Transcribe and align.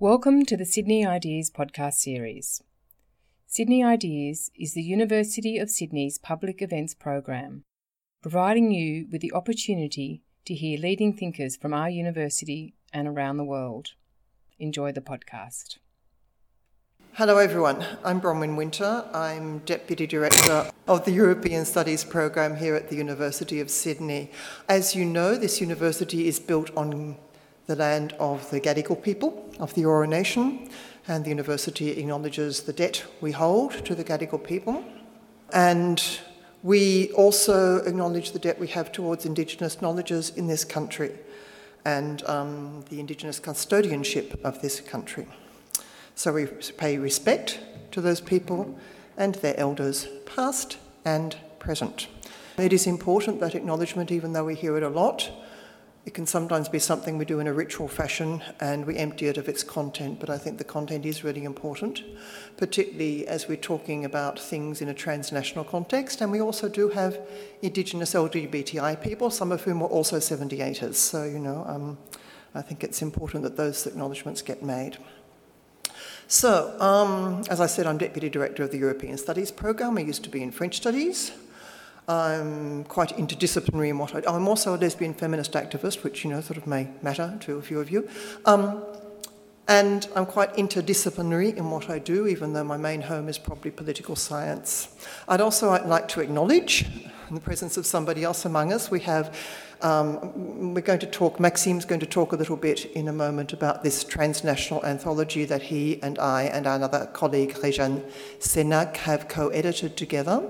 Welcome 0.00 0.44
to 0.44 0.56
the 0.56 0.64
Sydney 0.64 1.04
Ideas 1.04 1.50
podcast 1.50 1.94
series. 1.94 2.62
Sydney 3.48 3.82
Ideas 3.82 4.48
is 4.54 4.74
the 4.74 4.82
University 4.82 5.58
of 5.58 5.70
Sydney's 5.70 6.18
public 6.18 6.62
events 6.62 6.94
program, 6.94 7.64
providing 8.22 8.70
you 8.70 9.08
with 9.10 9.22
the 9.22 9.32
opportunity 9.32 10.22
to 10.44 10.54
hear 10.54 10.78
leading 10.78 11.14
thinkers 11.14 11.56
from 11.56 11.74
our 11.74 11.90
university 11.90 12.74
and 12.92 13.08
around 13.08 13.38
the 13.38 13.44
world. 13.44 13.88
Enjoy 14.60 14.92
the 14.92 15.00
podcast. 15.00 15.78
Hello, 17.14 17.38
everyone. 17.38 17.84
I'm 18.04 18.20
Bronwyn 18.20 18.56
Winter. 18.56 19.04
I'm 19.12 19.58
Deputy 19.66 20.06
Director 20.06 20.70
of 20.86 21.06
the 21.06 21.10
European 21.10 21.64
Studies 21.64 22.04
Program 22.04 22.54
here 22.54 22.76
at 22.76 22.88
the 22.88 22.94
University 22.94 23.58
of 23.58 23.68
Sydney. 23.68 24.30
As 24.68 24.94
you 24.94 25.04
know, 25.04 25.34
this 25.34 25.60
university 25.60 26.28
is 26.28 26.38
built 26.38 26.70
on 26.76 27.16
the 27.68 27.76
land 27.76 28.14
of 28.18 28.50
the 28.50 28.60
Gadigal 28.60 29.00
people 29.00 29.44
of 29.60 29.74
the 29.74 29.82
Eora 29.82 30.08
Nation, 30.08 30.70
and 31.06 31.24
the 31.24 31.28
university 31.28 31.90
acknowledges 31.90 32.62
the 32.62 32.72
debt 32.72 33.04
we 33.20 33.30
hold 33.30 33.84
to 33.84 33.94
the 33.94 34.02
Gadigal 34.02 34.42
people. 34.42 34.82
And 35.52 36.02
we 36.62 37.12
also 37.12 37.76
acknowledge 37.84 38.32
the 38.32 38.38
debt 38.38 38.58
we 38.58 38.68
have 38.68 38.90
towards 38.90 39.26
Indigenous 39.26 39.82
knowledges 39.82 40.30
in 40.30 40.46
this 40.46 40.64
country 40.64 41.12
and 41.84 42.26
um, 42.26 42.84
the 42.88 43.00
Indigenous 43.00 43.38
custodianship 43.38 44.42
of 44.42 44.60
this 44.62 44.80
country. 44.80 45.26
So 46.14 46.32
we 46.32 46.46
pay 46.46 46.96
respect 46.96 47.60
to 47.92 48.00
those 48.00 48.22
people 48.22 48.78
and 49.16 49.34
their 49.36 49.58
elders, 49.60 50.08
past 50.24 50.78
and 51.04 51.36
present. 51.58 52.08
It 52.56 52.72
is 52.72 52.86
important 52.86 53.40
that 53.40 53.54
acknowledgement, 53.54 54.10
even 54.10 54.32
though 54.32 54.44
we 54.44 54.54
hear 54.54 54.76
it 54.78 54.82
a 54.82 54.88
lot, 54.88 55.30
it 56.08 56.14
can 56.14 56.24
sometimes 56.24 56.70
be 56.70 56.78
something 56.78 57.18
we 57.18 57.26
do 57.26 57.38
in 57.38 57.46
a 57.46 57.52
ritual 57.52 57.86
fashion 57.86 58.42
and 58.60 58.86
we 58.86 58.96
empty 58.96 59.26
it 59.26 59.36
of 59.36 59.46
its 59.46 59.62
content, 59.62 60.18
but 60.18 60.30
I 60.30 60.38
think 60.38 60.56
the 60.56 60.64
content 60.64 61.04
is 61.04 61.22
really 61.22 61.44
important, 61.44 62.02
particularly 62.56 63.28
as 63.28 63.46
we're 63.46 63.58
talking 63.58 64.06
about 64.06 64.40
things 64.40 64.80
in 64.80 64.88
a 64.88 64.94
transnational 64.94 65.64
context. 65.64 66.22
And 66.22 66.32
we 66.32 66.40
also 66.40 66.66
do 66.66 66.88
have 66.88 67.20
Indigenous 67.60 68.14
LGBTI 68.14 69.02
people, 69.02 69.30
some 69.30 69.52
of 69.52 69.64
whom 69.64 69.82
are 69.82 69.88
also 69.88 70.16
78ers. 70.16 70.94
So, 70.94 71.24
you 71.24 71.38
know, 71.38 71.62
um, 71.68 71.98
I 72.54 72.62
think 72.62 72.82
it's 72.82 73.02
important 73.02 73.42
that 73.42 73.58
those 73.58 73.86
acknowledgements 73.86 74.40
get 74.40 74.62
made. 74.62 74.96
So, 76.26 76.74
um, 76.80 77.42
as 77.50 77.60
I 77.60 77.66
said, 77.66 77.86
I'm 77.86 77.98
Deputy 77.98 78.30
Director 78.30 78.62
of 78.62 78.70
the 78.70 78.78
European 78.78 79.18
Studies 79.18 79.50
Programme. 79.50 79.98
I 79.98 80.00
used 80.00 80.24
to 80.24 80.30
be 80.30 80.42
in 80.42 80.52
French 80.52 80.78
Studies. 80.78 81.32
I'm 82.08 82.84
quite 82.84 83.10
interdisciplinary 83.18 83.90
in 83.90 83.98
what 83.98 84.14
I 84.14 84.20
do. 84.20 84.28
I'm 84.28 84.48
also 84.48 84.74
a 84.74 84.78
lesbian 84.78 85.12
feminist 85.12 85.52
activist, 85.52 86.02
which, 86.02 86.24
you 86.24 86.30
know, 86.30 86.40
sort 86.40 86.56
of 86.56 86.66
may 86.66 86.88
matter 87.02 87.36
to 87.40 87.58
a 87.58 87.62
few 87.62 87.78
of 87.80 87.90
you. 87.90 88.08
Um, 88.46 88.82
and 89.68 90.08
I'm 90.16 90.24
quite 90.24 90.54
interdisciplinary 90.54 91.54
in 91.54 91.70
what 91.70 91.90
I 91.90 91.98
do, 91.98 92.26
even 92.26 92.54
though 92.54 92.64
my 92.64 92.78
main 92.78 93.02
home 93.02 93.28
is 93.28 93.36
probably 93.36 93.70
political 93.70 94.16
science. 94.16 94.88
I'd 95.28 95.42
also 95.42 95.70
like 95.86 96.08
to 96.08 96.22
acknowledge, 96.22 96.86
in 97.28 97.34
the 97.34 97.40
presence 97.42 97.76
of 97.76 97.84
somebody 97.84 98.24
else 98.24 98.46
among 98.46 98.72
us, 98.72 98.90
we 98.90 99.00
have, 99.00 99.36
um, 99.82 100.72
we're 100.72 100.80
going 100.80 101.00
to 101.00 101.06
talk, 101.06 101.38
Maxime's 101.38 101.84
going 101.84 102.00
to 102.00 102.06
talk 102.06 102.32
a 102.32 102.36
little 102.36 102.56
bit 102.56 102.86
in 102.92 103.08
a 103.08 103.12
moment 103.12 103.52
about 103.52 103.82
this 103.82 104.02
transnational 104.02 104.82
anthology 104.86 105.44
that 105.44 105.60
he 105.60 106.02
and 106.02 106.18
I 106.18 106.44
and 106.44 106.66
another 106.66 107.10
colleague, 107.12 107.52
Rejane 107.56 108.02
Senac, 108.40 108.96
have 108.96 109.28
co 109.28 109.48
edited 109.48 109.98
together. 109.98 110.42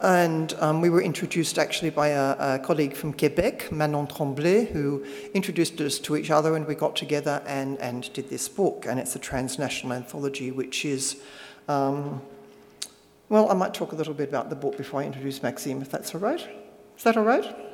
And 0.00 0.54
um, 0.60 0.80
we 0.80 0.90
were 0.90 1.02
introduced 1.02 1.58
actually 1.58 1.90
by 1.90 2.08
a, 2.08 2.36
a, 2.38 2.58
colleague 2.60 2.94
from 2.94 3.12
Quebec, 3.12 3.72
Manon 3.72 4.06
Tremblay, 4.06 4.66
who 4.66 5.04
introduced 5.34 5.80
us 5.80 5.98
to 6.00 6.16
each 6.16 6.30
other, 6.30 6.54
and 6.54 6.66
we 6.68 6.76
got 6.76 6.94
together 6.94 7.42
and, 7.46 7.78
and 7.80 8.12
did 8.12 8.30
this 8.30 8.48
book. 8.48 8.86
And 8.86 9.00
it's 9.00 9.16
a 9.16 9.18
transnational 9.18 9.94
anthology, 9.94 10.52
which 10.52 10.84
is, 10.84 11.20
um, 11.66 12.22
well, 13.28 13.50
I 13.50 13.54
might 13.54 13.74
talk 13.74 13.90
a 13.90 13.96
little 13.96 14.14
bit 14.14 14.28
about 14.28 14.50
the 14.50 14.56
book 14.56 14.76
before 14.76 15.00
I 15.00 15.04
introduce 15.04 15.42
Maxime, 15.42 15.82
if 15.82 15.90
that's 15.90 16.14
all 16.14 16.20
right. 16.20 16.46
Is 16.96 17.02
that 17.02 17.16
all 17.16 17.24
right? 17.24 17.67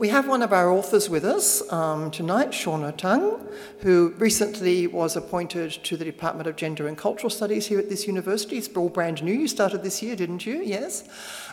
We 0.00 0.08
have 0.08 0.26
one 0.26 0.40
of 0.40 0.54
our 0.54 0.70
authors 0.70 1.10
with 1.10 1.26
us 1.26 1.60
um, 1.70 2.10
tonight, 2.10 2.52
Shawna 2.52 2.96
Tang, 2.96 3.38
who 3.80 4.14
recently 4.16 4.86
was 4.86 5.14
appointed 5.14 5.72
to 5.72 5.94
the 5.94 6.06
Department 6.06 6.48
of 6.48 6.56
Gender 6.56 6.88
and 6.88 6.96
Cultural 6.96 7.28
Studies 7.28 7.66
here 7.66 7.78
at 7.78 7.90
this 7.90 8.06
university. 8.06 8.56
It's 8.56 8.74
all 8.74 8.88
brand 8.88 9.22
new. 9.22 9.34
You 9.34 9.46
started 9.46 9.82
this 9.82 10.02
year, 10.02 10.16
didn't 10.16 10.46
you? 10.46 10.62
Yes. 10.62 11.06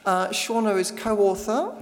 Uh, 0.06 0.30
Shauna 0.30 0.80
is 0.80 0.92
co 0.92 1.18
author 1.18 1.76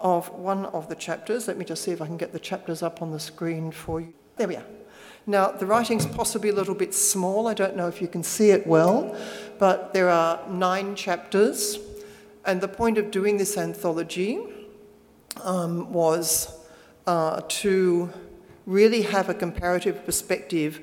of 0.00 0.30
one 0.30 0.64
of 0.64 0.88
the 0.88 0.94
chapters. 0.94 1.48
Let 1.48 1.58
me 1.58 1.66
just 1.66 1.84
see 1.84 1.90
if 1.90 2.00
I 2.00 2.06
can 2.06 2.16
get 2.16 2.32
the 2.32 2.40
chapters 2.40 2.82
up 2.82 3.02
on 3.02 3.10
the 3.10 3.20
screen 3.20 3.70
for 3.70 4.00
you. 4.00 4.14
There 4.36 4.48
we 4.48 4.56
are. 4.56 4.64
Now, 5.26 5.50
the 5.50 5.66
writing's 5.66 6.06
possibly 6.06 6.48
a 6.48 6.54
little 6.54 6.74
bit 6.74 6.94
small. 6.94 7.46
I 7.46 7.52
don't 7.52 7.76
know 7.76 7.88
if 7.88 8.00
you 8.00 8.08
can 8.08 8.22
see 8.22 8.52
it 8.52 8.66
well, 8.66 9.14
but 9.58 9.92
there 9.92 10.08
are 10.08 10.40
nine 10.48 10.96
chapters. 10.96 11.78
And 12.46 12.62
the 12.62 12.68
point 12.68 12.96
of 12.96 13.10
doing 13.10 13.36
this 13.36 13.58
anthology 13.58 14.40
um, 15.42 15.92
was 15.92 16.52
uh, 17.06 17.42
to 17.48 18.10
really 18.66 19.02
have 19.02 19.28
a 19.28 19.34
comparative 19.34 20.04
perspective, 20.04 20.80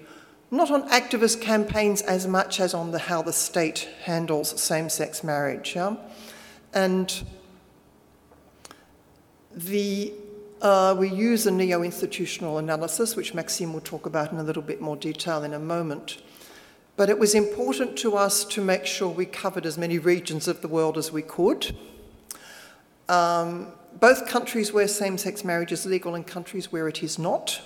not 0.52 0.72
on 0.72 0.88
activist 0.90 1.41
campaigns 1.41 2.02
as 2.03 2.28
much 2.28 2.59
as 2.59 2.74
on 2.74 2.92
the, 2.92 3.00
how 3.00 3.22
the 3.22 3.34
state 3.34 3.90
handles 4.03 4.59
same 4.62 4.90
sex 4.90 5.24
marriage. 5.24 5.75
Yeah? 5.75 5.96
And 6.74 7.24
the, 9.56 10.13
uh, 10.62 10.96
we 10.97 11.09
use 11.09 11.46
a 11.46 11.52
neo 11.52 11.84
institutional 11.84 12.58
analysis, 12.58 13.16
which 13.16 13.34
Maxime 13.34 13.74
will 13.74 13.81
talk 13.81 14.06
about 14.06 14.31
in 14.31 14.38
a 14.38 14.44
little 14.44 14.63
bit 14.63 14.81
more 14.81 14.96
detail 14.96 15.44
in 15.44 15.53
a 15.53 15.59
moment. 15.59 16.22
But 16.96 17.09
it 17.09 17.18
was 17.18 17.34
important 17.34 17.97
to 17.97 18.16
us 18.16 18.46
to 18.46 18.62
make 18.62 18.86
sure 18.86 19.09
we 19.09 19.25
covered 19.25 19.66
as 19.66 19.78
many 19.78 19.97
regions 20.00 20.47
of 20.47 20.62
the 20.62 20.68
world 20.68 20.97
as 20.97 21.12
we 21.12 21.24
could. 21.24 21.75
Um, 23.09 23.74
both 24.00 24.28
countries 24.28 24.74
where 24.74 24.88
same 24.88 25.18
sex 25.18 25.44
marriage 25.44 25.72
is 25.72 25.86
legal 25.86 26.16
and 26.16 26.26
countries 26.26 26.72
where 26.72 26.88
it 26.88 27.04
is 27.04 27.18
not. 27.18 27.62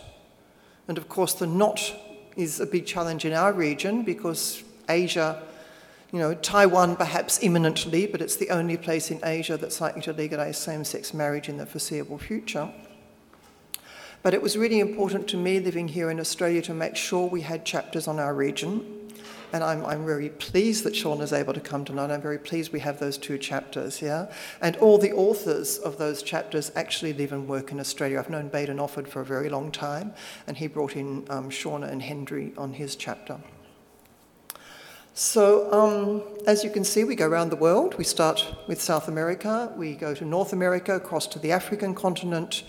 And 0.87 0.97
of 0.97 1.09
course, 1.09 1.33
the 1.33 1.47
not 1.47 1.93
is 2.35 2.59
a 2.59 2.65
big 2.65 2.85
challenge 2.85 3.25
in 3.25 3.33
our 3.33 3.51
region 3.51 4.03
because 4.03 4.63
Asia, 4.87 5.41
you 6.11 6.19
know, 6.19 6.33
Taiwan 6.35 6.95
perhaps 6.95 7.41
imminently, 7.41 8.07
but 8.07 8.21
it's 8.21 8.35
the 8.35 8.49
only 8.51 8.77
place 8.77 9.11
in 9.11 9.19
Asia 9.23 9.57
that's 9.57 9.81
likely 9.81 10.01
to 10.03 10.13
legalize 10.13 10.57
same 10.57 10.83
sex 10.83 11.13
marriage 11.13 11.49
in 11.49 11.57
the 11.57 11.65
foreseeable 11.65 12.17
future. 12.17 12.71
But 14.23 14.33
it 14.33 14.41
was 14.41 14.57
really 14.57 14.79
important 14.79 15.27
to 15.29 15.37
me 15.37 15.59
living 15.59 15.87
here 15.87 16.09
in 16.09 16.19
Australia 16.19 16.61
to 16.63 16.73
make 16.73 16.95
sure 16.95 17.27
we 17.27 17.41
had 17.41 17.65
chapters 17.65 18.07
on 18.07 18.19
our 18.19 18.33
region 18.33 19.06
and 19.53 19.63
I'm, 19.63 19.85
I'm 19.85 20.05
very 20.05 20.29
pleased 20.29 20.83
that 20.83 20.95
Sean 20.95 21.21
is 21.21 21.33
able 21.33 21.53
to 21.53 21.59
come 21.59 21.85
tonight. 21.85 22.11
I'm 22.11 22.21
very 22.21 22.37
pleased 22.37 22.73
we 22.73 22.79
have 22.81 22.99
those 22.99 23.17
two 23.17 23.37
chapters, 23.37 24.01
yeah? 24.01 24.31
And 24.61 24.75
all 24.77 24.97
the 24.97 25.13
authors 25.13 25.77
of 25.77 25.97
those 25.97 26.21
chapters 26.21 26.71
actually 26.75 27.13
live 27.13 27.31
and 27.31 27.47
work 27.47 27.71
in 27.71 27.79
Australia. 27.79 28.19
I've 28.19 28.29
known 28.29 28.49
Baden 28.49 28.77
Offord 28.77 29.07
for 29.07 29.21
a 29.21 29.25
very 29.25 29.49
long 29.49 29.71
time, 29.71 30.13
and 30.47 30.57
he 30.57 30.67
brought 30.67 30.95
in 30.95 31.25
um, 31.29 31.49
Shawna 31.49 31.89
and 31.89 32.01
Hendri 32.01 32.57
on 32.57 32.73
his 32.73 32.95
chapter. 32.95 33.39
So, 35.13 35.73
um, 35.73 36.21
as 36.45 36.63
you 36.63 36.69
can 36.69 36.83
see, 36.83 37.03
we 37.03 37.15
go 37.15 37.27
around 37.27 37.49
the 37.49 37.55
world. 37.55 37.97
We 37.97 38.03
start 38.03 38.45
with 38.67 38.79
South 38.79 39.07
America, 39.07 39.73
we 39.75 39.95
go 39.95 40.13
to 40.13 40.23
North 40.23 40.53
America, 40.53 40.95
across 40.95 41.25
to 41.27 41.39
the 41.39 41.51
African 41.51 41.95
continent, 41.95 42.63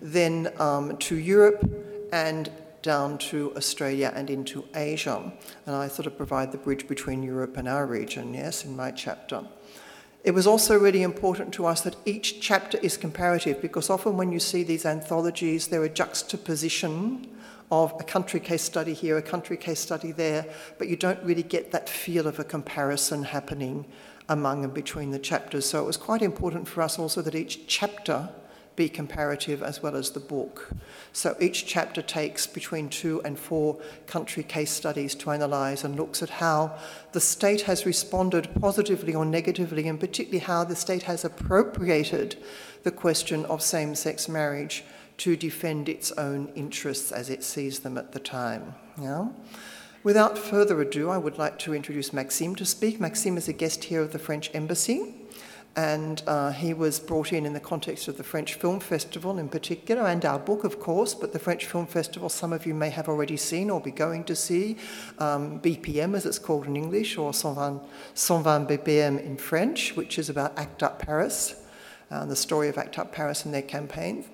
then 0.00 0.50
um, 0.58 0.96
to 0.96 1.16
Europe, 1.16 1.62
and 2.10 2.50
down 2.82 3.18
to 3.18 3.54
Australia 3.56 4.12
and 4.14 4.30
into 4.30 4.64
Asia. 4.74 5.32
And 5.66 5.76
I 5.76 5.88
sort 5.88 6.06
of 6.06 6.16
provide 6.16 6.52
the 6.52 6.58
bridge 6.58 6.88
between 6.88 7.22
Europe 7.22 7.56
and 7.56 7.68
our 7.68 7.86
region, 7.86 8.34
yes, 8.34 8.64
in 8.64 8.76
my 8.76 8.90
chapter. 8.90 9.44
It 10.22 10.32
was 10.32 10.46
also 10.46 10.78
really 10.78 11.02
important 11.02 11.54
to 11.54 11.66
us 11.66 11.80
that 11.82 11.96
each 12.04 12.40
chapter 12.40 12.78
is 12.78 12.98
comparative 12.98 13.62
because 13.62 13.88
often 13.88 14.18
when 14.18 14.32
you 14.32 14.38
see 14.38 14.62
these 14.62 14.84
anthologies, 14.84 15.68
there 15.68 15.82
are 15.82 15.88
juxtaposition 15.88 17.26
of 17.70 17.94
a 17.98 18.04
country 18.04 18.40
case 18.40 18.62
study 18.62 18.92
here, 18.92 19.16
a 19.16 19.22
country 19.22 19.56
case 19.56 19.80
study 19.80 20.12
there, 20.12 20.44
but 20.76 20.88
you 20.88 20.96
don't 20.96 21.22
really 21.22 21.42
get 21.42 21.70
that 21.72 21.88
feel 21.88 22.26
of 22.26 22.38
a 22.38 22.44
comparison 22.44 23.22
happening 23.22 23.86
among 24.28 24.64
and 24.64 24.74
between 24.74 25.10
the 25.10 25.18
chapters. 25.18 25.64
So 25.64 25.82
it 25.82 25.86
was 25.86 25.96
quite 25.96 26.22
important 26.22 26.68
for 26.68 26.82
us 26.82 26.98
also 26.98 27.22
that 27.22 27.34
each 27.34 27.66
chapter 27.66 28.28
be 28.80 28.88
comparative 28.88 29.62
as 29.62 29.82
well 29.82 29.94
as 29.94 30.10
the 30.10 30.26
book. 30.34 30.70
So 31.12 31.36
each 31.38 31.66
chapter 31.66 32.00
takes 32.00 32.46
between 32.46 32.88
two 32.88 33.20
and 33.26 33.38
four 33.38 33.78
country 34.06 34.42
case 34.42 34.70
studies 34.70 35.14
to 35.16 35.28
analyse 35.28 35.84
and 35.84 35.96
looks 35.96 36.22
at 36.22 36.30
how 36.30 36.78
the 37.12 37.20
state 37.20 37.60
has 37.62 37.84
responded 37.84 38.48
positively 38.58 39.14
or 39.14 39.26
negatively, 39.26 39.86
and 39.86 40.00
particularly 40.00 40.38
how 40.38 40.64
the 40.64 40.74
state 40.74 41.02
has 41.02 41.26
appropriated 41.26 42.36
the 42.82 42.90
question 42.90 43.44
of 43.52 43.60
same 43.60 43.94
sex 43.94 44.30
marriage 44.30 44.82
to 45.18 45.36
defend 45.36 45.86
its 45.86 46.10
own 46.12 46.50
interests 46.54 47.12
as 47.12 47.28
it 47.28 47.44
sees 47.44 47.80
them 47.80 47.98
at 47.98 48.12
the 48.12 48.18
time. 48.18 48.74
Yeah? 48.98 49.28
Without 50.02 50.38
further 50.38 50.80
ado, 50.80 51.10
I 51.10 51.18
would 51.18 51.36
like 51.36 51.58
to 51.58 51.74
introduce 51.74 52.14
Maxime 52.14 52.54
to 52.54 52.64
speak. 52.64 52.98
Maxime 52.98 53.36
is 53.36 53.46
a 53.46 53.52
guest 53.52 53.84
here 53.84 54.00
of 54.00 54.12
the 54.12 54.18
French 54.18 54.50
Embassy 54.54 55.19
and 55.76 56.22
uh, 56.26 56.50
he 56.50 56.74
was 56.74 56.98
brought 56.98 57.32
in 57.32 57.46
in 57.46 57.52
the 57.52 57.60
context 57.60 58.08
of 58.08 58.16
the 58.16 58.24
French 58.24 58.54
Film 58.54 58.80
Festival 58.80 59.38
in 59.38 59.48
particular, 59.48 60.02
and 60.06 60.24
our 60.24 60.38
book, 60.38 60.64
of 60.64 60.80
course, 60.80 61.14
but 61.14 61.32
the 61.32 61.38
French 61.38 61.66
Film 61.66 61.86
Festival, 61.86 62.28
some 62.28 62.52
of 62.52 62.66
you 62.66 62.74
may 62.74 62.90
have 62.90 63.08
already 63.08 63.36
seen 63.36 63.70
or 63.70 63.80
be 63.80 63.92
going 63.92 64.24
to 64.24 64.34
see, 64.34 64.76
um, 65.18 65.60
BPM 65.60 66.16
as 66.16 66.26
it's 66.26 66.38
called 66.38 66.66
in 66.66 66.76
English, 66.76 67.16
or 67.16 67.26
120, 67.26 67.86
120 68.14 68.76
BPM 68.76 69.24
in 69.24 69.36
French, 69.36 69.94
which 69.94 70.18
is 70.18 70.28
about 70.28 70.58
ACT 70.58 70.82
UP 70.82 70.98
Paris. 70.98 71.54
Uh, 72.10 72.24
the 72.24 72.34
story 72.34 72.68
of 72.68 72.76
ACT 72.76 72.98
UP 72.98 73.12
Paris 73.12 73.44
and 73.44 73.54
their 73.54 73.62
campaign. 73.62 74.24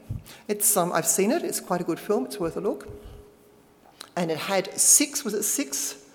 It's, 0.49 0.75
um, 0.79 0.91
I've 0.95 1.07
seen 1.07 1.31
it, 1.31 1.43
it's 1.45 1.61
quite 1.61 1.83
a 1.83 1.85
good 1.85 2.01
film, 2.01 2.25
it's 2.25 2.41
worth 2.41 2.57
a 2.57 2.61
look. 2.61 2.89
And 4.17 4.31
it 4.31 4.39
had 4.39 4.73
six, 4.81 5.23
was 5.23 5.35
it 5.35 5.43
six 5.43 6.06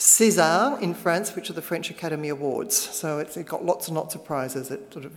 César 0.00 0.80
in 0.80 0.94
France, 0.94 1.36
which 1.36 1.50
are 1.50 1.52
the 1.52 1.60
French 1.60 1.90
Academy 1.90 2.30
Awards. 2.30 2.74
So 2.74 3.18
it 3.18 3.36
got 3.44 3.66
lots 3.66 3.86
and 3.88 3.96
lots 3.98 4.14
of 4.14 4.24
prizes. 4.24 4.70
It 4.70 4.90
sort 4.90 5.04
of 5.04 5.12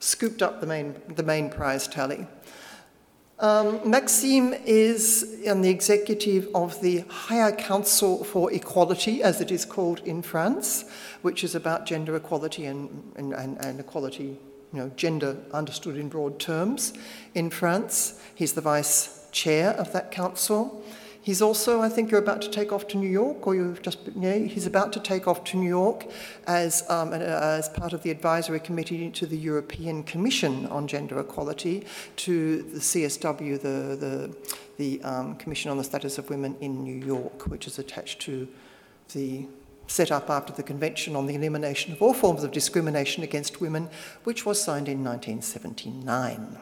scooped 0.00 0.40
up 0.40 0.62
the 0.62 0.66
main, 0.66 0.94
the 1.14 1.22
main 1.22 1.50
prize 1.50 1.86
tally. 1.86 2.26
Um, 3.38 3.80
Maxime 3.84 4.54
is 4.64 5.42
on 5.46 5.60
the 5.60 5.68
executive 5.68 6.48
of 6.54 6.80
the 6.80 7.00
Higher 7.00 7.52
Council 7.52 8.24
for 8.24 8.50
Equality, 8.50 9.22
as 9.22 9.42
it 9.42 9.50
is 9.50 9.66
called 9.66 10.00
in 10.06 10.22
France, 10.22 10.86
which 11.20 11.44
is 11.44 11.54
about 11.54 11.84
gender 11.84 12.16
equality 12.16 12.64
and, 12.64 13.12
and, 13.16 13.34
and, 13.34 13.58
and 13.58 13.78
equality, 13.78 14.38
you 14.72 14.78
know, 14.78 14.90
gender 14.96 15.36
understood 15.52 15.98
in 15.98 16.08
broad 16.08 16.40
terms 16.40 16.94
in 17.34 17.50
France. 17.50 18.18
He's 18.34 18.54
the 18.54 18.62
vice 18.62 19.28
chair 19.32 19.72
of 19.72 19.92
that 19.92 20.10
council. 20.10 20.82
He's 21.24 21.40
also, 21.40 21.80
I 21.80 21.88
think 21.88 22.10
you're 22.10 22.20
about 22.20 22.42
to 22.42 22.50
take 22.50 22.70
off 22.70 22.86
to 22.88 22.98
New 22.98 23.08
York, 23.08 23.46
or 23.46 23.54
you've 23.54 23.80
just, 23.80 23.98
yeah, 24.14 24.34
he's 24.34 24.66
about 24.66 24.92
to 24.92 25.00
take 25.00 25.26
off 25.26 25.42
to 25.44 25.56
New 25.56 25.70
York 25.70 26.04
as, 26.46 26.84
um, 26.90 27.14
as 27.14 27.70
part 27.70 27.94
of 27.94 28.02
the 28.02 28.10
advisory 28.10 28.60
committee 28.60 29.10
to 29.10 29.24
the 29.24 29.38
European 29.38 30.02
Commission 30.02 30.66
on 30.66 30.86
Gender 30.86 31.18
Equality, 31.18 31.86
to 32.16 32.60
the 32.64 32.78
CSW, 32.78 33.58
the, 33.58 33.96
the, 33.96 34.36
the 34.76 35.02
um, 35.02 35.36
Commission 35.36 35.70
on 35.70 35.78
the 35.78 35.84
Status 35.84 36.18
of 36.18 36.28
Women 36.28 36.56
in 36.60 36.84
New 36.84 37.06
York, 37.06 37.46
which 37.46 37.66
is 37.66 37.78
attached 37.78 38.20
to 38.20 38.46
the 39.14 39.46
set 39.86 40.12
up 40.12 40.28
after 40.28 40.52
the 40.52 40.62
Convention 40.62 41.16
on 41.16 41.24
the 41.24 41.36
Elimination 41.36 41.94
of 41.94 42.02
All 42.02 42.12
Forms 42.12 42.44
of 42.44 42.52
Discrimination 42.52 43.22
Against 43.22 43.62
Women, 43.62 43.88
which 44.24 44.44
was 44.44 44.62
signed 44.62 44.90
in 44.90 45.02
1979. 45.02 46.58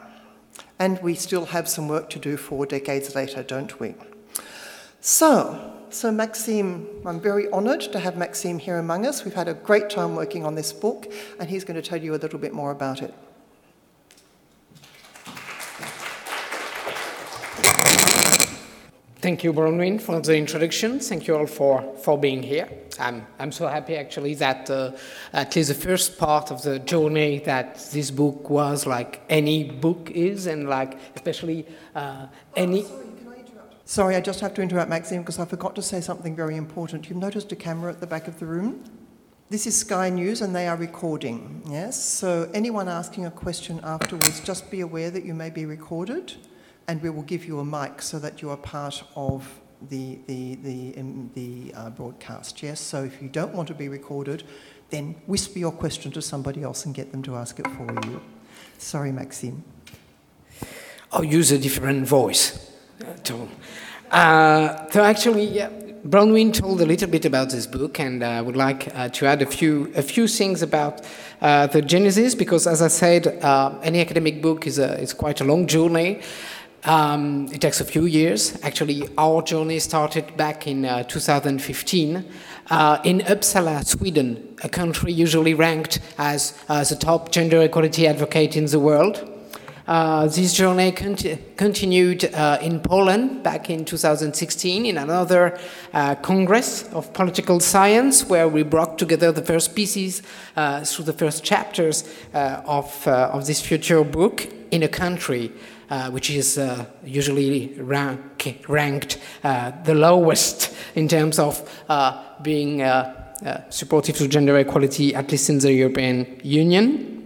And 0.79 1.01
we 1.01 1.15
still 1.15 1.47
have 1.47 1.67
some 1.67 1.89
work 1.89 2.09
to 2.11 2.19
do 2.19 2.37
four 2.37 2.65
decades 2.65 3.13
later, 3.13 3.43
don't 3.43 3.77
we? 3.81 3.95
So, 5.05 5.59
so 5.89 6.13
Maxime, 6.13 6.87
I'm 7.05 7.19
very 7.19 7.51
honoured 7.51 7.81
to 7.91 7.99
have 7.99 8.15
Maxime 8.15 8.57
here 8.57 8.77
among 8.77 9.05
us. 9.05 9.25
We've 9.25 9.33
had 9.33 9.49
a 9.49 9.53
great 9.53 9.89
time 9.89 10.15
working 10.15 10.45
on 10.45 10.55
this 10.55 10.71
book, 10.71 11.11
and 11.41 11.49
he's 11.49 11.65
going 11.65 11.75
to 11.75 11.81
tell 11.81 12.01
you 12.01 12.15
a 12.15 12.19
little 12.23 12.39
bit 12.39 12.53
more 12.53 12.71
about 12.71 13.01
it. 13.01 13.13
Thank 19.19 19.43
you, 19.43 19.51
Bronwyn, 19.51 19.99
for 19.99 20.21
the 20.21 20.37
introduction. 20.37 21.01
Thank 21.01 21.27
you 21.27 21.35
all 21.35 21.47
for, 21.47 21.97
for 21.97 22.17
being 22.17 22.41
here. 22.41 22.69
I'm, 22.97 23.27
I'm 23.39 23.51
so 23.51 23.67
happy, 23.67 23.97
actually, 23.97 24.35
that 24.35 24.69
uh, 24.69 24.93
at 25.33 25.53
least 25.53 25.67
the 25.67 25.75
first 25.75 26.17
part 26.17 26.49
of 26.49 26.63
the 26.63 26.79
journey 26.79 27.39
that 27.39 27.75
this 27.91 28.09
book 28.09 28.49
was 28.49 28.85
like 28.85 29.21
any 29.29 29.65
book 29.65 30.11
is, 30.11 30.47
and 30.47 30.69
like 30.69 30.97
especially 31.17 31.65
uh, 31.93 32.27
any. 32.55 32.85
Oh, 32.85 33.12
Sorry, 33.93 34.15
I 34.15 34.21
just 34.21 34.39
have 34.39 34.55
to 34.55 34.63
interrupt 34.63 34.89
Maxime 34.89 35.21
because 35.21 35.37
I 35.37 35.45
forgot 35.45 35.75
to 35.75 35.83
say 35.83 36.01
something 36.01 36.35
very 36.35 36.57
important. 36.57 37.09
You've 37.09 37.19
noticed 37.19 37.51
a 37.51 37.55
camera 37.55 37.91
at 37.91 37.99
the 37.99 38.07
back 38.07 38.27
of 38.27 38.39
the 38.39 38.47
room? 38.47 38.83
This 39.51 39.67
is 39.67 39.77
Sky 39.77 40.09
News 40.09 40.41
and 40.41 40.55
they 40.55 40.67
are 40.67 40.75
recording, 40.75 41.61
yes? 41.69 42.03
So 42.03 42.49
anyone 42.55 42.89
asking 42.89 43.27
a 43.27 43.29
question 43.29 43.79
afterwards, 43.83 44.39
just 44.39 44.71
be 44.71 44.81
aware 44.81 45.11
that 45.11 45.23
you 45.23 45.35
may 45.35 45.51
be 45.51 45.67
recorded 45.67 46.33
and 46.87 47.03
we 47.03 47.11
will 47.11 47.21
give 47.21 47.45
you 47.45 47.59
a 47.59 47.63
mic 47.63 48.01
so 48.01 48.17
that 48.17 48.41
you 48.41 48.49
are 48.49 48.57
part 48.57 49.03
of 49.15 49.47
the, 49.91 50.17
the, 50.25 50.55
the, 50.55 50.95
um, 50.97 51.29
the 51.35 51.71
uh, 51.75 51.91
broadcast, 51.91 52.63
yes? 52.63 52.81
So 52.81 53.03
if 53.03 53.21
you 53.21 53.29
don't 53.29 53.53
want 53.53 53.67
to 53.67 53.75
be 53.75 53.89
recorded, 53.89 54.41
then 54.89 55.13
whisper 55.27 55.59
your 55.59 55.71
question 55.71 56.11
to 56.13 56.21
somebody 56.23 56.63
else 56.63 56.87
and 56.87 56.95
get 56.95 57.11
them 57.11 57.21
to 57.21 57.35
ask 57.35 57.59
it 57.59 57.67
for 57.67 57.87
you. 58.09 58.19
Sorry, 58.79 59.11
Maxime. 59.11 59.63
I'll 61.11 61.23
use 61.23 61.51
a 61.51 61.59
different 61.59 62.07
voice. 62.07 62.71
Uh, 64.13 64.89
so 64.91 65.03
actually, 65.03 65.45
yeah, 65.45 65.69
Bronwyn 66.07 66.53
told 66.53 66.81
a 66.81 66.85
little 66.85 67.09
bit 67.09 67.25
about 67.25 67.49
this 67.49 67.65
book, 67.65 67.99
and 67.99 68.23
I 68.23 68.41
would 68.41 68.55
like 68.55 68.95
uh, 68.95 69.09
to 69.09 69.25
add 69.25 69.41
a 69.41 69.47
few 69.47 69.91
a 69.95 70.03
few 70.03 70.27
things 70.27 70.61
about 70.61 71.01
uh, 71.41 71.65
the 71.65 71.81
genesis, 71.81 72.35
because 72.35 72.67
as 72.67 72.83
I 72.83 72.89
said, 72.89 73.25
uh, 73.43 73.73
any 73.81 74.01
academic 74.01 74.39
book 74.39 74.67
is 74.67 74.77
a 74.77 74.99
is 75.01 75.13
quite 75.13 75.41
a 75.41 75.43
long 75.43 75.65
journey. 75.65 76.21
Um, 76.85 77.47
it 77.51 77.61
takes 77.61 77.81
a 77.81 77.85
few 77.85 78.05
years. 78.05 78.55
Actually, 78.61 79.09
our 79.17 79.41
journey 79.41 79.79
started 79.79 80.37
back 80.37 80.67
in 80.67 80.85
uh, 80.85 81.03
2015 81.03 82.25
uh, 82.69 82.99
in 83.03 83.19
Uppsala, 83.19 83.85
Sweden, 83.85 84.55
a 84.63 84.69
country 84.69 85.11
usually 85.11 85.53
ranked 85.53 85.99
as, 86.17 86.57
as 86.69 86.89
the 86.89 86.95
top 86.95 87.31
gender 87.31 87.61
equality 87.61 88.07
advocate 88.07 88.55
in 88.55 88.65
the 88.65 88.79
world. 88.79 89.32
Uh, 89.85 90.27
this 90.27 90.53
journey 90.53 90.93
conti 90.93 91.37
continued 91.57 92.23
uh, 92.33 92.57
in 92.61 92.79
Poland 92.79 93.43
back 93.43 93.69
in 93.69 93.83
2016 93.83 94.85
in 94.85 94.97
another 94.97 95.59
uh, 95.93 96.15
Congress 96.15 96.83
of 96.93 97.11
Political 97.11 97.59
Science, 97.59 98.25
where 98.25 98.47
we 98.47 98.63
brought 98.63 98.97
together 98.97 99.33
the 99.33 99.41
first 99.41 99.75
pieces 99.75 100.21
uh, 100.55 100.85
through 100.85 101.03
the 101.03 101.11
first 101.11 101.43
chapters 101.43 102.05
uh, 102.33 102.61
of, 102.65 103.05
of 103.07 103.45
this 103.45 103.59
future 103.59 104.05
book 104.05 104.47
in 104.71 104.83
a 104.83 104.87
country 104.87 105.51
which 106.09 106.31
is 106.31 106.59
usually 107.05 107.71
rank 107.77 108.63
ranked 108.67 109.19
the 109.43 109.93
lowest 109.93 110.73
in 110.95 111.07
terms 111.07 111.37
of 111.37 111.61
being 112.41 112.81
supportive 113.69 114.17
to 114.17 114.27
gender 114.27 114.57
equality, 114.57 115.13
at 115.13 115.31
least 115.31 115.51
in 115.51 115.59
the 115.59 115.71
European 115.71 116.39
Union. 116.41 117.22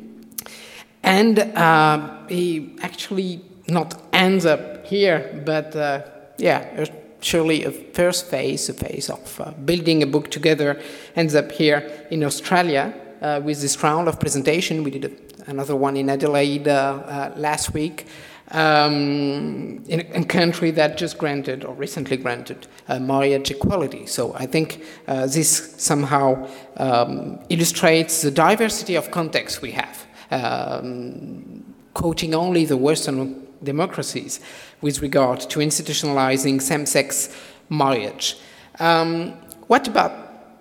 And 1.07 1.39
uh, 1.39 2.27
he 2.27 2.75
actually 2.81 3.39
not 3.69 3.95
ends 4.11 4.45
up 4.45 4.85
here, 4.85 5.41
but 5.45 5.73
uh, 5.73 6.01
yeah, 6.37 6.83
surely 7.21 7.63
a 7.63 7.71
first 7.71 8.25
phase, 8.25 8.67
a 8.67 8.73
phase 8.73 9.09
of 9.09 9.39
uh, 9.39 9.51
building 9.51 10.03
a 10.03 10.05
book 10.05 10.29
together, 10.29 10.77
ends 11.15 11.33
up 11.33 11.49
here 11.53 11.89
in 12.11 12.25
Australia 12.25 12.93
uh, 13.21 13.39
with 13.41 13.61
this 13.61 13.81
round 13.81 14.09
of 14.09 14.19
presentation. 14.19 14.83
We 14.83 14.91
did 14.91 15.05
a, 15.05 15.49
another 15.49 15.77
one 15.77 15.95
in 15.95 16.09
Adelaide 16.09 16.67
uh, 16.67 16.73
uh, 16.73 17.33
last 17.37 17.73
week. 17.73 18.05
Um, 18.51 19.83
in 19.87 20.01
a, 20.01 20.21
a, 20.21 20.25
country 20.25 20.71
that 20.71 20.97
just 20.97 21.17
granted 21.17 21.65
or 21.65 21.73
recently 21.73 22.15
granted 22.15 22.67
uh, 22.87 22.97
marriage 22.97 23.51
equality. 23.51 24.05
So 24.05 24.33
I 24.35 24.45
think 24.45 24.83
uh, 25.05 25.27
this 25.27 25.75
somehow 25.75 26.47
um, 26.77 27.39
illustrates 27.49 28.21
the 28.21 28.31
diversity 28.31 28.95
of 28.95 29.11
contexts 29.11 29.61
we 29.61 29.71
have 29.71 30.06
um, 30.31 31.75
quoting 31.93 32.33
only 32.33 32.65
the 32.65 32.77
Western 32.77 33.47
democracies 33.63 34.39
with 34.81 35.01
regard 35.01 35.39
to 35.41 35.59
institutionalizing 35.59 36.61
same 36.61 36.85
sex 36.85 37.35
marriage. 37.69 38.37
Um, 38.79 39.31
what 39.67 39.87
about 39.87 40.11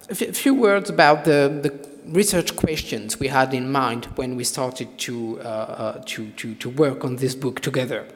a 0.08 0.14
few 0.14 0.54
words 0.54 0.88
about 0.88 1.24
the, 1.24 1.60
the 1.62 1.86
research 2.06 2.54
questions 2.56 3.18
we 3.18 3.28
had 3.28 3.52
in 3.52 3.70
mind 3.70 4.06
when 4.16 4.36
we 4.36 4.44
started 4.44 4.96
to, 4.98 5.40
uh, 5.40 5.44
uh, 5.44 6.02
to, 6.06 6.30
to, 6.30 6.54
to, 6.54 6.70
work 6.70 7.04
on 7.04 7.16
this 7.16 7.34
book 7.34 7.60
together. 7.60 8.06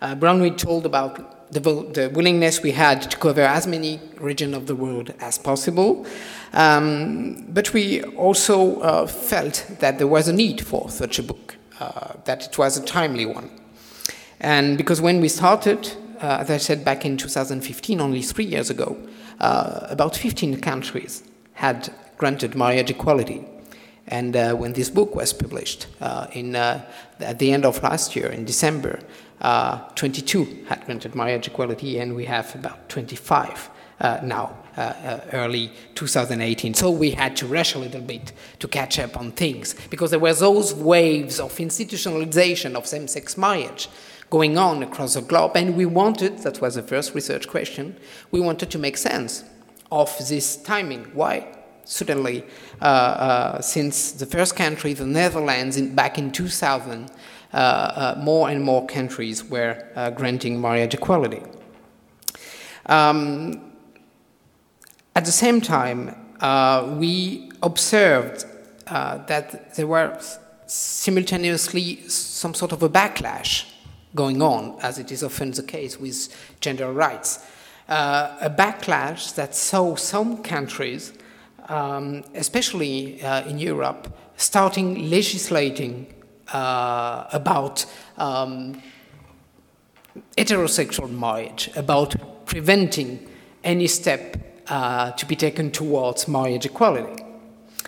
Uh, 0.00 0.14
Bronwyn 0.16 0.56
told 0.58 0.84
about 0.84 1.37
the, 1.50 1.60
the, 1.60 2.10
willingness 2.14 2.62
we 2.62 2.72
had 2.72 3.02
to 3.10 3.16
cover 3.16 3.40
as 3.40 3.66
many 3.66 4.00
regions 4.18 4.54
of 4.54 4.66
the 4.66 4.74
world 4.74 5.14
as 5.20 5.38
possible. 5.38 6.06
Um, 6.52 7.44
but 7.48 7.72
we 7.72 8.02
also 8.02 8.80
uh, 8.80 9.06
felt 9.06 9.66
that 9.80 9.98
there 9.98 10.06
was 10.06 10.28
a 10.28 10.32
need 10.32 10.60
for 10.64 10.90
such 10.90 11.18
a 11.18 11.22
book, 11.22 11.56
uh, 11.80 12.14
that 12.24 12.46
it 12.46 12.58
was 12.58 12.76
a 12.76 12.84
timely 12.84 13.26
one. 13.26 13.50
And 14.40 14.76
because 14.76 15.00
when 15.00 15.20
we 15.20 15.28
started, 15.28 15.88
uh, 16.20 16.38
as 16.40 16.50
I 16.50 16.56
said 16.58 16.84
back 16.84 17.04
in 17.04 17.16
2015, 17.16 18.00
only 18.00 18.22
three 18.22 18.44
years 18.44 18.70
ago, 18.70 18.96
uh, 19.40 19.86
about 19.90 20.16
15 20.16 20.60
countries 20.60 21.22
had 21.54 21.92
granted 22.16 22.54
marriage 22.54 22.90
equality. 22.90 23.44
And 24.06 24.34
uh, 24.34 24.54
when 24.54 24.72
this 24.72 24.88
book 24.88 25.14
was 25.14 25.32
published 25.32 25.86
uh, 26.00 26.28
in, 26.32 26.56
at 26.56 27.38
the 27.38 27.52
end 27.52 27.66
of 27.66 27.82
last 27.82 28.16
year, 28.16 28.28
in 28.28 28.46
December, 28.46 29.00
22 29.40 30.66
had 30.68 30.84
granted 30.86 31.14
marriage 31.14 31.46
equality, 31.46 31.98
and 31.98 32.14
we 32.14 32.24
have 32.24 32.54
about 32.54 32.88
25 32.88 33.70
now. 34.22 34.56
Uh, 34.78 34.80
uh, 34.80 35.20
early 35.32 35.72
2018. 35.96 36.72
So 36.72 36.88
we 36.88 37.10
had 37.10 37.34
to 37.38 37.48
rush 37.48 37.74
a 37.74 37.80
little 37.80 38.00
bit 38.00 38.30
to 38.60 38.68
catch 38.68 39.00
up 39.00 39.16
on 39.16 39.32
things 39.32 39.74
because 39.90 40.12
there 40.12 40.20
were 40.20 40.34
those 40.34 40.72
waves 40.72 41.40
of 41.40 41.52
institutionalization 41.56 42.76
of 42.76 42.86
same 42.86 43.08
sex 43.08 43.36
marriage 43.36 43.88
going 44.30 44.56
on 44.56 44.84
across 44.84 45.14
the 45.14 45.20
globe. 45.20 45.56
And 45.56 45.76
we 45.76 45.84
wanted, 45.84 46.38
that 46.44 46.60
was 46.60 46.76
the 46.76 46.84
first 46.84 47.12
research 47.12 47.48
question, 47.48 47.96
we 48.30 48.40
wanted 48.40 48.70
to 48.70 48.78
make 48.78 48.96
sense 48.96 49.42
of 49.90 50.16
this 50.28 50.54
timing. 50.54 51.06
Why 51.12 51.48
suddenly, 51.84 52.44
uh, 52.80 52.84
uh, 52.84 53.60
since 53.60 54.12
the 54.12 54.26
first 54.26 54.54
country, 54.54 54.92
the 54.92 55.06
Netherlands, 55.06 55.76
in, 55.76 55.94
back 55.94 56.18
in 56.18 56.30
2000, 56.30 56.92
uh, 56.92 57.06
uh, 57.06 57.08
more 57.52 58.48
and 58.50 58.62
more 58.62 58.86
countries 58.86 59.44
were 59.44 59.86
uh, 59.96 60.10
granting 60.10 60.60
marriage 60.60 60.94
equality. 60.94 61.42
Um, 62.86 63.72
at 65.14 65.24
the 65.24 65.32
same 65.32 65.60
time, 65.60 66.14
we 66.98 67.50
observed 67.62 68.44
that 68.86 69.74
there 69.74 69.86
were 69.86 70.18
simultaneously 70.66 71.96
some 72.08 72.54
sort 72.54 72.72
of 72.72 72.82
a 72.82 72.88
backlash 72.88 73.64
going 74.14 74.42
on, 74.42 74.76
as 74.80 74.98
it 74.98 75.10
is 75.10 75.22
often 75.22 75.50
the 75.52 75.62
case 75.62 75.98
with 75.98 76.28
gender 76.60 76.92
rights. 76.92 77.44
Uh, 77.88 78.36
a 78.40 78.50
backlash 78.50 79.34
that 79.34 79.54
saw 79.54 79.96
some 79.96 80.42
countries, 80.42 81.12
um, 81.68 82.22
especially 82.34 83.22
uh, 83.22 83.42
in 83.48 83.58
Europe, 83.58 84.14
starting 84.36 85.08
legislating 85.08 86.06
uh, 86.06 86.17
about 86.52 87.86
um, 88.16 88.82
heterosexual 90.36 91.10
marriage, 91.10 91.70
about 91.76 92.46
preventing 92.46 93.28
any 93.64 93.86
step 93.86 94.36
uh, 94.68 95.10
to 95.12 95.26
be 95.26 95.36
taken 95.36 95.70
towards 95.70 96.28
marriage 96.28 96.66
equality. 96.66 97.24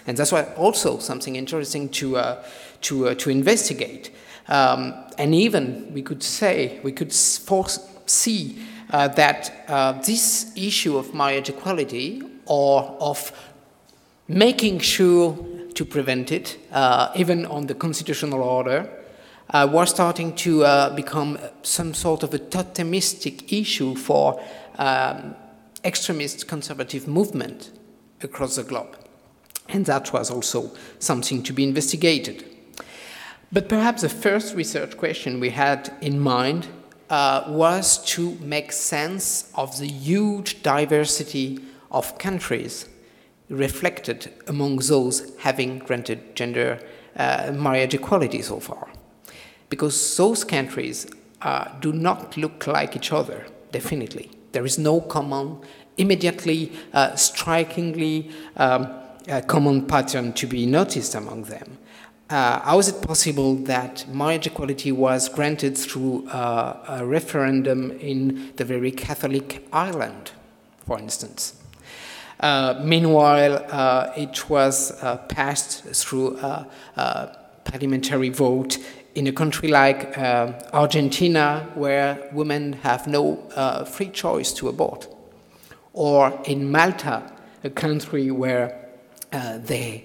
And 0.06 0.16
that's 0.16 0.32
why 0.32 0.44
also 0.56 0.98
something 0.98 1.36
interesting 1.36 1.88
to, 1.90 2.16
uh, 2.16 2.44
to, 2.82 3.08
uh, 3.08 3.14
to 3.16 3.30
investigate. 3.30 4.10
Um, 4.48 4.94
and 5.18 5.34
even 5.34 5.92
we 5.92 6.02
could 6.02 6.22
say, 6.22 6.80
we 6.82 6.92
could 6.92 7.12
foresee 7.12 8.58
uh, 8.90 9.08
that 9.08 9.64
uh, 9.68 9.92
this 9.92 10.52
issue 10.56 10.96
of 10.96 11.14
marriage 11.14 11.48
equality 11.48 12.22
or 12.46 12.96
of 13.00 13.32
making 14.26 14.80
sure 14.80 15.38
to 15.80 15.86
prevent 15.86 16.30
it, 16.30 16.58
uh, 16.72 17.10
even 17.16 17.46
on 17.46 17.66
the 17.66 17.74
constitutional 17.74 18.42
order, 18.42 18.86
uh, 19.48 19.66
was 19.72 19.88
starting 19.88 20.34
to 20.34 20.62
uh, 20.62 20.94
become 20.94 21.38
some 21.62 21.94
sort 21.94 22.22
of 22.22 22.34
a 22.34 22.38
totemistic 22.38 23.50
issue 23.50 23.94
for 23.94 24.38
um, 24.76 25.34
extremist 25.82 26.46
conservative 26.46 27.08
movement 27.08 27.70
across 28.22 28.56
the 28.56 28.62
globe. 28.62 28.94
And 29.70 29.86
that 29.86 30.12
was 30.12 30.30
also 30.30 30.70
something 30.98 31.42
to 31.44 31.54
be 31.54 31.64
investigated. 31.64 32.44
But 33.50 33.70
perhaps 33.70 34.02
the 34.02 34.10
first 34.10 34.54
research 34.54 34.98
question 34.98 35.40
we 35.40 35.48
had 35.48 35.96
in 36.02 36.20
mind 36.20 36.68
uh, 37.08 37.44
was 37.48 38.04
to 38.16 38.32
make 38.42 38.70
sense 38.70 39.50
of 39.54 39.78
the 39.78 39.88
huge 39.88 40.62
diversity 40.62 41.58
of 41.90 42.18
countries 42.18 42.86
reflected 43.50 44.32
among 44.46 44.76
those 44.76 45.36
having 45.40 45.78
granted 45.80 46.34
gender 46.34 46.80
uh, 47.16 47.52
marriage 47.54 47.92
equality 47.94 48.40
so 48.40 48.58
far. 48.58 48.88
Because 49.68 50.16
those 50.16 50.44
countries 50.44 51.06
uh, 51.42 51.68
do 51.80 51.92
not 51.92 52.36
look 52.36 52.66
like 52.66 52.96
each 52.96 53.12
other, 53.12 53.46
definitely. 53.72 54.30
There 54.52 54.64
is 54.64 54.78
no 54.78 55.00
common, 55.00 55.60
immediately, 55.98 56.72
uh, 56.92 57.14
strikingly 57.16 58.30
um, 58.56 58.88
uh, 59.28 59.42
common 59.42 59.86
pattern 59.86 60.32
to 60.32 60.46
be 60.46 60.64
noticed 60.66 61.14
among 61.14 61.44
them 61.44 61.78
uh, 62.30 62.60
how 62.60 62.78
is 62.78 62.88
it 62.88 63.02
possible 63.02 63.56
that 63.56 64.06
marriage 64.08 64.46
equality 64.46 64.92
was 64.92 65.28
granted 65.28 65.76
through 65.76 66.26
uh, 66.28 67.00
a 67.00 67.04
referendum 67.04 67.90
in 67.98 68.52
the 68.56 68.64
very 68.64 68.92
Catholic 68.92 69.66
Ireland, 69.72 70.30
for 70.86 70.98
instance? 70.98 71.59
Uh, 72.40 72.80
meanwhile, 72.82 73.64
uh, 73.70 74.12
it 74.16 74.48
was 74.48 74.92
uh, 75.02 75.18
passed 75.28 75.84
through 75.84 76.38
parliamentary 77.64 78.30
vote 78.30 78.78
in 79.14 79.26
a 79.26 79.32
country 79.32 79.68
like 79.68 80.16
uh, 80.16 80.52
Argentina, 80.72 81.68
where 81.74 82.30
women 82.32 82.72
have 82.72 83.06
no 83.06 83.36
free 83.86 84.08
choice 84.08 84.52
to 84.52 84.68
abort, 84.68 85.06
or 85.92 86.40
in 86.44 86.70
Malta, 86.70 87.22
a 87.62 87.70
country 87.70 88.30
where 88.30 88.88
they 89.66 90.04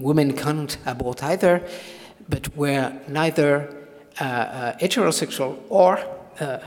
women 0.00 0.32
can't 0.32 0.78
abort 0.86 1.22
either, 1.22 1.62
but 2.28 2.46
where 2.56 2.98
neither 3.08 3.68
uh, 4.20 4.24
uh, 4.24 4.76
heterosexual 4.78 5.58
or 5.68 5.98
uh, 6.40 6.58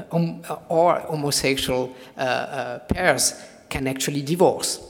or 0.69 0.99
homosexual 0.99 1.95
uh, 2.17 2.21
uh, 2.21 2.79
pairs 2.79 3.33
can 3.69 3.87
actually 3.87 4.21
divorce. 4.21 4.86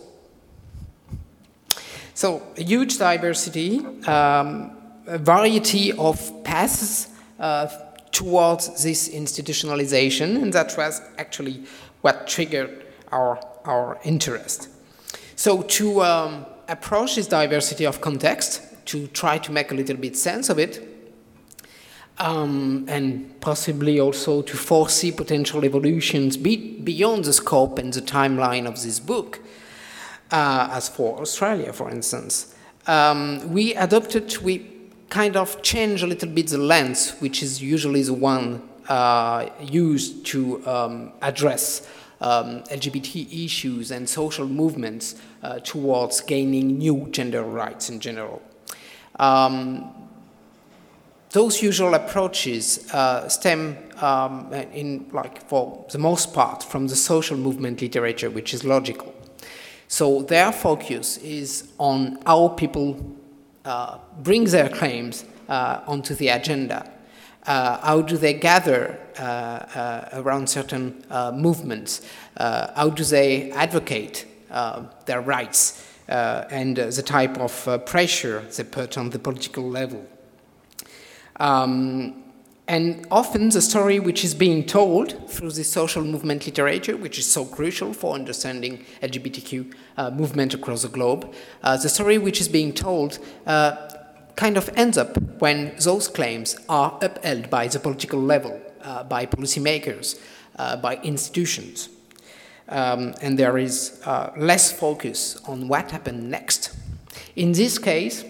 So, 2.17 2.41
a 2.57 2.63
huge 2.63 2.97
diversity, 2.97 3.77
um, 4.07 4.75
a 5.05 5.19
variety 5.19 5.91
of 5.91 6.43
paths 6.43 7.09
uh, 7.39 7.67
towards 8.11 8.81
this 8.81 9.09
institutionalization, 9.09 10.41
and 10.41 10.51
that 10.53 10.75
was 10.75 10.99
actually 11.19 11.63
what 12.01 12.25
triggered 12.25 12.87
our, 13.11 13.39
our 13.65 13.99
interest. 14.03 14.67
So, 15.35 15.61
to 15.61 16.01
um, 16.01 16.47
approach 16.67 17.17
this 17.17 17.27
diversity 17.27 17.85
of 17.85 18.01
context 18.01 18.63
to 18.87 19.05
try 19.09 19.37
to 19.37 19.51
make 19.51 19.71
a 19.71 19.75
little 19.75 19.97
bit 19.97 20.17
sense 20.17 20.49
of 20.49 20.57
it, 20.57 21.13
um, 22.17 22.85
and 22.87 23.39
possibly 23.41 23.99
also 23.99 24.41
to 24.41 24.57
foresee 24.57 25.11
potential 25.11 25.63
evolutions 25.63 26.35
be 26.35 26.79
beyond 26.79 27.25
the 27.25 27.33
scope 27.33 27.77
and 27.77 27.93
the 27.93 28.01
timeline 28.01 28.65
of 28.65 28.81
this 28.81 28.99
book, 28.99 29.39
uh, 30.31 30.69
as 30.71 30.89
for 30.89 31.19
Australia, 31.19 31.73
for 31.73 31.89
instance. 31.89 32.55
Um, 32.85 33.51
we 33.51 33.75
adopted, 33.75 34.37
we 34.37 34.65
kind 35.09 35.35
of 35.35 35.61
changed 35.61 36.03
a 36.03 36.07
little 36.07 36.29
bit 36.29 36.47
the 36.47 36.57
lens, 36.57 37.11
which 37.19 37.43
is 37.43 37.61
usually 37.61 38.03
the 38.03 38.13
one 38.13 38.67
uh, 38.87 39.49
used 39.61 40.25
to 40.27 40.65
um, 40.67 41.11
address 41.21 41.87
um, 42.21 42.63
LGBT 42.63 43.45
issues 43.45 43.91
and 43.91 44.07
social 44.07 44.47
movements 44.47 45.15
uh, 45.43 45.59
towards 45.59 46.21
gaining 46.21 46.77
new 46.77 47.07
gender 47.11 47.43
rights 47.43 47.89
in 47.89 47.99
general. 47.99 48.41
Um, 49.19 49.93
those 51.31 51.61
usual 51.61 51.93
approaches 51.93 52.91
uh, 52.93 53.27
stem 53.27 53.77
um, 54.01 54.51
in 54.73 55.07
like 55.11 55.41
for 55.47 55.85
the 55.91 55.97
most 55.97 56.33
part 56.33 56.63
from 56.63 56.87
the 56.87 56.95
social 56.95 57.37
movement 57.37 57.81
literature 57.81 58.29
which 58.29 58.53
is 58.53 58.63
logical 58.63 59.13
so 59.87 60.21
their 60.23 60.51
focus 60.51 61.17
is 61.17 61.71
on 61.77 62.19
how 62.25 62.49
people 62.49 63.15
uh, 63.65 63.97
bring 64.21 64.45
their 64.45 64.69
claims 64.69 65.25
uh, 65.49 65.81
onto 65.87 66.13
the 66.15 66.27
agenda 66.27 66.91
uh, 67.47 67.79
how 67.79 68.01
do 68.01 68.17
they 68.17 68.33
gather 68.33 68.99
uh, 69.17 69.21
uh, 69.23 70.09
around 70.13 70.49
certain 70.49 71.01
movements? 71.33 72.01
how 72.37 72.89
do 72.89 73.03
they 73.03 73.49
advocate 73.51 74.25
their 75.05 75.21
rights 75.21 75.83
and 76.07 76.75
the 76.75 77.01
type 77.01 77.37
of 77.39 77.85
pressure 77.85 78.41
they 78.57 78.63
put 78.63 78.97
on 78.97 79.09
the 79.11 79.19
political 79.19 79.63
level? 79.63 80.05
Um, 81.39 82.23
and 82.67 83.07
often 83.09 83.47
the 83.49 83.61
story 83.61 83.99
which 83.99 84.25
is 84.25 84.35
being 84.35 84.65
told 84.65 85.29
through 85.29 85.51
the 85.51 85.63
social 85.63 86.03
movement 86.03 86.45
literature, 86.45 86.97
which 86.97 87.17
is 87.17 87.25
so 87.25 87.45
crucial 87.45 87.93
for 87.93 88.13
understanding 88.13 88.83
LGBTQ 89.01 89.73
uh, 89.95 90.11
movement 90.11 90.53
across 90.53 90.81
the 90.81 90.89
globe, 90.89 91.33
uh, 91.63 91.77
the 91.77 91.87
story 91.87 92.17
which 92.17 92.41
is 92.41 92.49
being 92.49 92.73
told 92.73 93.19
uh, 93.45 93.89
kind 94.35 94.57
of 94.57 94.69
ends 94.75 94.97
up 94.97 95.17
when 95.39 95.73
those 95.79 96.09
claims 96.09 96.57
are 96.67 96.99
upheld 97.01 97.49
by 97.49 97.67
the 97.67 97.79
political 97.79 98.21
level, 98.21 98.59
uh, 98.81 99.03
by 99.03 99.25
policymakers, 99.25 100.19
uh, 100.57 100.75
by 100.75 100.97
institutions. 100.97 101.87
Um, 102.67 103.15
and 103.21 103.39
there 103.39 103.57
is 103.57 104.01
uh, 104.03 104.31
less 104.35 104.73
focus 104.73 105.37
on 105.47 105.69
what 105.69 105.91
happened 105.91 106.29
next. 106.29 106.75
In 107.37 107.53
this 107.53 107.79
case, 107.79 108.25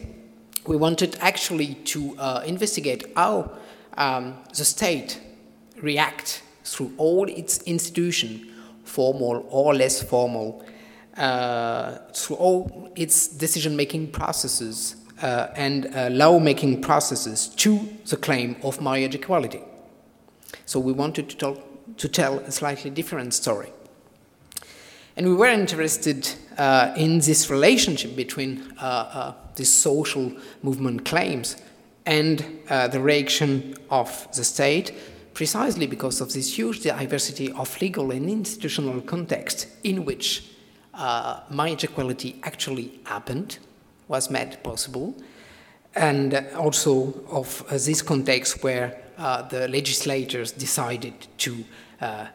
we 0.68 0.78
wanted 0.78 1.18
actually 1.22 1.74
to 1.86 2.16
investigate 2.46 3.04
how 3.16 3.58
um, 3.98 4.36
the 4.56 4.66
state 4.66 5.20
react 5.82 6.44
through 6.64 6.94
all 6.98 7.28
its 7.30 7.62
institutions, 7.64 8.46
formal 8.84 9.46
or 9.50 9.74
less 9.74 10.02
formal, 10.02 10.64
uh, 11.18 11.98
through 12.14 12.36
all 12.36 12.92
its 12.96 13.28
decision-making 13.28 14.12
processes 14.12 14.96
uh, 15.22 15.48
and 15.56 15.88
uh, 15.96 16.10
law-making 16.12 16.82
processes 16.82 17.48
to 17.48 17.80
the 18.08 18.18
claim 18.18 18.56
of 18.64 18.82
marriage 18.82 19.16
equality. 19.16 19.62
So 20.66 20.80
we 20.80 20.94
wanted 20.94 21.30
to 21.30 21.38
tell, 21.38 21.64
to 21.98 22.08
tell 22.08 22.40
a 22.40 22.52
slightly 22.52 22.92
different 22.92 23.34
story. 23.34 23.72
And 25.16 25.28
we 25.28 25.34
were 25.34 25.48
interested 25.48 26.30
uh, 26.58 26.94
in 26.96 27.20
this 27.20 27.50
relationship 27.50 28.16
between 28.16 28.74
uh, 28.80 28.84
uh, 28.84 29.34
these 29.56 29.72
social 29.72 30.32
movement 30.62 31.06
claims 31.06 31.56
and 32.08 32.62
uh, 32.70 32.88
the 32.88 33.02
reaction 33.02 33.76
of 33.92 34.28
the 34.34 34.44
state, 34.44 34.94
precisely 35.34 35.86
because 35.86 36.22
of 36.22 36.32
this 36.32 36.58
huge 36.58 36.82
diversity 36.82 37.52
of 37.52 37.80
legal 37.82 38.12
and 38.12 38.30
institutional 38.30 39.02
context 39.02 39.68
in 39.84 40.06
which 40.06 40.44
uh, 40.94 41.42
marriage 41.52 41.84
equality 41.84 42.40
actually 42.44 43.00
happened, 43.04 43.60
was 44.08 44.32
made 44.32 44.58
possible, 44.64 45.14
and 45.96 46.34
also 46.56 47.14
of 47.30 47.62
uh, 47.68 47.74
this 47.74 48.02
context 48.02 48.64
where 48.64 48.98
uh, 49.18 49.42
the 49.42 49.68
legislators 49.68 50.54
decided 50.54 51.14
to 51.38 51.64
uh, 52.00 52.26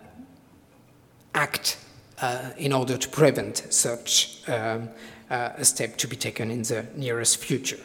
act 1.35 1.79
uh, 2.21 2.51
in 2.59 2.75
order 2.75 2.99
to 2.99 3.09
prevent 3.09 3.67
such 3.71 4.47
um, 4.49 4.91
uh, 5.31 5.51
a 5.57 5.65
step 5.65 5.97
to 5.97 6.07
be 6.07 6.17
taken 6.17 6.51
in 6.51 6.63
the 6.63 6.85
nearest 6.95 7.39
future. 7.39 7.81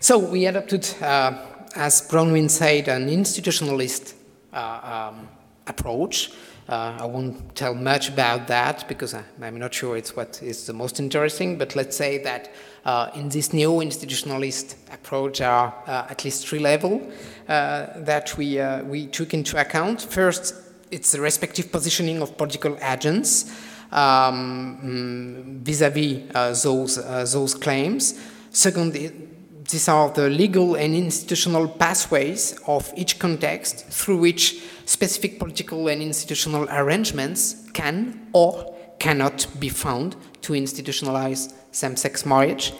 So 0.00 0.18
we 0.18 0.46
adopted, 0.46 0.84
as 1.00 2.02
Bronwyn 2.08 2.50
said, 2.50 2.88
an 2.88 3.08
institutionalist 3.08 4.14
um, 4.52 5.28
approach 5.66 6.30
uh, 6.68 6.98
I 7.00 7.06
won't 7.06 7.54
tell 7.54 7.74
much 7.74 8.10
about 8.10 8.46
that 8.48 8.86
because 8.88 9.14
I, 9.14 9.24
am 9.40 9.58
not 9.58 9.72
sure 9.72 9.96
it's 9.96 10.14
what 10.14 10.42
is 10.42 10.66
the 10.66 10.74
most 10.74 11.00
interesting, 11.00 11.56
but 11.56 11.74
let's 11.74 11.96
say 11.96 12.18
that 12.18 12.52
uh, 12.84 13.08
in 13.14 13.30
this 13.30 13.54
new 13.54 13.70
institutionalist 13.70 14.76
approach 14.92 15.40
are 15.40 15.72
uh, 15.86 16.06
at 16.10 16.24
least 16.24 16.46
three 16.46 16.58
levels 16.58 17.10
uh, 17.48 17.86
that 17.96 18.36
we, 18.36 18.60
uh, 18.60 18.82
we 18.84 19.06
took 19.06 19.32
into 19.32 19.58
account. 19.58 20.02
First, 20.02 20.54
it's 20.90 21.12
the 21.12 21.22
respective 21.22 21.72
positioning 21.72 22.20
of 22.20 22.36
political 22.36 22.76
agents 22.82 23.50
um, 23.90 24.78
mm, 24.84 25.64
vis-à-vis 25.64 26.18
-vis, 26.18 26.62
those, 26.62 26.98
uh, 26.98 27.24
those 27.24 27.54
claims. 27.58 28.14
Second, 28.50 28.94
these 29.68 29.88
are 29.88 30.10
the 30.10 30.30
legal 30.30 30.76
and 30.76 30.94
institutional 30.94 31.68
pathways 31.68 32.58
of 32.66 32.90
each 32.96 33.18
context 33.18 33.86
through 33.86 34.16
which 34.16 34.62
specific 34.86 35.38
political 35.38 35.88
and 35.88 36.00
institutional 36.00 36.66
arrangements 36.70 37.68
can 37.74 38.28
or 38.32 38.74
cannot 38.98 39.46
be 39.60 39.68
found 39.68 40.16
to 40.40 40.54
institutionalize 40.54 41.52
same-sex 41.70 42.24
marriage. 42.24 42.72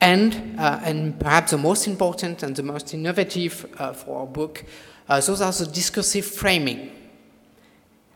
And, 0.00 0.58
uh, 0.58 0.80
and 0.84 1.18
perhaps 1.18 1.50
the 1.50 1.58
most 1.58 1.86
important 1.86 2.42
and 2.42 2.54
the 2.54 2.62
most 2.62 2.94
innovative 2.94 3.66
uh, 3.78 3.92
for 3.92 4.20
our 4.20 4.26
book, 4.26 4.64
uh, 5.08 5.20
those 5.20 5.40
are 5.40 5.52
the 5.52 5.66
discursive 5.66 6.24
framing. 6.24 6.90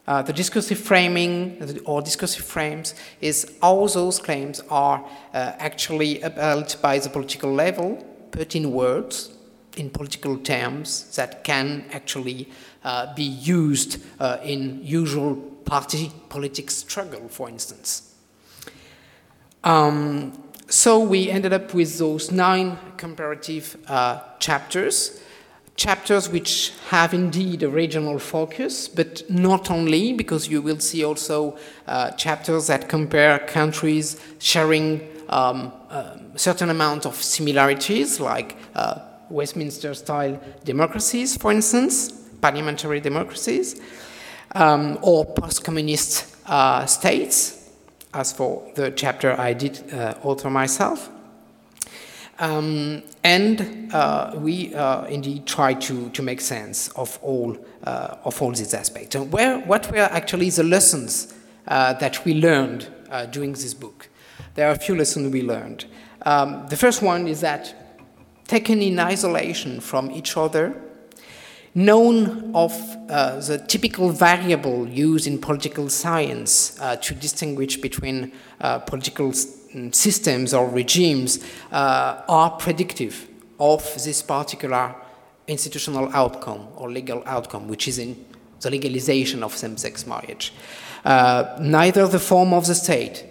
Uh, 0.06 0.22
the 0.22 0.32
discursive 0.32 0.78
framing 0.78 1.82
or 1.84 2.00
discursive 2.00 2.44
frames 2.44 2.94
is 3.20 3.56
how 3.60 3.86
those 3.88 4.20
claims 4.20 4.62
are 4.70 5.04
uh, 5.34 5.52
actually 5.58 6.20
upheld 6.22 6.76
by 6.80 6.98
the 6.98 7.08
political 7.08 7.52
level, 7.52 7.96
put 8.30 8.54
in 8.54 8.70
words, 8.70 9.36
in 9.76 9.90
political 9.90 10.38
terms 10.38 11.14
that 11.16 11.44
can 11.44 11.84
actually 11.92 12.48
uh, 12.84 13.12
be 13.14 13.25
used 13.25 14.02
uh, 14.20 14.38
in 14.42 14.80
usual 14.82 15.36
party 15.64 16.12
politics 16.28 16.75
struggle, 16.75 17.28
for 17.28 17.48
instance. 17.48 18.14
Um, 19.64 20.40
so 20.68 21.00
we 21.00 21.30
ended 21.30 21.52
up 21.52 21.75
with 21.75 21.98
those 21.98 22.30
nine 22.30 22.78
comparative 22.96 23.76
uh, 23.88 24.20
chapters, 24.38 25.20
chapters 25.76 26.28
which 26.28 26.73
have 26.88 27.12
indeed 27.12 27.62
a 27.62 27.68
regional 27.68 28.18
focus, 28.18 28.88
but 28.88 29.23
not 29.30 29.71
only, 29.71 30.12
because 30.12 30.49
you 30.49 30.62
will 30.62 30.80
see 30.80 31.04
also 31.04 31.56
uh, 31.87 32.11
chapters 32.12 32.66
that 32.66 32.88
compare 32.88 33.38
countries 33.38 34.18
sharing 34.38 35.06
um, 35.28 35.73
a 35.90 36.21
certain 36.37 36.71
amount 36.71 37.04
of 37.04 37.14
similarities, 37.14 38.21
like 38.21 38.56
uh, 38.75 39.00
Westminster 39.28 39.92
style 39.95 40.40
democracies, 40.64 41.37
for 41.37 41.52
instance, 41.52 42.12
parliamentary 42.40 43.00
democracies 43.00 43.80
um, 44.54 44.99
or 45.02 45.25
post-communist 45.25 46.37
uh, 46.47 46.87
states, 46.87 47.71
as 48.14 48.33
for 48.33 48.71
the 48.76 48.92
chapter 48.92 49.38
I 49.38 49.52
did 49.52 49.92
uh, 49.92 50.14
author 50.23 50.49
myself. 50.49 51.11
Um, 52.38 53.02
and 53.24 53.92
uh, 53.94 54.34
we 54.36 54.74
uh, 54.74 55.04
indeed 55.06 55.46
try 55.46 55.74
to, 55.74 56.10
to 56.10 56.22
make 56.22 56.40
sense 56.40 56.88
of 56.90 57.18
all, 57.22 57.56
uh, 57.84 58.16
of 58.24 58.42
all 58.42 58.50
these 58.52 58.74
aspects. 58.74 59.14
And 59.14 59.32
where, 59.32 59.58
what 59.60 59.90
were 59.90 59.98
actually 59.98 60.50
the 60.50 60.62
lessons 60.62 61.34
uh, 61.66 61.94
that 61.94 62.24
we 62.24 62.34
learned 62.34 62.88
during 63.30 63.52
this 63.52 63.72
book? 63.72 64.08
There 64.54 64.68
are 64.68 64.72
a 64.72 64.78
few 64.78 64.94
lessons 64.96 65.32
we 65.32 65.42
learned. 65.42 65.86
Um, 66.22 66.66
the 66.68 66.76
first 66.76 67.02
one 67.02 67.28
is 67.28 67.40
that 67.40 67.75
taken 68.46 68.82
in 68.82 68.99
isolation 68.99 69.80
from 69.80 70.10
each 70.10 70.36
other, 70.36 70.75
known 71.75 72.54
of 72.54 72.72
uh, 73.10 73.38
the 73.40 73.58
typical 73.58 74.10
variable 74.10 74.88
used 74.88 75.26
in 75.26 75.38
political 75.38 75.88
science 75.88 76.80
uh, 76.80 76.96
to 76.96 77.14
distinguish 77.14 77.76
between 77.76 78.32
uh, 78.60 78.78
political 78.78 79.32
systems 79.93 80.54
or 80.54 80.69
regimes 80.69 81.45
uh, 81.73 82.23
are 82.28 82.50
predictive 82.50 83.28
of 83.58 83.82
this 84.04 84.23
particular 84.23 84.95
institutional 85.47 86.08
outcome 86.12 86.69
or 86.76 86.91
legal 86.91 87.23
outcome, 87.26 87.69
which 87.69 87.89
is 87.89 87.99
in 87.99 88.25
the 88.60 88.71
legalization 88.71 89.43
of 89.43 89.56
same-sex 89.56 90.06
marriage. 90.06 90.52
Uh, 91.04 91.56
neither 91.60 92.06
the 92.08 92.19
form 92.19 92.52
of 92.52 92.67
the 92.67 92.75
state, 92.75 93.25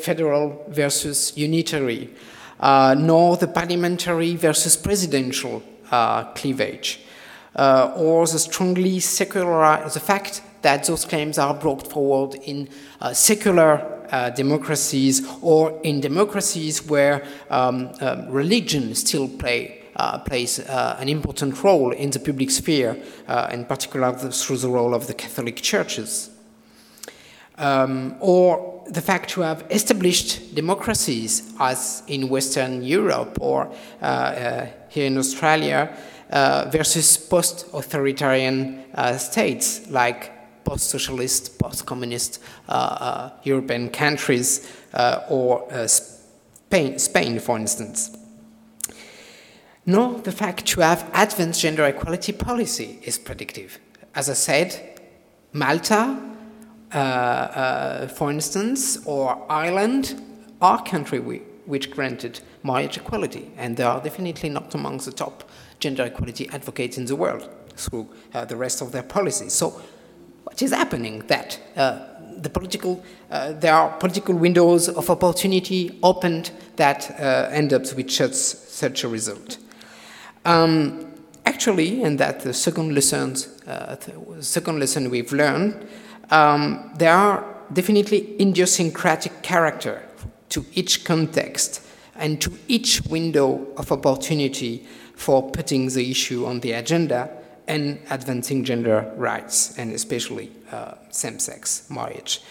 federal 0.00 0.64
versus 0.68 1.36
unitary, 1.36 2.08
uh, 2.60 2.94
nor 2.98 3.36
the 3.36 3.48
parliamentary 3.48 4.36
versus 4.36 4.76
presidential 4.76 5.62
cleavage 6.34 7.00
uh, 7.56 7.92
or 7.96 8.26
the 8.26 8.38
strongly 8.38 9.00
secular, 9.00 9.88
the 9.92 10.00
fact 10.00 10.42
that 10.62 10.84
those 10.84 11.04
claims 11.04 11.38
are 11.38 11.54
brought 11.54 11.90
forward 11.90 12.34
in 12.44 12.68
uh, 13.00 13.12
secular 13.12 14.01
uh, 14.12 14.28
democracies 14.30 15.26
or 15.40 15.80
in 15.82 16.00
democracies 16.00 16.86
where 16.86 17.24
um, 17.50 17.90
um, 18.00 18.28
religion 18.28 18.94
still 18.94 19.26
play, 19.26 19.82
uh, 19.96 20.18
plays 20.18 20.60
uh, 20.60 20.96
an 21.00 21.08
important 21.08 21.64
role 21.64 21.92
in 21.92 22.10
the 22.10 22.18
public 22.18 22.50
sphere, 22.50 23.02
uh, 23.26 23.48
in 23.50 23.64
particular 23.64 24.12
through 24.12 24.58
the 24.58 24.68
role 24.68 24.94
of 24.94 25.06
the 25.06 25.14
Catholic 25.14 25.56
churches. 25.56 26.28
Um, 27.56 28.16
or 28.20 28.84
the 28.88 29.00
fact 29.00 29.30
to 29.30 29.40
have 29.40 29.64
established 29.70 30.54
democracies, 30.54 31.54
as 31.58 32.02
in 32.06 32.28
Western 32.28 32.82
Europe 32.82 33.38
or 33.40 33.72
here 34.88 35.06
in 35.06 35.16
Australia, 35.16 35.96
versus 36.70 37.16
post-authoritarian 37.16 38.84
uh, 38.94 39.16
states 39.16 39.88
like 39.90 40.31
post-socialist, 40.64 41.58
post-communist 41.58 42.42
uh, 42.68 42.72
uh 42.72 43.30
European 43.42 43.90
countries 43.90 44.70
uh, 44.94 45.20
or 45.28 45.66
Spain, 45.86 46.98
Spain, 46.98 47.38
for 47.38 47.58
instance. 47.58 48.16
Nor 49.84 50.20
the 50.20 50.32
fact 50.32 50.66
to 50.66 50.80
have 50.80 51.10
advanced 51.14 51.60
gender 51.60 51.84
equality 51.84 52.32
policy 52.32 53.00
is 53.02 53.18
predictive. 53.18 53.78
As 54.14 54.30
I 54.30 54.34
said, 54.34 55.00
Malta, 55.52 56.18
for 58.14 58.30
instance, 58.30 59.04
or 59.06 59.44
Ireland 59.50 60.22
are 60.60 60.82
countries 60.84 61.42
which 61.66 61.90
granted 61.90 62.40
marriage 62.62 62.96
equality, 62.96 63.50
and 63.56 63.76
they 63.76 63.82
are 63.84 64.00
definitely 64.00 64.48
not 64.48 64.74
amongst 64.74 65.06
the 65.06 65.12
top 65.12 65.48
gender 65.80 66.04
equality 66.04 66.48
advocates 66.50 66.98
in 66.98 67.06
the 67.06 67.16
world 67.16 67.48
through 67.76 68.08
uh, 68.34 68.44
the 68.44 68.56
rest 68.56 68.82
of 68.82 68.92
their 68.92 69.02
policies. 69.02 69.52
So, 69.52 69.80
what 70.52 70.60
is 70.60 70.70
happening? 70.70 71.20
That 71.28 71.58
uh, 71.76 72.00
the 72.36 72.50
political, 72.50 73.02
uh, 73.30 73.52
there 73.52 73.72
are 73.72 73.96
political 73.96 74.34
windows 74.34 74.86
of 74.86 75.08
opportunity 75.08 75.98
opened 76.02 76.50
that 76.76 77.10
uh, 77.18 77.48
end 77.50 77.72
up 77.72 77.82
with 77.94 78.10
such, 78.10 78.34
such 78.34 79.02
a 79.02 79.08
result. 79.08 79.56
Um, 80.44 81.14
actually, 81.46 82.02
and 82.02 82.20
that 82.20 82.40
the 82.40 82.52
second 82.52 82.94
lessons, 82.94 83.46
uh, 83.66 83.96
second 84.40 84.78
lesson 84.78 85.08
we've 85.08 85.32
learned, 85.32 85.86
um, 86.30 86.92
there 86.98 87.14
are 87.14 87.46
definitely 87.72 88.36
idiosyncratic 88.38 89.40
character 89.40 90.02
to 90.50 90.66
each 90.74 91.04
context 91.04 91.82
and 92.16 92.42
to 92.42 92.52
each 92.68 93.00
window 93.08 93.68
of 93.78 93.90
opportunity 93.90 94.86
for 95.14 95.50
putting 95.50 95.88
the 95.88 96.10
issue 96.10 96.44
on 96.44 96.60
the 96.60 96.72
agenda 96.72 97.41
and 97.68 97.98
advancing 98.10 98.64
gender 98.64 99.12
rights, 99.16 99.78
and 99.78 99.92
especially 99.92 100.50
uh, 100.70 100.94
same-sex 101.10 101.88
marriage. 101.90 102.42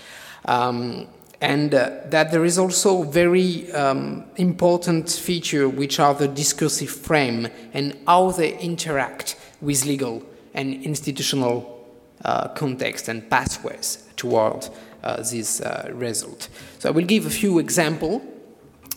Um, 0.45 1.07
and 1.41 1.73
uh, 1.73 2.01
that 2.05 2.31
there 2.31 2.45
is 2.45 2.59
also 2.59 3.03
very 3.03 3.71
um, 3.73 4.23
important 4.37 5.09
feature 5.09 5.67
which 5.67 5.99
are 5.99 6.13
the 6.13 6.27
discursive 6.27 6.89
frame 6.89 7.47
and 7.73 7.97
how 8.05 8.29
they 8.31 8.57
interact 8.59 9.35
with 9.59 9.85
legal 9.85 10.23
and 10.53 10.83
institutional 10.83 11.87
uh, 12.23 12.49
context 12.49 13.07
and 13.07 13.27
pathways 13.29 14.07
toward 14.15 14.69
uh, 15.03 15.17
this 15.17 15.61
uh, 15.61 15.89
result. 15.93 16.47
So 16.77 16.89
I 16.89 16.91
will 16.91 17.05
give 17.05 17.25
a 17.25 17.31
few 17.31 17.57
example, 17.57 18.21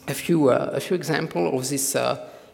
a 0.06 0.14
few 0.14 0.50
uh, 0.50 0.70
a 0.74 0.80
few 0.80 0.96
example 0.96 1.56
of 1.58 1.68
this 1.70 1.96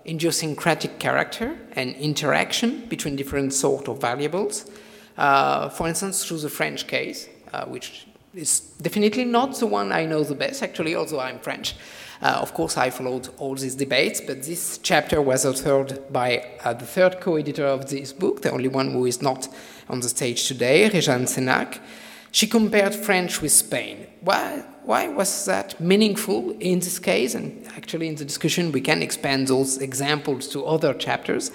idiosyncratic 0.06 0.98
character 0.98 1.56
and 1.72 1.94
interaction 1.96 2.86
between 2.86 3.16
different 3.16 3.52
sort 3.52 3.88
of 3.88 4.00
variables. 4.00 4.70
Uh, 5.16 5.68
for 5.68 5.88
instance, 5.88 6.24
through 6.24 6.38
the 6.38 6.48
French 6.48 6.86
case, 6.86 7.28
uh, 7.52 7.64
which 7.66 8.06
is 8.34 8.60
definitely 8.80 9.24
not 9.24 9.58
the 9.58 9.66
one 9.66 9.92
I 9.92 10.06
know 10.06 10.24
the 10.24 10.34
best, 10.34 10.62
actually, 10.62 10.94
although 10.94 11.20
I'm 11.20 11.38
French. 11.40 11.74
Uh, 12.22 12.38
of 12.40 12.52
course, 12.54 12.76
I 12.76 12.90
followed 12.90 13.28
all 13.38 13.54
these 13.54 13.74
debates, 13.74 14.20
but 14.20 14.42
this 14.42 14.78
chapter 14.82 15.22
was 15.22 15.44
authored 15.44 16.12
by 16.12 16.46
uh, 16.64 16.74
the 16.74 16.84
third 16.84 17.20
co-editor 17.20 17.66
of 17.66 17.88
this 17.88 18.12
book, 18.12 18.42
the 18.42 18.50
only 18.50 18.68
one 18.68 18.92
who 18.92 19.06
is 19.06 19.22
not 19.22 19.48
on 19.88 20.00
the 20.00 20.08
stage 20.08 20.46
today, 20.46 20.88
Réjane 20.90 21.26
Sénac. 21.26 21.78
She 22.30 22.46
compared 22.46 22.94
French 22.94 23.40
with 23.40 23.52
Spain. 23.52 24.06
Why, 24.22 24.62
why 24.85 25.09
was 25.09 25.46
that 25.46 25.80
meaningful 25.80 26.50
in 26.61 26.80
this 26.80 26.98
case? 26.98 27.35
And 27.35 27.66
actually, 27.68 28.09
in 28.09 28.16
the 28.16 28.24
discussion, 28.24 28.70
we 28.70 28.83
can 28.83 29.02
expand 29.02 29.48
those 29.48 29.78
examples 29.78 30.46
to 30.48 30.64
other 30.66 30.92
chapters. 30.92 31.50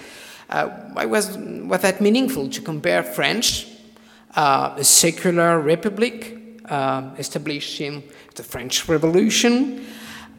Uh, 0.50 0.70
why 0.94 1.06
was, 1.06 1.38
was 1.38 1.82
that 1.82 2.02
meaningful 2.02 2.50
to 2.50 2.62
compare 2.62 3.04
French, 3.04 3.68
uh, 4.36 4.74
a 4.78 4.84
secular 4.84 5.60
republic 5.60 6.40
uh, 6.66 7.12
established 7.20 7.80
in 7.82 8.04
the 8.34 8.44
French 8.44 8.88
Revolution, 8.90 9.86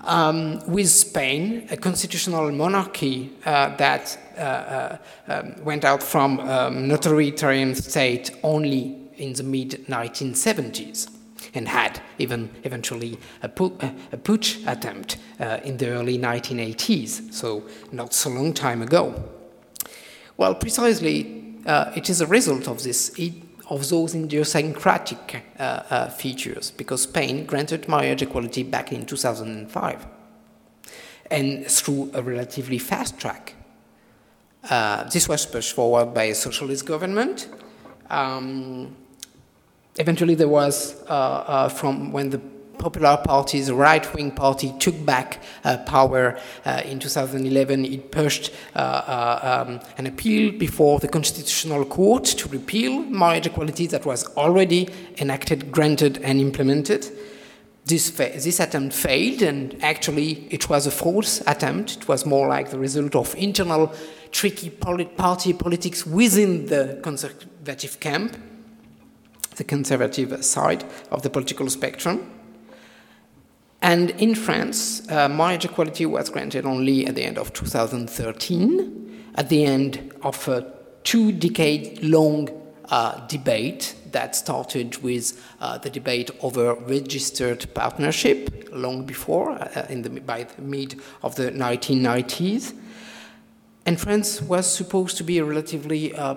um, 0.03 0.61
with 0.67 0.89
Spain, 0.89 1.67
a 1.71 1.77
constitutional 1.77 2.51
monarchy 2.51 3.33
uh, 3.45 3.75
that 3.77 4.19
uh, 4.37 4.41
uh, 4.41 4.99
um, 5.29 5.65
went 5.65 5.85
out 5.85 6.03
from 6.03 6.41
um, 6.41 6.91
authoritarian 6.91 7.75
state 7.75 8.31
only 8.43 8.97
in 9.17 9.33
the 9.33 9.43
mid 9.43 9.87
1970s 9.87 11.16
and 11.57 11.69
had 11.69 12.01
even 12.19 12.51
eventually 12.65 13.19
a, 13.43 13.49
pu- 13.49 13.77
a 14.13 14.17
putsch 14.17 14.67
attempt 14.67 15.17
uh, 15.41 15.59
in 15.65 15.77
the 15.77 15.89
early 15.89 16.19
1980s, 16.19 17.33
so 17.33 17.65
not 17.93 18.13
so 18.13 18.31
long 18.31 18.53
time 18.53 18.83
ago. 18.83 19.15
Well, 20.37 20.55
precisely, 20.55 21.55
uh, 21.67 21.93
it 21.97 22.11
is 22.11 22.21
a 22.21 22.27
result 22.27 22.69
of 22.69 22.83
this 22.83 23.19
of 23.69 23.89
those 23.89 24.15
idiosyncratic 24.15 25.43
uh, 25.59 25.63
uh, 25.91 26.09
features 26.09 26.71
because 26.71 27.03
Spain 27.03 27.45
granted 27.47 27.89
marriage 27.89 28.23
equality 28.23 28.63
back 28.63 28.93
in 28.93 29.05
2005 29.05 30.07
and 31.31 31.67
through 31.67 32.11
a 32.15 32.23
relatively 32.23 32.79
fast 32.79 33.19
track. 33.19 33.55
Uh, 34.71 35.05
this 35.11 35.29
was 35.29 35.47
pushed 35.47 35.75
forward 35.75 36.15
by 36.15 36.25
a 36.25 36.35
socialist 36.35 36.87
government. 36.87 37.49
Um, 38.09 38.95
eventually, 39.99 40.35
there 40.35 40.49
was, 40.49 40.95
uh, 41.09 41.13
uh, 41.13 41.69
from 41.69 42.13
when 42.13 42.31
the 42.31 42.41
Popular 42.79 43.17
Party, 43.17 43.61
the 43.61 43.75
right 43.75 44.15
wing 44.15 44.31
party, 44.31 44.73
took 44.79 45.05
back 45.05 45.43
uh, 45.65 45.79
power 45.79 46.39
uh, 46.65 46.83
in 46.85 46.99
2011. 46.99 47.85
It 47.85 48.11
pushed 48.11 48.53
uh, 48.75 48.79
uh, 48.79 49.65
um, 49.67 49.81
an 49.99 50.07
appeal 50.07 50.53
before 50.53 50.99
the 50.99 51.09
Constitutional 51.09 51.85
Court 51.85 52.25
to 52.25 52.49
repeal 52.49 53.01
marriage 53.01 53.47
equality 53.47 53.87
that 53.89 54.05
was 54.05 54.27
already 54.37 54.89
enacted, 55.19 55.73
granted, 55.73 56.19
and 56.19 56.41
implemented. 56.41 57.07
This, 57.87 58.11
this 58.11 58.59
attempt 58.59 58.95
failed, 58.95 59.43
and 59.43 59.83
actually, 59.83 60.49
it 60.51 60.69
was 60.69 60.87
a 60.87 60.91
false 60.91 61.41
attempt. 61.47 61.99
It 61.99 62.09
was 62.09 62.27
more 62.27 62.49
like 62.49 62.71
the 62.71 62.79
result 62.79 63.15
of 63.15 63.35
internal 63.37 63.95
tricky 64.33 64.71
polit 64.71 65.17
party 65.17 65.53
politics 65.53 66.05
within 66.05 66.67
the 66.67 66.99
conservative 67.03 68.01
camp, 68.01 68.37
the 69.57 69.65
conservative 69.65 70.45
side 70.45 70.85
of 71.11 71.23
the 71.23 71.31
political 71.31 71.69
spectrum. 71.69 72.31
And 73.83 74.11
in 74.13 74.35
France, 74.35 75.09
uh, 75.11 75.29
marriage 75.29 75.65
equality 75.65 76.07
was 76.07 76.31
granted 76.31 76.65
only 76.65 77.07
at 77.07 77.15
the 77.15 77.23
end 77.23 77.39
of 77.39 77.53
2013, 77.53 79.31
at 79.35 79.49
the 79.49 79.65
end 79.65 80.13
of 80.23 80.49
a 80.49 80.73
two 81.05 81.31
decade 81.31 82.03
long 82.03 82.49
uh, 82.89 83.27
debate 83.27 83.95
that 84.13 84.35
started 84.35 84.97
with 85.03 85.43
uh, 85.61 85.79
the 85.79 85.91
debate 85.91 86.31
over 86.41 86.75
registered 86.75 87.67
partnership 87.75 88.69
long 88.73 89.05
before, 89.05 89.51
uh, 89.51 89.87
in 89.89 90.03
the, 90.03 90.11
by 90.21 90.45
the 90.45 90.63
mid 90.63 91.01
of 91.23 91.35
the 91.35 91.51
1990s. 91.51 92.75
And 93.85 94.01
France 94.01 94.43
was 94.43 94.67
supposed 94.67 95.17
to 95.19 95.25
be 95.25 95.41
relatively 95.41 96.15
uh, 96.15 96.35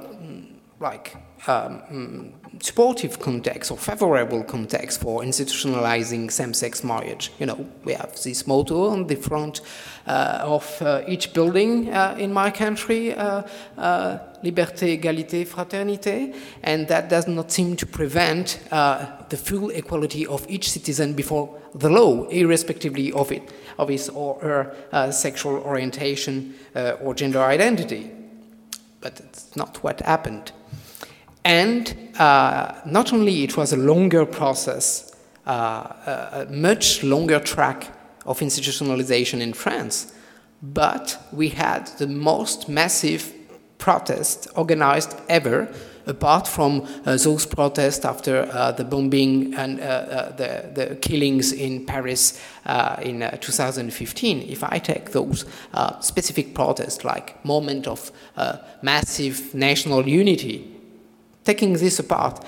like 0.79 1.15
um, 1.47 2.33
supportive 2.61 3.19
context 3.19 3.71
or 3.71 3.77
favorable 3.77 4.43
context 4.43 5.01
for 5.01 5.21
institutionalizing 5.21 6.31
same-sex 6.31 6.83
marriage. 6.83 7.31
You 7.39 7.45
know, 7.45 7.69
we 7.85 7.93
have 7.93 8.21
this 8.21 8.47
motto 8.47 8.89
on 8.89 9.07
the 9.07 9.15
front 9.15 9.61
uh, 10.07 10.39
of 10.41 10.81
uh, 10.81 11.03
each 11.07 11.33
building 11.33 11.89
uh, 11.89 12.15
in 12.17 12.33
my 12.33 12.51
country, 12.51 13.13
uh, 13.13 13.43
uh, 13.77 14.17
liberté, 14.43 14.99
égalité, 14.99 15.45
fraternité, 15.45 16.35
and 16.63 16.87
that 16.87 17.09
does 17.09 17.27
not 17.27 17.51
seem 17.51 17.75
to 17.75 17.85
prevent 17.85 18.59
uh, 18.71 19.05
the 19.29 19.37
full 19.37 19.69
equality 19.69 20.25
of 20.25 20.45
each 20.49 20.69
citizen 20.69 21.13
before 21.13 21.49
the 21.75 21.89
law, 21.89 22.27
irrespectively 22.29 23.11
of 23.11 23.31
it, 23.31 23.43
of 23.77 23.89
his 23.89 24.09
or 24.09 24.39
her 24.41 25.11
sexual 25.11 25.57
orientation 25.57 26.55
or 27.01 27.13
gender 27.13 27.41
identity. 27.41 28.11
But 29.01 29.19
it's 29.19 29.55
not 29.55 29.83
what 29.83 30.01
happened. 30.01 30.51
And 31.43 32.13
uh, 32.17 32.73
not 32.85 33.13
only 33.13 33.43
it 33.43 33.57
was 33.57 33.73
a 33.73 33.77
longer 33.77 34.25
process, 34.25 35.15
uh, 35.45 35.93
a 36.33 36.47
much 36.49 37.03
longer 37.03 37.39
track 37.39 37.87
of 38.25 38.39
institutionalization 38.39 39.41
in 39.41 39.53
France, 39.53 40.13
but 40.61 41.17
we 41.31 41.49
had 41.49 41.87
the 41.97 42.07
most 42.07 42.69
massive 42.69 43.33
protest 43.77 44.47
organized 44.55 45.15
ever, 45.29 45.67
apart 46.05 46.47
from 46.47 46.81
uh, 47.05 47.15
those 47.17 47.45
protests 47.45 48.03
after 48.03 48.49
uh, 48.51 48.71
the 48.71 48.83
bombing 48.83 49.53
and 49.55 49.79
uh, 49.79 49.83
uh 49.83 50.35
the, 50.35 50.69
the, 50.73 50.95
killings 50.95 51.51
in 51.51 51.85
Paris 51.85 52.41
uh, 52.65 52.97
in 53.01 53.23
uh, 53.23 53.37
2015. 53.37 54.41
If 54.49 54.63
I 54.63 54.79
take 54.79 55.11
those 55.11 55.45
specific 56.01 56.53
protests, 56.53 57.03
like 57.03 57.43
moment 57.45 57.87
of 57.87 58.11
massive 58.81 59.53
national 59.53 60.07
unity, 60.07 60.78
taking 61.43 61.73
this 61.73 61.99
apart, 61.99 62.45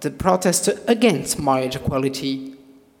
the 0.00 0.10
protest 0.10 0.68
against 0.86 1.38
marriage 1.38 1.76
equality 1.76 2.54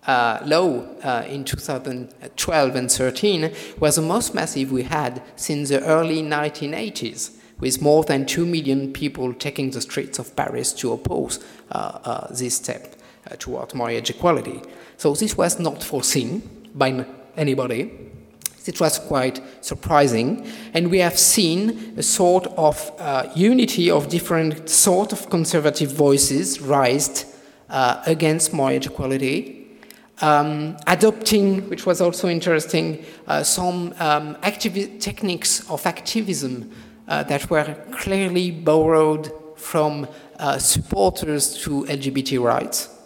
uh, 0.06 0.40
law 0.44 0.80
uh, 1.02 1.24
in 1.28 1.44
2012 1.44 2.76
and 2.76 2.90
13 2.90 3.52
was 3.78 3.96
the 3.96 4.02
most 4.02 4.34
massive 4.34 4.72
we 4.72 4.82
had 4.82 5.22
since 5.36 5.68
the 5.68 5.84
early 5.84 6.22
1980s, 6.22 7.36
with 7.60 7.82
more 7.82 8.04
than 8.04 8.24
2 8.24 8.46
million 8.46 8.92
people 8.92 9.34
taking 9.34 9.70
the 9.70 9.80
streets 9.80 10.18
of 10.18 10.34
Paris 10.34 10.72
to 10.72 10.92
oppose 10.92 11.44
uh, 11.70 11.98
uh 12.04 12.32
this 12.32 12.56
step 12.56 12.94
uh, 13.30 13.36
toward 13.36 13.74
marriage 13.74 14.08
equality. 14.08 14.62
So 14.96 15.14
this 15.14 15.36
was 15.36 15.58
not 15.58 15.82
foreseen 15.82 16.42
by 16.74 17.04
anybody. 17.36 18.07
It 18.68 18.80
was 18.80 18.98
quite 18.98 19.40
surprising, 19.64 20.46
and 20.74 20.90
we 20.90 20.98
have 20.98 21.18
seen 21.18 21.94
a 21.96 22.02
sort 22.02 22.46
of 22.48 22.92
uh, 22.98 23.26
unity 23.34 23.90
of 23.90 24.10
different 24.10 24.68
sort 24.68 25.14
of 25.14 25.30
conservative 25.30 25.90
voices 25.90 26.60
raised 26.60 27.24
uh, 27.70 28.02
against 28.04 28.52
marriage 28.52 28.86
equality, 28.86 29.66
um, 30.20 30.76
adopting, 30.86 31.66
which 31.70 31.86
was 31.86 32.02
also 32.02 32.28
interesting, 32.28 33.06
uh, 33.26 33.42
some 33.42 33.94
um, 34.00 34.36
techniques 34.42 35.68
of 35.70 35.86
activism 35.86 36.70
uh, 37.08 37.22
that 37.22 37.48
were 37.48 37.74
clearly 37.92 38.50
borrowed 38.50 39.32
from 39.56 40.06
uh, 40.38 40.58
supporters 40.58 41.56
to 41.62 41.84
LGBT 41.84 42.42
rights 42.42 42.97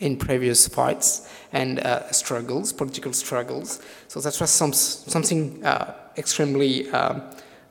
in 0.00 0.16
previous 0.16 0.66
fights 0.68 1.28
and 1.52 1.78
uh, 1.80 2.10
struggles, 2.10 2.72
political 2.72 3.12
struggles. 3.12 3.80
So 4.08 4.20
that 4.20 4.38
was 4.40 4.50
some, 4.50 4.72
something 4.72 5.64
uh, 5.64 5.94
extremely 6.16 6.90
uh, 6.90 7.20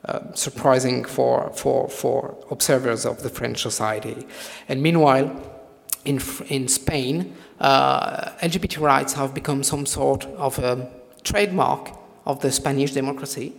uh, 0.05 0.33
surprising 0.33 1.03
for, 1.03 1.49
for, 1.51 1.89
for 1.89 2.35
observers 2.49 3.05
of 3.05 3.21
the 3.23 3.29
French 3.29 3.61
society. 3.61 4.25
And 4.67 4.81
meanwhile, 4.81 5.31
in, 6.05 6.21
in 6.47 6.67
Spain, 6.67 7.35
uh, 7.59 8.31
LGBT 8.41 8.79
rights 8.79 9.13
have 9.13 9.33
become 9.33 9.63
some 9.63 9.85
sort 9.85 10.25
of 10.25 10.59
a 10.59 10.89
trademark 11.23 11.91
of 12.25 12.41
the 12.41 12.51
Spanish 12.51 12.91
democracy. 12.91 13.53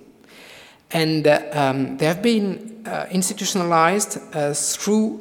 And 0.91 1.27
uh, 1.27 1.43
um, 1.53 1.97
they 1.99 2.07
have 2.07 2.23
been 2.23 2.71
institutionalized 3.11 4.19
through 4.55 5.21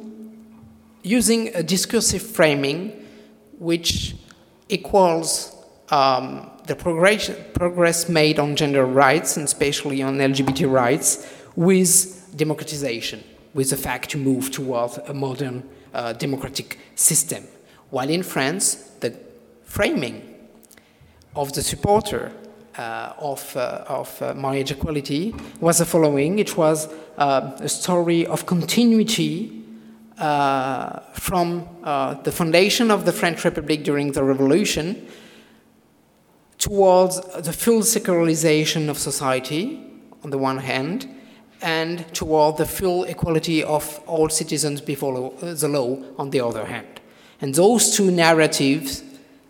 using 1.02 1.54
a 1.54 1.62
discursive 1.62 2.22
framing 2.22 3.03
which 3.64 4.14
equals 4.68 5.56
um, 5.90 6.50
the 6.66 6.76
progress, 6.76 7.30
progress 7.54 8.08
made 8.08 8.38
on 8.38 8.56
gender 8.56 8.84
rights 8.84 9.36
and 9.36 9.44
especially 9.44 10.02
on 10.02 10.18
LGBT 10.18 10.70
rights 10.70 11.26
with 11.56 12.30
democratization, 12.36 13.24
with 13.54 13.70
the 13.70 13.76
fact 13.76 14.10
to 14.10 14.18
move 14.18 14.50
towards 14.50 14.98
a 14.98 15.14
modern 15.14 15.62
uh, 15.94 16.12
democratic 16.12 16.78
system. 16.94 17.44
While 17.90 18.10
in 18.10 18.22
France, 18.22 18.74
the 19.00 19.18
framing 19.64 20.22
of 21.34 21.52
the 21.52 21.62
supporter 21.62 22.32
uh, 22.76 23.12
of, 23.18 23.56
uh, 23.56 23.84
of 23.88 24.20
uh, 24.20 24.34
marriage 24.34 24.72
equality 24.72 25.34
was 25.60 25.78
the 25.78 25.84
following 25.84 26.38
it 26.38 26.56
was 26.56 26.88
uh, 27.18 27.52
a 27.60 27.68
story 27.68 28.26
of 28.26 28.46
continuity 28.46 29.63
uh, 30.18 31.00
from 31.12 31.68
uh, 31.82 32.14
the 32.22 32.32
foundation 32.32 32.90
of 32.90 33.04
the 33.04 33.12
French 33.12 33.44
Republic 33.44 33.82
during 33.82 34.12
the 34.12 34.22
Revolution 34.22 35.06
towards 36.58 37.20
the 37.42 37.52
full 37.52 37.82
secularization 37.82 38.88
of 38.88 38.98
society, 38.98 39.80
on 40.22 40.30
the 40.30 40.38
one 40.38 40.58
hand, 40.58 41.08
and 41.60 42.06
toward 42.14 42.56
the 42.56 42.66
full 42.66 43.04
equality 43.04 43.62
of 43.62 44.00
all 44.06 44.28
citizens 44.28 44.80
before 44.80 45.32
the 45.40 45.68
law, 45.68 45.98
on 46.16 46.30
the 46.30 46.40
other 46.40 46.64
hand. 46.64 47.00
And 47.40 47.54
those 47.54 47.96
two 47.96 48.10
narratives 48.10 49.02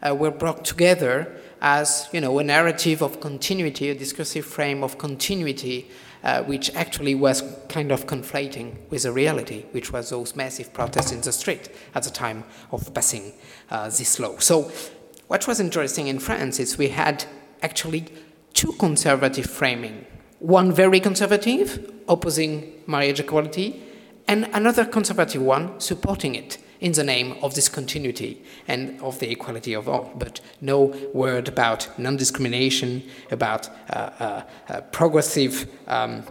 uh, 0.03 0.15
were 0.15 0.31
brought 0.31 0.65
together 0.65 1.41
as 1.61 2.09
you 2.13 2.21
know, 2.21 2.39
a 2.39 2.45
narrative 2.45 3.03
of 3.03 3.21
continuity, 3.21 3.89
a 3.89 3.95
discursive 3.95 4.45
frame 4.45 4.85
of 4.85 4.99
continuity, 4.99 5.91
uh, 6.25 6.43
which 6.45 6.75
actually 6.75 7.15
was 7.15 7.43
kind 7.69 7.93
of 7.93 8.07
conflating 8.07 8.77
with 8.91 9.03
the 9.03 9.13
reality, 9.13 9.67
which 9.73 9.93
was 9.93 10.09
those 10.09 10.35
massive 10.35 10.73
protests 10.73 11.13
in 11.13 11.21
the 11.21 11.33
street 11.33 11.69
at 11.95 12.03
the 12.03 12.11
time 12.11 12.43
of 12.73 12.93
passing 12.95 13.33
uh, 13.71 13.85
this 13.91 14.19
law. 14.19 14.37
So, 14.39 14.73
what 15.29 15.47
was 15.47 15.61
interesting 15.61 16.07
in 16.09 16.19
France 16.19 16.59
is 16.59 16.79
we 16.79 16.89
had 16.89 17.25
actually 17.63 18.07
two 18.55 18.73
conservative 18.73 19.47
framing. 19.47 20.07
One 20.39 20.73
very 20.73 21.01
conservative, 21.01 21.93
opposing 22.09 22.83
marriage 22.87 23.21
equality, 23.21 23.83
and 24.27 24.49
another 24.53 24.85
conservative 24.85 25.43
one 25.43 25.79
supporting 25.79 26.35
it 26.35 26.59
in 26.85 26.93
the 26.93 27.03
name 27.03 27.33
of 27.43 27.55
this 27.55 27.67
continuity 27.67 28.45
and 28.69 29.01
of 29.01 29.19
the 29.19 29.31
equality 29.31 29.73
of 29.73 29.89
all, 29.89 30.13
but 30.17 30.39
no 30.61 30.95
word 31.15 31.49
about 31.49 31.89
non 31.99 32.15
discrimination, 32.19 33.03
about 33.31 33.71
uh, 33.89 34.11
uh, 34.21 34.43
uh, 34.69 34.81
progressive. 34.93 35.67
Um, 35.89 36.25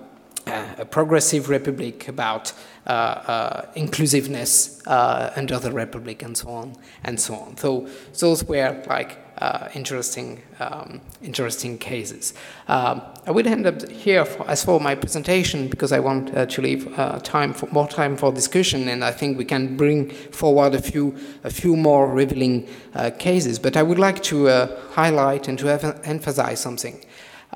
a 0.48 0.86
progressive 0.86 1.50
republic 1.50 2.08
about 2.08 2.54
uh, 2.86 2.90
uh, 2.90 3.66
inclusiveness 3.76 4.82
under 4.88 5.58
the 5.60 5.72
republic 5.72 6.22
and 6.22 6.38
so 6.38 6.50
on 6.50 6.76
and 7.04 7.20
so 7.20 7.36
on. 7.36 7.58
So 7.58 7.88
those 8.20 8.44
were 8.44 8.84
like 8.88 9.18
uh, 9.38 9.68
interesting, 9.74 10.42
um, 10.60 11.02
interesting 11.22 11.78
cases. 11.78 12.34
Um, 12.68 13.02
I 13.26 13.32
will 13.32 13.48
end 13.48 13.66
up 13.66 13.90
here 13.90 14.26
for, 14.26 14.50
as 14.50 14.64
for 14.64 14.80
my 14.80 14.96
presentation 14.96 15.68
because 15.68 15.92
I 15.92 16.00
want 16.00 16.36
uh, 16.36 16.46
to 16.46 16.62
leave 16.62 16.98
uh, 16.98 17.20
time 17.20 17.54
for 17.54 17.68
more 17.68 17.88
time 17.88 18.16
for 18.16 18.32
discussion, 18.32 18.88
and 18.88 19.04
I 19.04 19.12
think 19.12 19.38
we 19.38 19.46
can 19.46 19.76
bring 19.76 20.10
forward 20.10 20.76
a 20.76 20.82
few, 20.82 21.18
a 21.44 21.50
few 21.50 21.76
more 21.76 22.08
revealing 22.14 22.68
uh, 22.94 23.12
cases. 23.18 23.60
But 23.60 23.76
I 23.76 23.84
would 23.84 24.00
like 24.00 24.22
to 24.24 24.48
uh, 24.48 24.80
highlight 24.92 25.48
and 25.48 25.58
to 25.60 25.70
emphasize 26.04 26.60
something, 26.60 27.04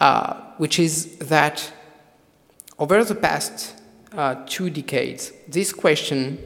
uh, 0.01 0.33
which 0.57 0.79
is 0.79 1.15
that 1.17 1.71
over 2.79 3.03
the 3.03 3.15
past 3.15 3.75
two 4.47 4.69
decades, 4.69 5.31
this 5.47 5.73
question 5.73 6.37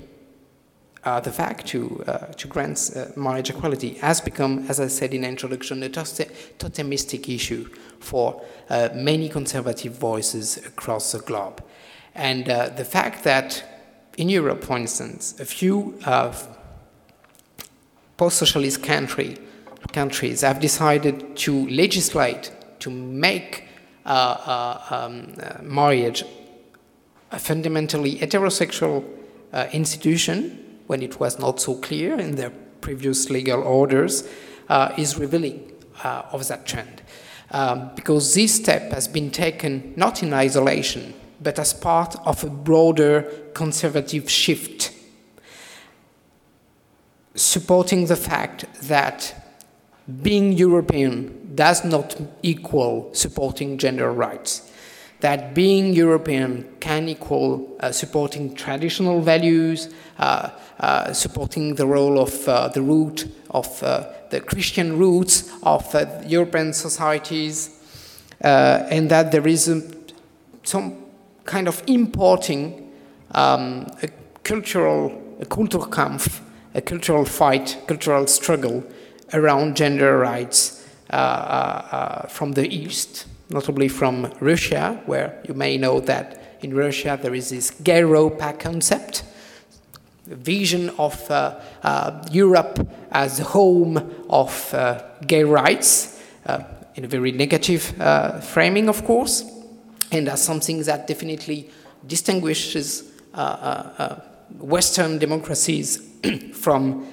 uh, 1.03 1.19
the 1.19 1.31
fact 1.31 1.65
to, 1.67 2.03
uh, 2.07 2.27
to 2.33 2.47
grant 2.47 2.91
uh, 2.95 3.07
marriage 3.15 3.49
equality 3.49 3.95
has 3.95 4.21
become, 4.21 4.65
as 4.69 4.79
I 4.79 4.87
said 4.87 5.13
in 5.13 5.21
the 5.21 5.27
introduction, 5.27 5.81
a 5.81 5.89
totemistic 5.89 7.33
issue 7.33 7.65
for 7.99 8.43
uh, 8.69 8.89
many 8.93 9.27
conservative 9.27 9.93
voices 9.93 10.57
across 10.57 11.11
the 11.11 11.19
globe. 11.19 11.63
And 12.13 12.47
uh, 12.47 12.69
the 12.69 12.85
fact 12.85 13.23
that 13.23 13.63
in 14.17 14.29
Europe, 14.29 14.63
for 14.63 14.77
instance, 14.77 15.39
a 15.39 15.45
few 15.45 15.97
post-socialist 18.17 18.83
country, 18.83 19.37
countries 19.93 20.41
have 20.41 20.59
decided 20.59 21.35
to 21.37 21.67
legislate 21.69 22.51
to 22.79 22.91
make 22.91 23.67
um, 24.05 25.33
marriage 25.61 26.23
a 27.31 27.39
fundamentally 27.39 28.17
heterosexual 28.17 29.05
institution 29.71 30.79
when 30.87 31.01
it 31.01 31.19
was 31.19 31.39
not 31.39 31.61
so 31.61 31.75
clear 31.75 32.19
in 32.19 32.35
their 32.35 32.51
previous 32.81 33.29
legal 33.29 33.63
orders, 33.63 34.27
uh, 34.67 34.93
is 34.97 35.17
revealing 35.17 35.71
uh, 36.03 36.23
of 36.31 36.47
that 36.47 36.65
trend. 36.65 37.01
Um, 37.51 37.91
because 37.95 38.33
this 38.33 38.55
step 38.55 38.91
has 38.91 39.07
been 39.07 39.29
taken 39.29 39.93
not 39.95 40.23
in 40.23 40.33
isolation, 40.33 41.13
but 41.41 41.59
as 41.59 41.73
part 41.73 42.15
of 42.25 42.43
a 42.43 42.49
broader 42.49 43.23
conservative 43.53 44.29
shift, 44.29 44.93
supporting 47.35 48.07
the 48.07 48.15
fact 48.15 48.65
that 48.83 49.40
being 50.21 50.53
European 50.53 51.55
does 51.55 51.83
not 51.83 52.19
equal 52.41 53.13
supporting 53.13 53.77
gender 53.77 54.11
rights. 54.11 54.69
That 55.19 55.53
being 55.53 55.93
European 55.93 56.67
can 56.79 57.07
equal 57.07 57.77
uh, 57.79 57.91
supporting 57.91 58.55
traditional 58.55 59.21
values, 59.21 59.93
uh, 60.17 60.49
uh, 60.79 61.13
supporting 61.13 61.75
the 61.75 61.85
role 61.85 62.19
of 62.19 62.47
uh, 62.47 62.69
the 62.69 62.81
root 62.81 63.31
of 63.51 63.83
uh, 63.83 64.07
the 64.31 64.41
Christian 64.41 64.97
roots 64.97 65.51
of 65.61 65.93
uh, 65.93 66.07
European 66.25 66.73
societies, 66.73 67.69
and 68.39 69.11
that 69.11 69.31
there 69.31 69.47
is 69.47 69.67
a, 69.69 69.83
some 70.63 70.97
kind 71.45 71.67
of 71.67 71.83
importing 71.85 72.91
um, 73.35 73.85
a 74.01 74.09
cultural 74.43 75.11
a 75.41 75.45
Kulturkampf, 75.45 76.39
a 76.75 76.81
cultural 76.81 77.25
fight, 77.25 77.77
cultural 77.87 78.27
struggle 78.27 78.83
around 79.33 79.75
gender 79.75 80.17
rights 80.17 80.85
from 81.09 82.53
the 82.53 82.67
East 82.67 83.27
notably 83.51 83.87
from 83.87 84.31
Russia, 84.39 85.01
where 85.05 85.39
you 85.47 85.53
may 85.53 85.77
know 85.77 85.99
that 85.99 86.57
in 86.61 86.73
Russia 86.73 87.19
there 87.21 87.35
is 87.35 87.49
this 87.49 87.71
Gayropa 87.71 88.57
concept, 88.59 89.23
vision 90.25 90.89
of 90.97 91.29
uh, 91.29 91.59
uh, 91.83 92.25
Europe 92.31 92.87
as 93.11 93.39
home 93.39 93.97
of 94.29 94.73
uh, 94.73 95.03
gay 95.27 95.43
rights, 95.43 96.21
uh, 96.45 96.63
in 96.95 97.05
a 97.05 97.07
very 97.07 97.31
negative 97.31 97.99
uh, 97.99 98.39
framing, 98.39 98.89
of 98.89 99.03
course, 99.05 99.43
and 100.11 100.27
as 100.27 100.43
something 100.43 100.83
that 100.83 101.07
definitely 101.07 101.69
distinguishes 102.07 103.11
uh, 103.33 104.15
Western 104.59 105.17
democracies 105.17 106.07
from 106.53 107.10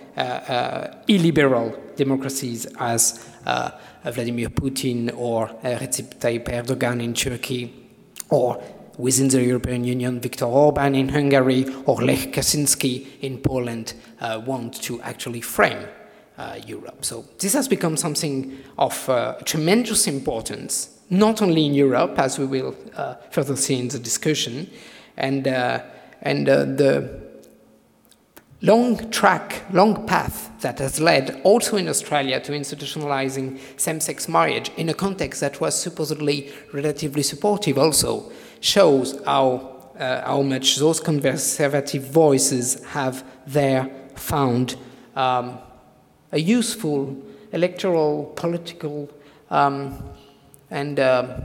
illiberal 1.07 1.74
democracies 1.96 2.66
as 2.78 3.24
Vladimir 4.04 4.50
Putin 4.50 5.11
or 5.16 5.48
Recep 5.62 6.18
Tayyip 6.18 6.48
Erdogan 6.48 7.00
in 7.02 7.14
Turkey, 7.14 7.72
or 8.31 8.62
within 8.98 9.28
the 9.28 9.42
European 9.42 9.85
Union, 9.85 10.20
Viktor 10.20 10.46
Orban 10.46 10.94
in 10.94 11.09
Hungary 11.09 11.64
or 11.87 12.02
Lech 12.02 12.33
Kaczynski 12.33 13.07
in 13.20 13.38
Poland 13.38 13.94
uh, 14.20 14.42
want 14.44 14.83
to 14.83 15.00
actually 15.02 15.40
frame 15.40 15.87
uh, 16.37 16.57
Europe. 16.66 17.04
So 17.04 17.24
this 17.38 17.54
has 17.54 17.68
become 17.68 17.96
something 17.96 18.59
of 18.76 19.09
uh, 19.09 19.35
tremendous 19.44 20.07
importance, 20.07 20.98
not 21.11 21.42
only 21.42 21.66
in 21.66 21.74
Europe, 21.74 22.18
as 22.18 22.38
we 22.38 22.46
will 22.46 22.74
uh, 22.96 23.14
further 23.31 23.57
see 23.57 23.78
in 23.78 23.88
the 23.88 23.98
discussion, 23.98 24.68
and, 25.16 25.46
uh, 25.46 25.81
and 26.22 26.48
uh, 26.48 26.64
the 26.64 27.27
long 28.60 29.10
track, 29.10 29.62
long 29.72 30.06
path 30.06 30.50
that 30.60 30.78
has 30.78 31.00
led 31.00 31.40
also 31.44 31.76
in 31.76 31.88
Australia 31.88 32.40
to 32.40 32.52
institutionalizing 32.52 33.58
same 33.76 34.00
sex 34.00 34.28
marriage 34.28 34.70
in 34.76 34.88
a 34.88 34.94
context 34.94 35.40
that 35.40 35.60
was 35.60 35.80
supposedly 35.80 36.52
relatively 36.72 37.22
supportive 37.22 37.78
also 37.78 38.30
shows 38.60 39.20
how, 39.24 39.92
uh, 39.98 40.22
how 40.22 40.42
much 40.42 40.76
those 40.76 40.98
conservative 40.98 42.02
voices 42.04 42.84
have 42.86 43.24
there 43.46 43.88
found 44.16 44.76
um, 45.14 45.58
a 46.32 46.40
useful 46.40 47.16
electoral, 47.52 48.32
political, 48.36 49.08
um, 49.50 50.02
and 50.70 51.00
uh, 51.00 51.40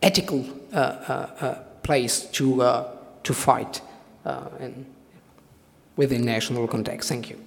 ethical 0.00 0.44
uh, 0.72 0.76
uh, 0.76 1.12
uh 1.40 1.54
place 1.82 2.26
to, 2.26 2.62
uh, 2.62 2.96
to 3.24 3.34
fight. 3.34 3.80
and 4.24 4.86
within 6.02 6.24
national 6.24 6.66
context. 6.66 7.08
Thank 7.08 7.30
you. 7.30 7.38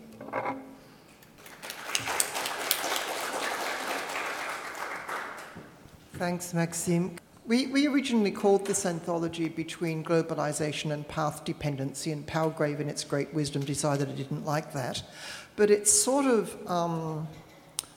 Thanks, 6.13 6.53
Maxime. 6.53 7.17
We, 7.45 7.67
we 7.67 7.85
originally 7.85 8.31
called 8.31 8.65
this 8.65 8.85
anthology 8.85 9.49
Between 9.49 10.05
Globalization 10.05 10.91
and 10.93 11.05
Path 11.05 11.43
Dependency, 11.43 12.13
and 12.13 12.25
Palgrave, 12.25 12.79
in 12.79 12.87
its 12.87 13.03
great 13.03 13.33
wisdom, 13.33 13.61
decided 13.65 14.07
it 14.07 14.15
didn't 14.15 14.45
like 14.45 14.71
that. 14.71 15.03
But 15.57 15.69
it's 15.69 15.91
sort 15.91 16.25
of 16.25 16.55
um, 16.65 17.27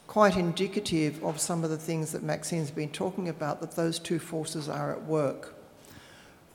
quite 0.08 0.36
indicative 0.36 1.22
of 1.22 1.38
some 1.38 1.62
of 1.62 1.70
the 1.70 1.78
things 1.78 2.10
that 2.10 2.24
Maxime's 2.24 2.72
been 2.72 2.90
talking 2.90 3.28
about, 3.28 3.60
that 3.60 3.76
those 3.76 4.00
two 4.00 4.18
forces 4.18 4.68
are 4.68 4.90
at 4.90 5.04
work. 5.04 5.54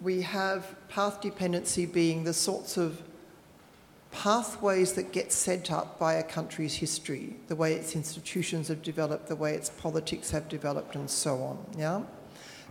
We 0.02 0.22
have 0.24 0.76
path 0.90 1.22
dependency 1.22 1.86
being 1.86 2.26
the 2.26 2.34
sorts 2.34 2.76
of 2.76 3.02
pathways 4.14 4.94
that 4.94 5.12
get 5.12 5.32
set 5.32 5.72
up 5.72 6.00
by 6.00 6.14
a 6.14 6.24
country's 6.24 6.76
history, 6.76 7.36
the 7.48 7.56
way 7.56 7.74
its 7.74 7.96
institutions 7.96 8.70
have 8.70 8.82
developed, 8.82 9.28
the 9.28 9.36
way 9.36 9.54
its 9.54 9.70
politics 9.70 10.32
have 10.32 10.48
developed, 10.48 10.96
and 10.96 11.10
so 11.10 11.42
on. 11.44 11.66
Yeah? 11.78 12.04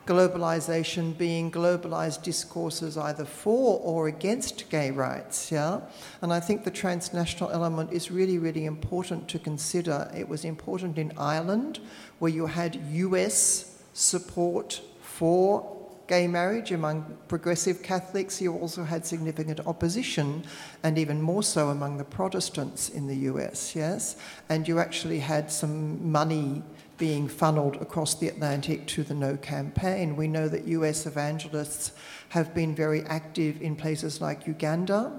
globalization 0.07 1.16
being 1.16 1.50
globalized 1.50 2.22
discourses 2.22 2.96
either 2.98 3.24
for 3.24 3.78
or 3.81 4.09
against 4.09 4.68
gay 4.68 4.90
rights, 4.90 5.52
yeah? 5.52 5.81
And 6.22 6.33
I 6.33 6.40
think 6.40 6.64
the 6.64 6.70
transnational 6.70 7.50
element 7.50 7.92
is 7.92 8.11
really, 8.11 8.38
really 8.38 8.64
important 8.64 9.28
to 9.28 9.38
consider. 9.38 10.11
It 10.16 10.28
was 10.28 10.44
important 10.44 10.98
in 10.98 11.12
Ireland, 11.16 11.78
where 12.18 12.33
you 12.33 12.46
had 12.46 12.76
US 12.90 13.81
support 13.92 14.83
for 15.00 15.82
gay 16.07 16.27
marriage 16.27 16.73
among 16.73 17.17
progressive 17.29 17.83
Catholics. 17.83 18.41
You 18.41 18.55
also 18.55 18.85
had 18.85 19.07
significant 19.07 19.61
opposition, 19.67 20.45
and 20.83 20.99
even 20.99 21.21
more 21.23 21.43
so 21.43 21.69
among 21.69 21.99
the 21.99 22.05
Protestants 22.05 22.88
in 22.88 23.07
the 23.07 23.17
US, 23.31 23.75
yes? 23.75 24.17
And 24.49 24.67
you 24.67 24.79
actually 24.79 25.21
had 25.21 25.51
some 25.51 26.11
money 26.11 26.62
being 26.99 27.27
funneled 27.29 27.77
across 27.77 28.15
the 28.15 28.29
Atlantic 28.29 28.87
to 28.87 29.03
the 29.03 29.15
No 29.15 29.37
campaign. 29.37 30.17
We 30.17 30.29
know 30.29 30.49
that 30.49 30.67
US 30.69 31.07
evangelists 31.07 31.93
have 32.31 32.55
been 32.55 32.75
very 32.75 33.03
active 33.03 33.61
in 33.61 33.77
places 33.77 34.21
like 34.21 34.47
Uganda 34.47 35.12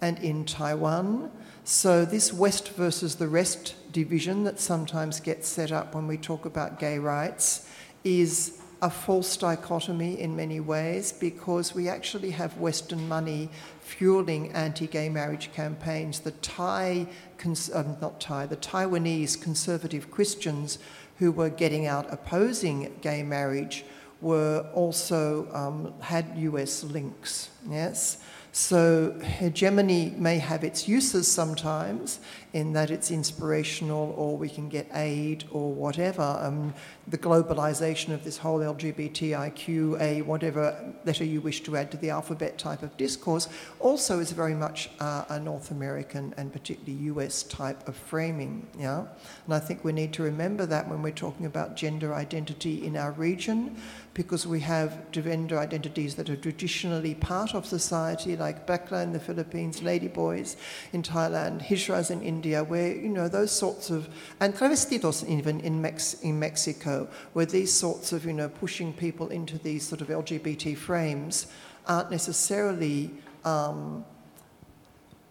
and 0.00 0.18
in 0.20 0.44
Taiwan. 0.44 1.30
So, 1.64 2.04
this 2.04 2.32
West 2.32 2.70
versus 2.70 3.16
the 3.16 3.28
rest 3.28 3.74
division 3.92 4.44
that 4.44 4.60
sometimes 4.60 5.20
gets 5.20 5.48
set 5.48 5.72
up 5.72 5.94
when 5.94 6.06
we 6.06 6.16
talk 6.16 6.44
about 6.44 6.78
gay 6.78 6.98
rights 6.98 7.68
is 8.04 8.57
a 8.80 8.88
false 8.88 9.36
dichotomy 9.36 10.20
in 10.20 10.36
many 10.36 10.60
ways 10.60 11.12
because 11.12 11.74
we 11.74 11.88
actually 11.88 12.30
have 12.30 12.56
Western 12.58 13.08
money 13.08 13.50
fueling 13.80 14.52
anti-gay 14.52 15.08
marriage 15.08 15.50
campaigns. 15.52 16.20
The 16.20 16.30
Thai, 16.30 17.06
um, 17.74 17.96
not 18.00 18.20
Thai, 18.20 18.46
the 18.46 18.56
Taiwanese 18.56 19.40
conservative 19.40 20.10
Christians 20.10 20.78
who 21.18 21.32
were 21.32 21.50
getting 21.50 21.86
out 21.86 22.06
opposing 22.12 22.94
gay 23.00 23.22
marriage 23.22 23.84
were 24.20 24.68
also 24.74 25.48
um, 25.52 25.94
had 26.00 26.36
US 26.36 26.84
links. 26.84 27.50
Yes. 27.68 28.18
So, 28.60 29.12
hegemony 29.20 30.12
may 30.18 30.38
have 30.38 30.64
its 30.64 30.88
uses 30.88 31.28
sometimes 31.28 32.18
in 32.52 32.72
that 32.72 32.90
it's 32.90 33.12
inspirational 33.12 34.12
or 34.16 34.36
we 34.36 34.48
can 34.48 34.68
get 34.68 34.88
aid 34.94 35.44
or 35.52 35.72
whatever. 35.72 36.36
Um, 36.42 36.74
the 37.06 37.18
globalization 37.18 38.12
of 38.12 38.24
this 38.24 38.36
whole 38.36 38.58
LGBTIQA, 38.58 40.24
whatever 40.24 40.92
letter 41.04 41.24
you 41.24 41.40
wish 41.40 41.62
to 41.62 41.76
add 41.76 41.92
to 41.92 41.96
the 41.98 42.10
alphabet 42.10 42.58
type 42.58 42.82
of 42.82 42.96
discourse, 42.96 43.48
also 43.78 44.18
is 44.18 44.32
very 44.32 44.54
much 44.54 44.90
uh, 44.98 45.24
a 45.28 45.38
North 45.38 45.70
American 45.70 46.34
and 46.36 46.52
particularly 46.52 47.04
US 47.04 47.44
type 47.44 47.86
of 47.86 47.94
framing. 47.94 48.66
Yeah? 48.76 49.06
And 49.44 49.54
I 49.54 49.60
think 49.60 49.84
we 49.84 49.92
need 49.92 50.12
to 50.14 50.24
remember 50.24 50.66
that 50.66 50.88
when 50.88 51.00
we're 51.00 51.12
talking 51.12 51.46
about 51.46 51.76
gender 51.76 52.12
identity 52.12 52.84
in 52.84 52.96
our 52.96 53.12
region, 53.12 53.76
because 54.18 54.48
we 54.48 54.58
have 54.58 55.08
gender 55.12 55.60
identities 55.60 56.16
that 56.16 56.28
are 56.28 56.34
traditionally 56.34 57.14
part 57.14 57.54
of 57.54 57.64
society, 57.64 58.36
like 58.36 58.66
Bakla 58.66 59.04
in 59.04 59.12
the 59.12 59.20
Philippines, 59.20 59.80
Ladyboys 59.80 60.56
in 60.92 61.04
Thailand, 61.04 61.64
Hijras 61.64 62.10
in 62.10 62.20
India, 62.20 62.64
where, 62.64 62.92
you 62.96 63.10
know, 63.10 63.28
those 63.28 63.52
sorts 63.52 63.90
of, 63.90 64.08
and 64.40 64.52
travestidos 64.52 65.24
even 65.28 65.60
in, 65.60 65.80
Mex- 65.80 66.14
in 66.14 66.36
Mexico, 66.36 67.08
where 67.32 67.46
these 67.46 67.72
sorts 67.72 68.10
of, 68.10 68.26
you 68.26 68.32
know, 68.32 68.48
pushing 68.48 68.92
people 68.92 69.28
into 69.28 69.56
these 69.56 69.86
sort 69.86 70.00
of 70.00 70.08
LGBT 70.08 70.76
frames 70.76 71.46
aren't 71.86 72.10
necessarily 72.10 73.12
um, 73.44 74.04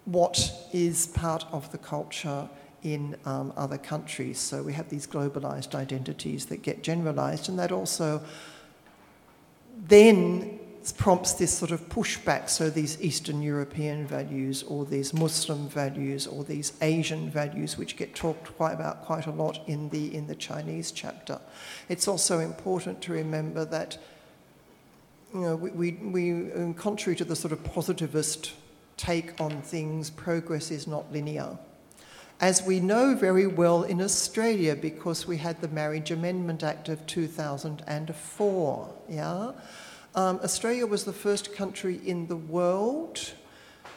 what 0.06 0.50
is 0.71 1.08
part 1.08 1.45
of 1.52 1.69
the 1.73 1.78
culture 1.78 2.47
in 2.84 3.17
um, 3.26 3.52
other 3.58 3.78
countries. 3.78 4.39
So 4.39 4.63
we 4.63 4.71
have 4.71 4.88
these 4.88 5.06
globalized 5.06 5.76
identities 5.76 6.45
that 6.45 6.62
get 6.62 6.84
generalized, 6.84 7.50
and 7.50 7.60
that 7.60 7.73
also 7.73 8.23
then 9.77 10.59
prompts 10.97 11.33
this 11.33 11.55
sort 11.57 11.71
of 11.71 11.81
pushback. 11.89 12.49
So 12.49 12.69
these 12.69 13.01
Eastern 13.01 13.41
European 13.41 14.07
values, 14.07 14.63
or 14.63 14.85
these 14.85 15.13
Muslim 15.13 15.67
values, 15.67 16.27
or 16.27 16.43
these 16.43 16.73
Asian 16.81 17.29
values, 17.29 17.77
which 17.77 17.97
get 17.97 18.15
talked 18.15 18.55
quite 18.55 18.73
about 18.73 19.03
quite 19.03 19.25
a 19.27 19.31
lot 19.31 19.59
in 19.67 19.89
the 19.89 20.15
in 20.15 20.27
the 20.27 20.35
Chinese 20.35 20.91
chapter. 20.91 21.39
It's 21.89 22.07
also 22.07 22.39
important 22.39 23.01
to 23.03 23.13
remember 23.13 23.65
that. 23.65 23.97
You 25.33 25.41
know, 25.41 25.55
we, 25.57 25.91
we, 25.91 25.91
we 25.91 26.73
contrary 26.75 27.17
to 27.17 27.25
the 27.25 27.35
sort 27.35 27.51
of 27.51 27.61
positivist 27.61 28.53
take 28.95 29.39
on 29.39 29.61
things, 29.61 30.09
progress 30.09 30.71
is 30.71 30.87
not 30.87 31.11
linear. 31.11 31.57
As 32.39 32.62
we 32.62 32.80
know 32.80 33.15
very 33.15 33.47
well 33.47 33.82
in 33.82 34.00
Australia, 34.00 34.76
because 34.76 35.26
we 35.26 35.38
had 35.38 35.60
the 35.60 35.69
Marriage 35.69 36.12
Amendment 36.12 36.62
Act 36.62 36.88
of 36.88 37.04
2004, 37.08 38.93
yeah? 39.10 39.52
Um, 40.13 40.39
Australia 40.43 40.86
was 40.86 41.04
the 41.04 41.13
first 41.13 41.56
country 41.56 42.00
in 42.06 42.28
the 42.28 42.36
world 42.36 43.32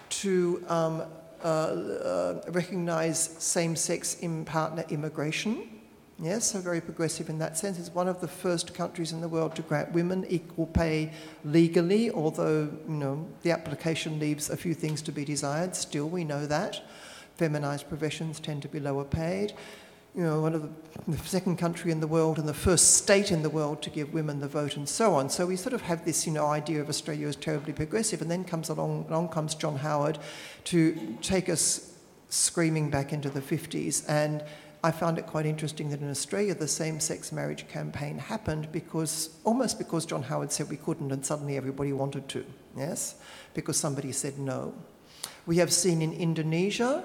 to 0.09 0.65
um, 0.69 1.03
uh, 1.45 1.47
uh, 1.47 2.41
recognise 2.49 3.19
same 3.21 3.77
sex 3.77 4.21
in 4.21 4.47
partner 4.47 4.87
immigration. 4.89 5.69
Yes, 6.19 6.53
so 6.53 6.61
very 6.61 6.81
progressive 6.81 7.29
in 7.29 7.39
that 7.41 7.59
sense. 7.59 7.79
It's 7.79 7.95
one 7.95 8.09
of 8.09 8.23
the 8.23 8.29
first 8.29 8.73
countries 8.73 9.13
in 9.13 9.21
the 9.21 9.29
world 9.29 9.55
to 9.57 9.63
grant 9.63 9.93
women 9.93 10.25
equal 10.31 10.67
pay 10.67 11.13
legally, 11.45 12.11
although 12.11 12.71
you 12.89 12.95
know 12.95 13.29
the 13.43 13.51
application 13.51 14.19
leaves 14.19 14.49
a 14.49 14.57
few 14.57 14.73
things 14.73 15.03
to 15.03 15.13
be 15.13 15.27
desired. 15.27 15.77
Still, 15.77 16.09
we 16.09 16.25
know 16.25 16.47
that 16.47 16.81
feminized 17.41 17.89
professions 17.89 18.39
tend 18.39 18.61
to 18.61 18.69
be 18.69 18.79
lower 18.79 19.05
paid 19.05 19.55
you 20.15 20.23
know, 20.23 20.41
one 20.41 20.55
of 20.55 20.63
the, 20.63 20.71
the, 21.13 21.19
second 21.19 21.57
country 21.57 21.93
in 21.93 22.01
the 22.01 22.07
world 22.07 22.39
and 22.39 22.49
the 22.49 22.55
first 22.55 22.97
state 22.97 23.31
in 23.31 23.43
the 23.43 23.51
world 23.51 23.81
to 23.83 23.91
give 23.91 24.13
women 24.13 24.41
the 24.41 24.49
vote 24.49 24.77
and 24.77 24.89
so 24.89 25.15
on. 25.15 25.31
So 25.31 25.47
we 25.47 25.57
sort 25.57 25.73
of 25.73 25.83
have 25.83 26.05
this, 26.05 26.27
you 26.27 26.33
know, 26.33 26.47
idea 26.47 26.81
of 26.81 26.89
Australia 26.89 27.29
as 27.29 27.37
terribly 27.37 27.73
progressive, 27.73 28.21
and 28.21 28.31
then 28.31 28.45
comes 28.45 28.69
along, 28.71 29.07
along 29.09 29.29
comes 29.29 29.55
John 29.55 29.77
Howard 29.77 30.19
to 30.65 31.17
take 31.23 31.49
us 31.49 31.97
screaming 32.29 32.91
back 32.91 33.13
into 33.13 33.31
the 33.31 33.41
50s. 33.41 34.05
And 34.09 34.43
I 34.83 34.91
found 34.91 35.19
it 35.19 35.27
quite 35.27 35.47
interesting 35.47 35.91
that 35.91 36.01
in 36.01 36.11
Australia 36.11 36.55
the 36.55 36.69
same-sex 36.69 37.31
marriage 37.31 37.69
campaign 37.69 38.19
happened 38.19 38.73
because 38.73 39.39
almost 39.45 39.79
because 39.79 40.07
John 40.07 40.25
Howard 40.25 40.51
said 40.51 40.69
we 40.71 40.77
couldn't, 40.77 41.13
and 41.13 41.25
suddenly 41.25 41.57
everybody 41.57 41.93
wanted 41.93 42.29
to. 42.31 42.45
Yes, 42.77 43.15
because 43.55 43.77
somebody 43.77 44.11
said 44.11 44.39
no. 44.39 44.75
We 45.47 45.59
have 45.59 45.73
seen 45.73 46.03
in 46.03 46.13
Indonesia 46.13 47.05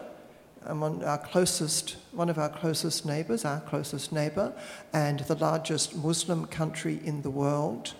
among 0.65 1.03
our 1.03 1.17
closest, 1.17 1.97
one 2.11 2.29
of 2.29 2.37
our 2.37 2.49
closest 2.49 3.05
neighbours, 3.05 3.45
our 3.45 3.61
closest 3.61 4.11
neighbour, 4.11 4.53
and 4.93 5.19
the 5.21 5.35
largest 5.35 5.95
Muslim 5.95 6.45
country 6.45 6.99
in 7.03 7.21
the 7.21 7.29
world, 7.29 7.93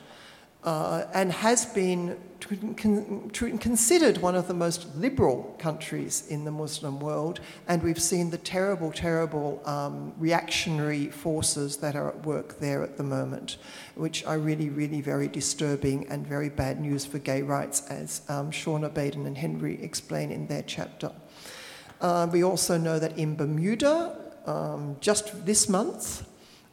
uh, 0.63 1.05
and 1.13 1.31
has 1.31 1.65
been 1.67 2.17
con- 2.39 3.29
considered 3.59 4.17
one 4.17 4.35
of 4.35 4.47
the 4.47 4.53
most 4.53 4.95
liberal 4.95 5.55
countries 5.59 6.27
in 6.27 6.43
the 6.43 6.51
Muslim 6.51 6.99
world. 6.99 7.39
And 7.67 7.83
we've 7.83 8.01
seen 8.01 8.31
the 8.31 8.37
terrible, 8.37 8.91
terrible 8.91 9.61
um, 9.65 10.13
reactionary 10.17 11.07
forces 11.07 11.77
that 11.77 11.95
are 11.95 12.09
at 12.09 12.25
work 12.25 12.59
there 12.59 12.83
at 12.83 12.97
the 12.97 13.03
moment, 13.03 13.57
which 13.95 14.25
are 14.25 14.39
really, 14.39 14.69
really 14.69 15.01
very 15.01 15.27
disturbing 15.27 16.07
and 16.07 16.25
very 16.25 16.49
bad 16.49 16.79
news 16.79 17.05
for 17.05 17.19
gay 17.19 17.41
rights, 17.41 17.87
as 17.89 18.21
um, 18.27 18.51
Shawna 18.51 18.93
Baden 18.93 19.25
and 19.27 19.37
Hendri 19.37 19.81
explain 19.83 20.31
in 20.31 20.47
their 20.47 20.63
chapter. 20.63 21.11
Uh, 22.01 22.27
we 22.31 22.43
also 22.43 22.77
know 22.77 22.99
that 22.99 23.17
in 23.17 23.35
Bermuda, 23.35 24.15
um, 24.45 24.97
just 24.99 25.45
this 25.45 25.69
month, 25.69 26.27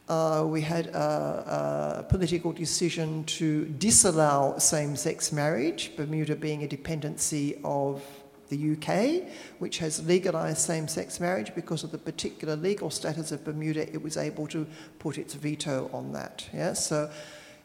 uh, 0.09 0.43
we 0.45 0.61
had 0.61 0.87
a, 0.87 1.99
a, 1.99 2.03
political 2.03 2.51
decision 2.51 3.23
to 3.23 3.65
disallow 3.65 4.55
same 4.57 4.95
sex 4.95 5.31
marriage, 5.31 5.95
Bermuda 5.95 6.35
being 6.35 6.63
a 6.63 6.67
dependency 6.67 7.57
of 7.63 8.03
the 8.49 8.73
UK, 8.73 9.27
which 9.59 9.77
has 9.77 10.05
legalised 10.05 10.59
same 10.59 10.87
sex 10.87 11.19
marriage 11.19 11.55
because 11.55 11.83
of 11.83 11.91
the 11.91 11.97
particular 11.97 12.55
legal 12.55 12.89
status 12.89 13.31
of 13.31 13.43
Bermuda, 13.43 13.91
it 13.93 14.01
was 14.01 14.17
able 14.17 14.47
to 14.47 14.67
put 14.99 15.17
its 15.17 15.33
veto 15.33 15.89
on 15.93 16.11
that. 16.11 16.47
Yeah? 16.53 16.73
So 16.73 17.09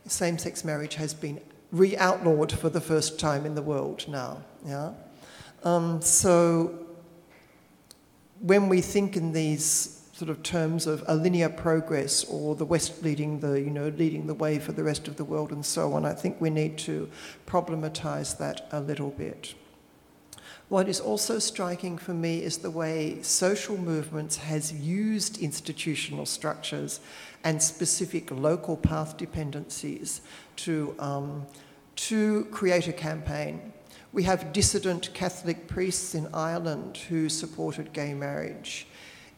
same 0.07 0.39
sex 0.39 0.65
marriage 0.65 0.95
has 0.95 1.13
been 1.13 1.41
re 1.73 1.97
outlawed 1.97 2.53
for 2.53 2.71
the 2.71 2.81
first 2.81 3.19
time 3.19 3.45
in 3.45 3.55
the 3.55 3.63
world 3.63 4.07
now. 4.09 4.43
Yeah? 4.65 4.93
Um, 5.65 6.01
so 6.01 6.88
when 8.41 8.69
we 8.69 8.81
think 8.81 9.17
in 9.17 9.33
these 9.33 9.99
sort 10.13 10.31
of 10.31 10.43
terms 10.43 10.87
of 10.87 11.05
a 11.07 11.15
linear 11.15 11.49
progress 11.49 12.25
or 12.25 12.57
the 12.57 12.65
West 12.65 13.05
leading 13.05 13.39
the, 13.39 13.61
you 13.61 13.71
know, 13.71 13.89
leading 13.89 14.27
the 14.27 14.35
way 14.35 14.59
for 14.59 14.73
the 14.73 14.83
rest 14.83 15.07
of 15.07 15.17
the 15.17 15.25
world 15.25 15.53
and 15.53 15.65
so 15.65 15.93
on, 15.93 16.05
I 16.05 16.13
think 16.13 16.41
we 16.41 16.51
need 16.51 16.77
to 16.79 17.09
problematize 17.47 18.37
that 18.39 18.69
a 18.73 18.81
little 18.81 19.11
bit. 19.11 19.55
What 20.69 20.89
is 20.89 21.01
also 21.01 21.39
striking 21.39 21.97
for 21.97 22.13
me 22.13 22.43
is 22.43 22.59
the 22.59 22.71
way 22.71 23.23
social 23.23 23.79
movements 23.79 24.37
has 24.37 24.73
used 24.73 25.39
institutional 25.39 26.27
structures 26.27 27.01
and 27.45 27.63
specific 27.63 28.31
local 28.31 28.77
path 28.77 29.17
dependencies 29.17 30.21
to, 30.57 30.95
um, 30.99 31.47
to 31.97 32.45
create 32.47 32.89
a 32.89 32.93
campaign. 32.93 33.73
We 34.13 34.23
have 34.23 34.53
dissident 34.53 35.13
Catholic 35.13 35.69
priests 35.69 36.15
in 36.15 36.29
Ireland 36.33 36.97
who 36.97 37.29
supported 37.29 37.93
gay 37.93 38.15
marriage. 38.15 38.88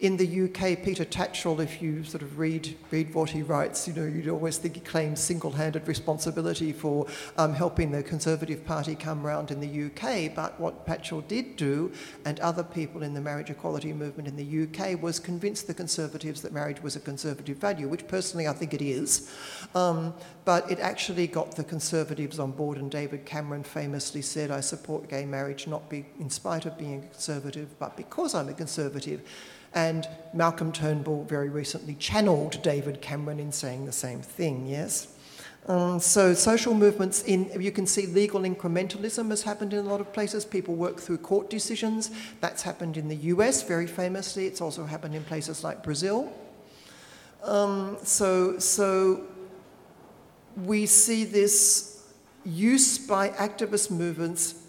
In 0.01 0.17
the 0.17 0.45
UK, 0.45 0.83
Peter 0.83 1.05
Tatchell, 1.05 1.61
if 1.61 1.83
you 1.83 2.05
sort 2.05 2.23
of 2.23 2.39
read, 2.39 2.75
read 2.91 3.15
what 3.15 3.29
he 3.29 3.43
writes, 3.43 3.87
you 3.87 3.93
know, 3.93 4.07
you'd 4.07 4.31
always 4.31 4.57
think 4.57 4.77
he 4.77 4.81
claims 4.81 5.21
single-handed 5.21 5.87
responsibility 5.87 6.73
for 6.73 7.07
um, 7.37 7.53
helping 7.53 7.91
the 7.91 8.03
Conservative 8.03 8.65
Party 8.65 8.95
come 8.95 9.23
round 9.23 9.51
in 9.51 9.61
the 9.61 9.85
UK. 9.85 10.35
But 10.35 10.59
what 10.59 10.87
Tatchell 10.87 11.29
did 11.29 11.57
do, 11.57 11.93
and 12.25 12.41
other 12.41 12.63
people 12.63 13.03
in 13.03 13.13
the 13.13 13.21
marriage 13.21 13.51
equality 13.51 13.93
movement 13.93 14.27
in 14.27 14.37
the 14.37 14.63
UK, 14.63 15.03
was 15.03 15.19
convince 15.19 15.61
the 15.61 15.75
Conservatives 15.75 16.41
that 16.41 16.55
marriage 16.55 16.83
was 16.83 16.97
a 16.97 17.01
conservative 17.01 17.59
value, 17.59 17.87
which 17.87 18.09
personally 18.09 18.49
I 18.49 18.55
think 18.55 18.73
it 18.73 18.81
is. 18.81 19.31
Um, 19.75 20.15
but 20.47 20.71
it 20.71 20.81
actually 20.81 21.27
got 21.27 21.57
the 21.57 21.65
Conservatives 21.65 22.39
on 22.39 22.53
board, 22.53 22.79
and 22.79 22.91
David 22.91 23.27
Cameron 23.27 23.65
famously 23.65 24.23
said, 24.23 24.51
I 24.51 24.61
support 24.61 25.11
gay 25.11 25.27
marriage 25.27 25.67
not 25.67 25.91
be, 25.91 26.07
in 26.19 26.31
spite 26.31 26.65
of 26.65 26.79
being 26.79 27.05
a 27.05 27.07
conservative, 27.07 27.79
but 27.79 27.99
because 27.99 28.35
I'm 28.35 28.49
a 28.49 28.55
conservative. 28.55 29.21
And 29.75 30.09
Malcolm 30.35 30.73
Turnbull 30.73 31.25
very 31.25 31.49
recently 31.49 31.95
channeled 31.95 32.63
David 32.63 33.01
Cameron 33.01 33.39
in 33.39 33.53
saying 33.53 33.87
the 33.87 33.93
same 33.93 34.21
thing, 34.21 34.67
yes? 34.67 35.09
Um, 35.67 36.01
so 36.01 36.35
social 36.35 36.75
movements 36.75 37.23
in 37.23 37.51
you 37.61 37.71
can 37.71 37.87
see 37.87 38.07
legal 38.07 38.41
incrementalism 38.41 39.29
has 39.31 39.43
happened 39.43 39.73
in 39.73 39.85
a 39.85 39.89
lot 39.89 40.01
of 40.01 40.13
places. 40.13 40.45
People 40.45 40.75
work 40.75 40.99
through 40.99 41.19
court 41.19 41.51
decisions. 41.51 42.11
That's 42.41 42.63
happened 42.63 42.97
in 42.97 43.09
the 43.09 43.17
US 43.17 43.63
very 43.63 43.87
famously. 43.87 44.47
It's 44.47 44.61
also 44.61 44.85
happened 44.85 45.15
in 45.15 45.23
places 45.23 45.63
like 45.63 45.83
Brazil. 45.83 46.33
Um, 47.45 47.99
so 48.03 48.59
so 48.59 49.23
we 50.57 50.87
see 50.87 51.25
this 51.25 52.05
use 52.45 52.99
by 52.99 53.29
activist 53.31 53.91
movements 53.91 54.60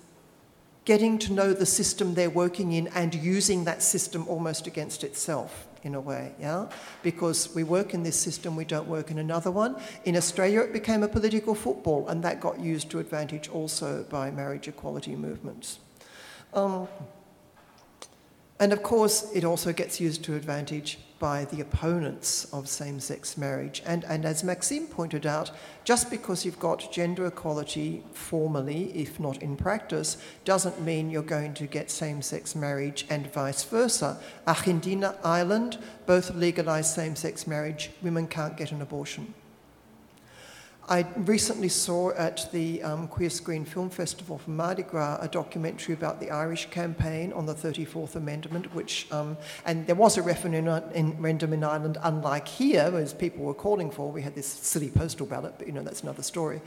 getting 0.86 1.18
to 1.20 1.34
know 1.34 1.54
the 1.54 1.66
system 1.66 2.14
they're 2.14 2.30
working 2.30 2.72
in 2.74 2.88
and 2.90 3.14
using 3.14 3.66
that 3.66 3.84
system 3.84 4.28
almost 4.28 4.68
against 4.68 5.04
itself 5.04 5.68
in 5.84 5.96
a 5.96 6.00
way, 6.00 6.34
yeah? 6.40 6.70
Because 7.02 7.54
we 7.56 7.64
work 7.64 7.94
in 7.94 8.04
this 8.04 8.20
system, 8.20 8.56
we 8.56 8.66
don't 8.66 8.88
work 8.88 9.10
in 9.10 9.18
another 9.18 9.52
one. 9.52 9.76
In 10.06 10.16
Australia, 10.16 10.62
it 10.62 10.74
became 10.74 11.04
a 11.04 11.08
political 11.08 11.56
football, 11.56 12.08
and 12.08 12.24
that 12.24 12.40
got 12.40 12.60
used 12.60 12.90
to 12.92 13.00
advantage 13.00 13.50
also 13.50 14.04
by 14.10 14.30
marriage 14.32 14.68
equality 14.68 15.16
movements. 15.16 15.80
Um, 16.54 16.88
and 18.62 18.72
of 18.72 18.84
course, 18.84 19.32
it 19.34 19.44
also 19.44 19.74
gets 19.74 20.00
used 20.00 20.24
to 20.26 20.36
advantage 20.36 21.00
by 21.18 21.46
the 21.46 21.62
opponents 21.62 22.46
of 22.54 22.70
same 22.70 23.00
sex 23.00 23.36
marriage. 23.36 23.82
And, 23.88 24.04
and 24.04 24.24
as 24.24 24.44
Maxime 24.44 24.86
pointed 24.86 25.26
out, 25.26 25.50
just 25.84 26.12
because 26.12 26.46
you've 26.46 26.60
got 26.60 26.92
gender 26.92 27.26
equality 27.26 28.04
formally, 28.14 28.92
if 28.94 29.20
not 29.20 29.42
in 29.42 29.58
practice, 29.58 30.18
doesn't 30.46 30.80
mean 30.80 31.10
you're 31.10 31.24
going 31.24 31.56
to 31.56 31.66
get 31.66 31.90
same 31.90 32.22
sex 32.22 32.56
marriage 32.56 33.08
and 33.10 33.34
vice 33.34 33.64
versa. 33.64 34.20
Argentina, 34.46 35.16
Ireland, 35.24 35.80
both 36.06 36.36
legalize 36.36 36.94
same 36.94 37.16
sex 37.16 37.48
marriage. 37.48 37.90
Women 38.04 38.28
can't 38.28 38.56
get 38.56 38.72
an 38.72 38.84
abortion. 38.84 39.34
I 40.90 41.06
recently 41.16 41.70
saw 41.70 42.12
at 42.12 42.52
the 42.52 42.82
um, 42.82 43.08
Queer 43.08 43.30
Screen 43.30 43.66
Film 43.66 43.90
Festival 43.90 44.40
from 44.40 44.56
Mardi 44.56 44.84
Gras 44.84 45.20
a 45.22 45.28
documentary 45.28 45.94
about 45.94 46.20
the 46.20 46.32
Irish 46.32 46.70
campaign 46.70 47.32
on 47.34 47.46
the 47.46 47.54
34th 47.54 48.16
Amendment, 48.16 48.74
which, 48.74 49.08
um, 49.12 49.38
and 49.66 49.86
there 49.86 49.96
was 49.96 50.18
a 50.18 50.22
referendum 50.22 51.54
in 51.54 51.64
Ireland, 51.64 51.98
unlike 52.02 52.48
here, 52.48 52.92
as 52.96 53.14
people 53.14 53.46
were 53.46 53.54
calling 53.54 53.92
for. 53.92 54.12
We 54.12 54.24
had 54.24 54.34
this 54.34 54.48
silly 54.48 54.90
postal 54.90 55.28
ballot, 55.28 55.54
but 55.58 55.68
you 55.68 55.74
know, 55.74 55.84
that's 55.84 56.02
another 56.02 56.24
story. 56.24 56.62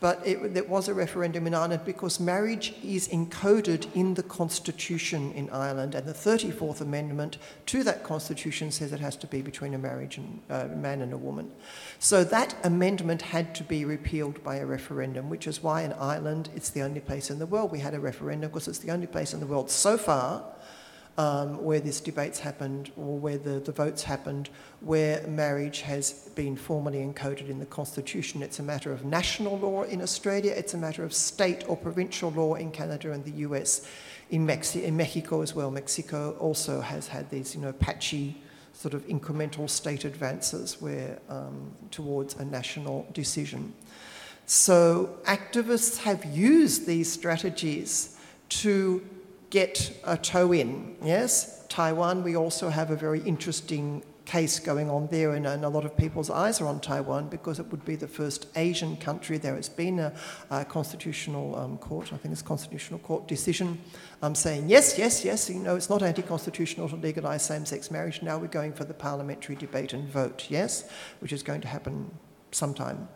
But 0.00 0.26
it, 0.26 0.54
there 0.54 0.64
was 0.64 0.88
a 0.88 0.94
referendum 0.94 1.46
in 1.46 1.54
Ireland 1.54 1.82
because 1.84 2.18
marriage 2.18 2.74
is 2.82 3.08
encoded 3.08 3.94
in 3.94 4.14
the 4.14 4.22
constitution 4.22 5.30
in 5.32 5.50
Ireland, 5.50 5.94
and 5.94 6.06
the 6.06 6.14
34th 6.14 6.80
Amendment 6.80 7.36
to 7.66 7.82
that 7.84 8.02
constitution 8.02 8.70
says 8.70 8.92
it 8.92 9.00
has 9.00 9.16
to 9.16 9.26
be 9.26 9.42
between 9.42 9.74
a 9.74 9.78
marriage 9.78 10.16
and 10.16 10.40
uh, 10.50 10.68
a 10.72 10.76
man 10.76 11.02
and 11.02 11.12
a 11.12 11.18
woman. 11.18 11.50
So 11.98 12.24
that 12.24 12.54
amendment 12.64 13.20
had 13.20 13.54
to 13.56 13.62
be 13.62 13.84
repealed 13.84 14.42
by 14.42 14.56
a 14.56 14.66
referendum, 14.66 15.28
which 15.28 15.46
is 15.46 15.62
why 15.62 15.82
in 15.82 15.92
Ireland 15.92 16.48
it's 16.56 16.70
the 16.70 16.80
only 16.82 17.00
place 17.00 17.30
in 17.30 17.38
the 17.38 17.46
world 17.46 17.70
we 17.70 17.80
had 17.80 17.94
a 17.94 18.00
referendum 18.00 18.50
because 18.50 18.68
it's 18.68 18.78
the 18.78 18.90
only 18.90 19.06
place 19.06 19.34
in 19.34 19.40
the 19.40 19.46
world 19.46 19.70
so 19.70 19.98
far 19.98 20.42
um, 21.20 21.62
where 21.62 21.80
this 21.80 22.00
debates 22.00 22.38
happened 22.38 22.92
or 22.96 23.18
where 23.18 23.36
the, 23.36 23.60
the 23.60 23.72
votes 23.72 24.02
happened, 24.02 24.48
where 24.80 25.22
marriage 25.26 25.82
has 25.82 26.30
been 26.34 26.56
formally 26.56 27.00
encoded 27.00 27.50
in 27.50 27.58
the 27.58 27.66
constitution. 27.66 28.42
It's 28.42 28.58
a 28.58 28.62
matter 28.62 28.90
of 28.90 29.04
national 29.04 29.58
law 29.58 29.82
in 29.82 30.00
Australia, 30.00 30.54
it's 30.56 30.72
a 30.72 30.78
matter 30.78 31.04
of 31.04 31.12
state 31.12 31.62
or 31.68 31.76
provincial 31.76 32.30
law 32.30 32.54
in 32.54 32.70
Canada 32.70 33.12
and 33.12 33.22
the 33.22 33.42
US. 33.48 33.86
In, 34.30 34.46
Mexi- 34.46 34.82
in 34.82 34.96
Mexico 34.96 35.42
as 35.42 35.54
well, 35.54 35.70
Mexico 35.70 36.36
also 36.40 36.80
has 36.80 37.08
had 37.08 37.28
these, 37.28 37.54
you 37.54 37.60
know, 37.60 37.74
patchy 37.74 38.40
sort 38.72 38.94
of 38.94 39.06
incremental 39.06 39.68
state 39.68 40.06
advances 40.06 40.80
where, 40.80 41.18
um, 41.28 41.70
towards 41.90 42.34
a 42.36 42.44
national 42.46 43.06
decision. 43.12 43.74
So 44.46 45.18
activists 45.24 45.98
have 45.98 46.24
used 46.24 46.86
these 46.86 47.12
strategies 47.12 48.16
to 48.62 49.02
get 49.50 49.92
a 50.04 50.16
toe 50.16 50.52
in, 50.52 50.96
yes? 51.02 51.64
Taiwan, 51.68 52.22
we 52.22 52.36
also 52.36 52.68
have 52.68 52.90
a 52.90 52.96
very 52.96 53.20
interesting 53.20 54.02
case 54.24 54.60
going 54.60 54.88
on 54.88 55.08
there, 55.08 55.32
and, 55.32 55.44
and, 55.44 55.64
a 55.64 55.68
lot 55.68 55.84
of 55.84 55.96
people's 55.96 56.30
eyes 56.30 56.60
are 56.60 56.66
on 56.68 56.78
Taiwan 56.78 57.28
because 57.28 57.58
it 57.58 57.66
would 57.72 57.84
be 57.84 57.96
the 57.96 58.06
first 58.06 58.46
Asian 58.54 58.96
country. 58.96 59.38
There 59.38 59.56
has 59.56 59.68
been 59.68 59.98
a, 59.98 60.12
a 60.50 60.64
constitutional 60.64 61.56
um, 61.56 61.78
court, 61.78 62.12
I 62.12 62.16
think 62.16 62.30
it's 62.30 62.42
constitutional 62.42 63.00
court 63.00 63.26
decision, 63.26 63.80
um, 64.22 64.36
saying 64.36 64.68
yes, 64.68 64.96
yes, 64.96 65.24
yes. 65.24 65.50
You 65.50 65.58
know, 65.58 65.74
it's 65.74 65.90
not 65.90 66.04
anti-constitutional 66.04 66.88
to 66.90 66.96
legalise 66.96 67.42
same-sex 67.42 67.90
marriage. 67.90 68.22
Now 68.22 68.38
we're 68.38 68.46
going 68.46 68.72
for 68.72 68.84
the 68.84 68.94
parliamentary 68.94 69.56
debate 69.56 69.92
and 69.94 70.08
vote, 70.08 70.46
yes, 70.48 70.88
which 71.18 71.32
is 71.32 71.42
going 71.42 71.62
to 71.62 71.68
happen 71.68 72.08
sometime. 72.52 73.08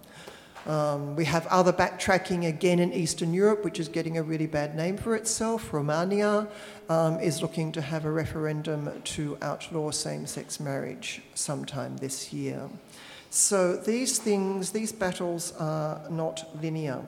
Um, 0.67 1.15
we 1.15 1.27
have 1.27 1.47
other 1.49 1.73
backtracking 1.73 2.49
again 2.49 2.79
in 2.79 2.93
Eastern 2.93 3.35
Europe, 3.35 3.65
which 3.65 3.79
is 3.79 3.89
getting 3.89 4.17
a 4.17 4.23
really 4.23 4.47
bad 4.47 4.75
name 4.75 4.97
for 4.97 5.15
itself. 5.15 5.73
Romania 5.73 6.49
um, 6.89 7.21
is 7.21 7.43
looking 7.43 7.71
to 7.73 7.83
have 7.83 8.07
a 8.07 8.11
referendum 8.11 8.91
to 9.03 9.37
outlaw 9.43 9.91
same 9.91 10.27
sex 10.27 10.59
marriage 10.59 11.21
sometime 11.35 11.99
this 11.99 12.33
year. 12.33 12.71
So 13.29 13.77
these 13.77 14.19
things, 14.19 14.71
these 14.71 14.93
battles 14.93 15.53
are 15.59 16.01
not 16.09 16.49
linear. 16.63 17.03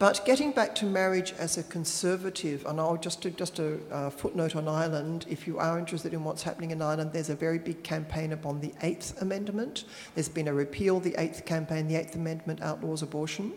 But 0.00 0.24
getting 0.24 0.52
back 0.52 0.74
to 0.76 0.86
marriage 0.86 1.34
as 1.38 1.58
a 1.58 1.62
conservative, 1.62 2.64
and 2.64 2.80
I'll 2.80 2.96
just 2.96 3.20
do 3.20 3.28
just 3.28 3.58
a 3.58 3.78
uh, 3.92 4.08
footnote 4.08 4.56
on 4.56 4.66
Ireland. 4.66 5.26
If 5.28 5.46
you 5.46 5.58
are 5.58 5.78
interested 5.78 6.14
in 6.14 6.24
what's 6.24 6.42
happening 6.42 6.70
in 6.70 6.80
Ireland, 6.80 7.10
there's 7.12 7.28
a 7.28 7.34
very 7.34 7.58
big 7.58 7.82
campaign 7.82 8.32
upon 8.32 8.62
the 8.62 8.72
Eighth 8.80 9.20
Amendment. 9.20 9.84
There's 10.14 10.30
been 10.30 10.48
a 10.48 10.54
repeal, 10.54 11.00
the 11.00 11.14
Eighth 11.18 11.44
campaign, 11.44 11.86
the 11.86 11.96
Eighth 11.96 12.14
Amendment 12.14 12.62
outlaws 12.62 13.02
abortion. 13.02 13.52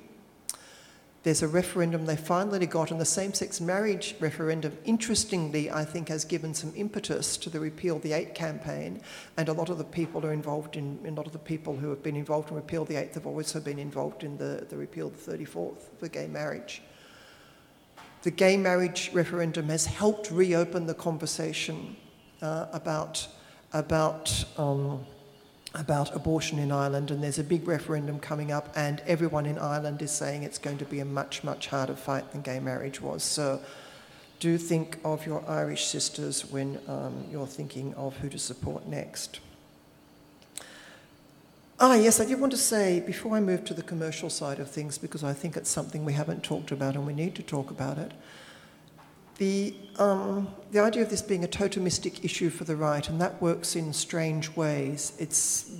There's 1.23 1.41
a 1.41 1.47
referendum 1.47 2.05
they 2.05 2.17
finally 2.17 2.65
got, 2.65 2.91
and 2.91 2.99
the 2.99 3.05
same 3.05 3.33
sex 3.33 3.61
marriage 3.61 4.13
referendum, 4.19 4.77
interestingly, 4.83 5.71
I 5.71 5.85
think, 5.85 6.09
has 6.09 6.25
given 6.25 6.53
some 6.53 6.73
impetus 6.75 7.37
to 7.37 7.49
the 7.49 7.61
Repeal 7.61 7.97
the 7.99 8.11
Eight 8.11 8.35
campaign. 8.35 9.01
And 9.37 9.47
a 9.47 9.53
lot 9.53 9.69
of 9.69 9.77
the 9.77 9.85
people 9.85 10.19
who 10.19 10.27
are 10.27 10.33
involved 10.33 10.75
in, 10.75 10.99
a 11.07 11.11
lot 11.11 11.25
of 11.25 11.31
the 11.31 11.39
people 11.39 11.77
who 11.77 11.89
have 11.89 12.03
been 12.03 12.17
involved 12.17 12.49
in 12.49 12.57
Repeal 12.57 12.83
the 12.83 12.97
Eighth 12.97 13.13
have 13.13 13.25
also 13.25 13.61
been 13.61 13.79
involved 13.79 14.25
in 14.25 14.37
the, 14.37 14.65
the 14.69 14.75
Repeal 14.75 15.11
the 15.11 15.37
34th 15.37 15.77
for 15.97 16.09
gay 16.09 16.27
marriage. 16.27 16.81
The 18.23 18.31
gay 18.31 18.57
marriage 18.57 19.09
referendum 19.13 19.69
has 19.69 19.85
helped 19.85 20.29
reopen 20.29 20.87
the 20.87 20.93
conversation 20.93 21.95
uh, 22.41 22.65
about, 22.73 23.25
about 23.71 24.43
um, 24.57 25.05
about 25.73 26.15
abortion 26.15 26.59
in 26.59 26.71
Ireland, 26.71 27.09
and 27.09 27.23
there's 27.23 27.39
a 27.39 27.43
big 27.43 27.67
referendum 27.67 28.19
coming 28.19 28.51
up, 28.51 28.71
and 28.75 29.01
everyone 29.07 29.45
in 29.45 29.57
Ireland 29.57 30.01
is 30.01 30.11
saying 30.11 30.43
it's 30.43 30.59
going 30.59 30.77
to 30.77 30.85
be 30.85 30.99
a 30.99 31.05
much, 31.05 31.43
much 31.43 31.67
harder 31.67 31.95
fight 31.95 32.31
than 32.31 32.41
gay 32.41 32.59
marriage 32.59 33.01
was. 33.01 33.23
So 33.23 33.59
do 34.39 34.57
think 34.57 34.99
of 35.03 35.25
your 35.25 35.43
Irish 35.49 35.85
sisters 35.85 36.45
when 36.51 36.79
um, 36.87 37.25
you're 37.31 37.47
thinking 37.47 37.93
of 37.95 38.17
who 38.17 38.29
to 38.29 38.37
support 38.37 38.87
next. 38.87 39.39
Ah, 41.79 41.95
yes, 41.95 42.19
I 42.19 42.25
did 42.25 42.39
want 42.39 42.51
to 42.51 42.57
say 42.57 42.99
before 42.99 43.35
I 43.35 43.39
move 43.39 43.65
to 43.65 43.73
the 43.73 43.81
commercial 43.81 44.29
side 44.29 44.59
of 44.59 44.69
things, 44.69 44.97
because 44.97 45.23
I 45.23 45.33
think 45.33 45.57
it's 45.57 45.69
something 45.69 46.05
we 46.05 46.13
haven't 46.13 46.43
talked 46.43 46.71
about 46.71 46.95
and 46.95 47.07
we 47.07 47.13
need 47.13 47.35
to 47.35 47.43
talk 47.43 47.71
about 47.71 47.97
it. 47.97 48.11
The, 49.37 49.73
um, 49.97 50.47
the 50.71 50.79
idea 50.79 51.01
of 51.01 51.09
this 51.09 51.21
being 51.21 51.43
a 51.43 51.47
totemistic 51.47 52.23
issue 52.23 52.49
for 52.49 52.65
the 52.65 52.75
right, 52.75 53.07
and 53.09 53.19
that 53.19 53.41
works 53.41 53.75
in 53.75 53.91
strange 53.93 54.55
ways. 54.55 55.13
It's 55.17 55.71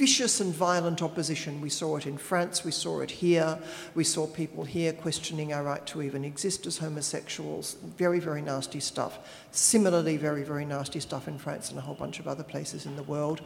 vicious 0.00 0.40
and 0.40 0.54
violent 0.54 1.02
opposition. 1.02 1.60
We 1.60 1.68
saw 1.68 1.98
it 1.98 2.06
in 2.06 2.16
France, 2.16 2.64
we 2.64 2.70
saw 2.70 3.00
it 3.00 3.10
here, 3.10 3.58
we 3.94 4.02
saw 4.02 4.26
people 4.26 4.64
here 4.64 4.94
questioning 4.94 5.52
our 5.52 5.62
right 5.62 5.84
to 5.88 6.00
even 6.00 6.24
exist 6.24 6.66
as 6.66 6.78
homosexuals. 6.78 7.76
Very, 7.98 8.18
very 8.18 8.40
nasty 8.40 8.80
stuff. 8.80 9.18
Similarly, 9.50 10.16
very, 10.16 10.42
very 10.42 10.64
nasty 10.64 11.00
stuff 11.00 11.28
in 11.28 11.36
France 11.36 11.68
and 11.68 11.78
a 11.78 11.82
whole 11.82 11.94
bunch 11.94 12.18
of 12.18 12.26
other 12.26 12.42
places 12.42 12.86
in 12.86 12.96
the 12.96 13.02
world. 13.02 13.42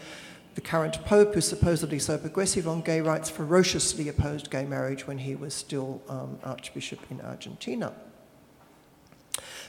The 0.54 0.60
current 0.60 1.04
Pope, 1.04 1.34
who's 1.34 1.48
supposedly 1.48 1.98
so 1.98 2.16
progressive 2.16 2.68
on 2.68 2.82
gay 2.82 3.00
rights, 3.00 3.28
ferociously 3.28 4.08
opposed 4.08 4.48
gay 4.48 4.64
marriage 4.64 5.08
when 5.08 5.18
he 5.18 5.34
was 5.34 5.52
still 5.52 6.00
um, 6.08 6.38
Archbishop 6.44 7.00
in 7.10 7.20
Argentina. 7.20 7.92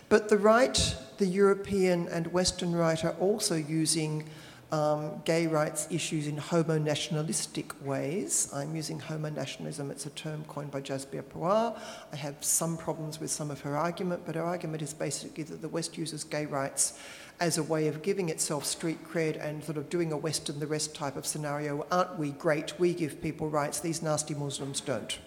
But 0.07 0.29
the 0.29 0.37
right, 0.37 0.95
the 1.17 1.25
European 1.25 2.07
and 2.09 2.27
Western 2.27 2.75
right, 2.75 3.03
are 3.03 3.15
also 3.19 3.55
using 3.55 4.29
um, 4.71 5.21
gay 5.25 5.47
rights 5.47 5.87
issues 5.89 6.27
in 6.27 6.37
homo 6.37 6.77
nationalistic 6.77 7.73
ways. 7.83 8.49
I'm 8.53 8.75
using 8.75 8.99
homo 8.99 9.29
nationalism, 9.29 9.89
it's 9.89 10.05
a 10.05 10.11
term 10.11 10.43
coined 10.45 10.71
by 10.71 10.81
Jasbir 10.81 11.23
Puar. 11.23 11.79
I 12.11 12.15
have 12.15 12.35
some 12.43 12.77
problems 12.77 13.19
with 13.19 13.31
some 13.31 13.49
of 13.49 13.61
her 13.61 13.75
argument, 13.75 14.23
but 14.25 14.35
her 14.35 14.43
argument 14.43 14.81
is 14.81 14.93
basically 14.93 15.43
that 15.45 15.61
the 15.61 15.69
West 15.69 15.97
uses 15.97 16.23
gay 16.23 16.45
rights 16.45 16.99
as 17.39 17.57
a 17.57 17.63
way 17.63 17.87
of 17.87 18.01
giving 18.01 18.29
itself 18.29 18.65
street 18.65 19.03
cred 19.03 19.43
and 19.43 19.63
sort 19.63 19.77
of 19.77 19.89
doing 19.89 20.11
a 20.11 20.17
West 20.17 20.49
and 20.49 20.61
the 20.61 20.67
rest 20.67 20.95
type 20.95 21.15
of 21.15 21.25
scenario. 21.25 21.85
Aren't 21.91 22.17
we 22.17 22.31
great? 22.31 22.79
We 22.79 22.93
give 22.93 23.21
people 23.21 23.49
rights, 23.49 23.79
these 23.79 24.01
nasty 24.01 24.35
Muslims 24.35 24.81
don't. 24.81 25.19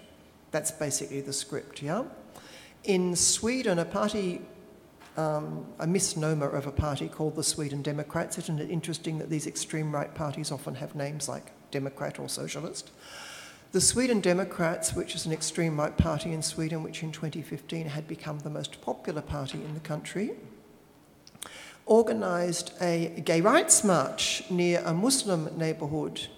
That's 0.50 0.70
basically 0.70 1.20
the 1.20 1.32
script, 1.32 1.82
yeah? 1.82 2.04
In 2.84 3.16
Sweden, 3.16 3.78
a 3.78 3.84
party 3.84 4.40
um, 5.18 5.66
a 5.80 5.86
misnomer 5.86 6.48
of 6.48 6.66
a 6.68 6.70
party 6.70 7.08
called 7.08 7.34
the 7.34 7.42
Sweden 7.42 7.82
Democrats. 7.82 8.38
Isn't 8.38 8.60
it 8.60 8.70
interesting 8.70 9.18
that 9.18 9.28
these 9.28 9.48
extreme 9.48 9.92
right 9.92 10.14
parties 10.14 10.52
often 10.52 10.76
have 10.76 10.94
names 10.94 11.28
like 11.28 11.50
Democrat 11.72 12.20
or 12.20 12.28
Socialist? 12.28 12.92
The 13.72 13.80
Sweden 13.80 14.20
Democrats, 14.20 14.94
which 14.94 15.16
is 15.16 15.26
an 15.26 15.32
extreme 15.32 15.78
right 15.78 15.94
party 15.94 16.32
in 16.32 16.40
Sweden, 16.40 16.84
which 16.84 17.02
in 17.02 17.10
2015 17.10 17.88
had 17.88 18.06
become 18.06 18.38
the 18.38 18.48
most 18.48 18.80
popular 18.80 19.20
party 19.20 19.58
in 19.58 19.74
the 19.74 19.80
country, 19.80 20.30
organised 21.88 22.72
a 22.80 23.20
gay 23.24 23.40
rights 23.40 23.82
march 23.82 24.44
near 24.50 24.82
a 24.84 24.94
Muslim 24.94 25.50
neighbourhood 25.58 26.28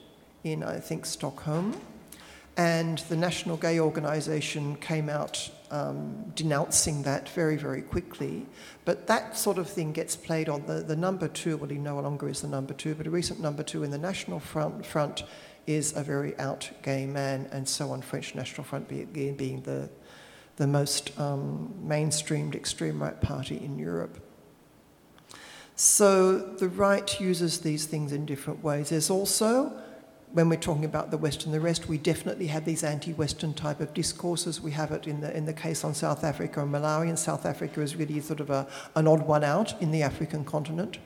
in, 0.42 0.62
I 0.62 0.80
think, 0.80 1.04
Stockholm. 1.04 1.78
And 2.56 2.98
the 3.08 3.16
National 3.16 3.56
Gay 3.56 3.80
Organisation 3.80 4.76
came 4.76 5.08
out 5.08 5.50
um, 5.70 6.32
denouncing 6.34 7.02
that 7.04 7.28
very, 7.30 7.56
very 7.56 7.80
quickly. 7.80 8.46
But 8.84 9.06
that 9.06 9.36
sort 9.36 9.58
of 9.58 9.68
thing 9.68 9.92
gets 9.92 10.16
played 10.16 10.48
on 10.48 10.66
the, 10.66 10.74
the 10.74 10.96
number 10.96 11.28
two, 11.28 11.56
well, 11.56 11.70
he 11.70 11.78
no 11.78 12.00
longer 12.00 12.28
is 12.28 12.42
the 12.42 12.48
number 12.48 12.74
two, 12.74 12.94
but 12.94 13.06
a 13.06 13.10
recent 13.10 13.40
number 13.40 13.62
two 13.62 13.82
in 13.84 13.90
the 13.90 13.98
National 13.98 14.40
Front, 14.40 14.84
front 14.84 15.22
is 15.66 15.96
a 15.96 16.02
very 16.02 16.36
out 16.38 16.70
gay 16.82 17.06
man, 17.06 17.48
and 17.52 17.68
so 17.68 17.92
on, 17.92 18.02
French 18.02 18.34
National 18.34 18.64
Front 18.64 18.88
being, 18.88 19.36
being 19.36 19.62
the, 19.62 19.88
the 20.56 20.66
most 20.66 21.18
um, 21.20 21.72
mainstreamed 21.86 22.54
extreme 22.54 23.00
right 23.00 23.20
party 23.20 23.56
in 23.56 23.78
Europe. 23.78 24.18
So 25.76 26.36
the 26.36 26.68
right 26.68 27.20
uses 27.20 27.60
these 27.60 27.86
things 27.86 28.12
in 28.12 28.26
different 28.26 28.62
ways. 28.62 28.90
There's 28.90 29.08
also 29.08 29.72
when 30.32 30.48
we're 30.48 30.56
talking 30.60 30.84
about 30.84 31.10
the 31.10 31.18
West 31.18 31.44
and 31.44 31.52
the 31.52 31.60
rest, 31.60 31.88
we 31.88 31.98
definitely 31.98 32.46
have 32.46 32.64
these 32.64 32.84
anti-Western 32.84 33.52
type 33.54 33.80
of 33.80 33.92
discourses. 33.94 34.60
We 34.60 34.70
have 34.72 34.92
it 34.92 35.06
in 35.06 35.20
the 35.20 35.36
in 35.36 35.44
the 35.44 35.52
case 35.52 35.82
on 35.84 35.94
South 35.94 36.22
Africa 36.24 36.62
and 36.62 36.72
Malawi, 36.72 37.08
and 37.08 37.18
South 37.18 37.44
Africa 37.44 37.80
is 37.80 37.96
really 37.96 38.20
sort 38.20 38.40
of 38.40 38.50
a, 38.50 38.66
an 38.94 39.08
odd 39.08 39.26
one 39.26 39.44
out 39.44 39.80
in 39.82 39.90
the 39.90 40.02
African 40.02 40.44
continent, 40.44 40.98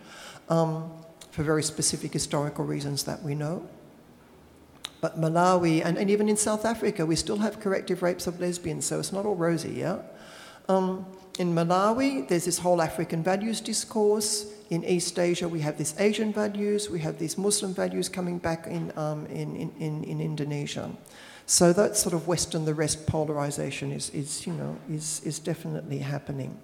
um, 0.49 0.93
for 1.31 1.43
very 1.43 1.63
specific 1.63 2.13
historical 2.13 2.65
reasons 2.65 3.05
that 3.05 3.23
we 3.23 3.35
know. 3.35 3.67
But 5.01 5.21
Malawi 5.21 5.85
and, 5.85 5.99
and 5.99 6.11
even 6.11 6.29
in 6.29 6.37
South 6.37 6.65
Africa, 6.65 7.05
we 7.05 7.17
still 7.17 7.39
have 7.39 7.61
corrective 7.61 8.03
rapes 8.03 8.27
of 8.27 8.41
lesbians, 8.41 8.87
so 8.87 8.99
it's 8.99 9.13
not 9.13 9.27
all 9.27 9.37
rosy, 9.37 9.73
yeah. 9.73 9.99
Um, 10.69 11.07
in 11.39 11.55
Malawi, 11.55 12.27
there's 12.29 12.45
this 12.45 12.59
whole 12.59 12.81
African 12.81 13.23
values 13.23 13.61
discourse. 13.61 14.54
In 14.71 14.85
East 14.85 15.19
Asia, 15.19 15.49
we 15.49 15.61
have 15.61 15.77
these 15.77 15.95
Asian 15.99 16.33
values. 16.33 16.89
We 16.89 17.01
have 17.01 17.19
these 17.19 17.37
Muslim 17.37 17.75
values 17.75 18.09
coming 18.09 18.39
back 18.39 18.67
in, 18.67 18.93
um, 18.97 19.27
in, 19.27 19.57
in, 19.57 20.05
in, 20.05 20.21
Indonesia. 20.21 20.91
So 21.47 21.73
that 21.75 21.97
sort 21.97 22.15
of 22.15 22.27
Western 22.27 22.65
the 22.65 22.73
rest 22.73 23.07
polarization 23.07 23.93
is, 23.93 24.09
is, 24.11 24.47
you 24.47 24.55
know, 24.55 24.77
is, 24.89 25.21
is 25.25 25.39
definitely 25.39 25.99
happening. 25.99 26.59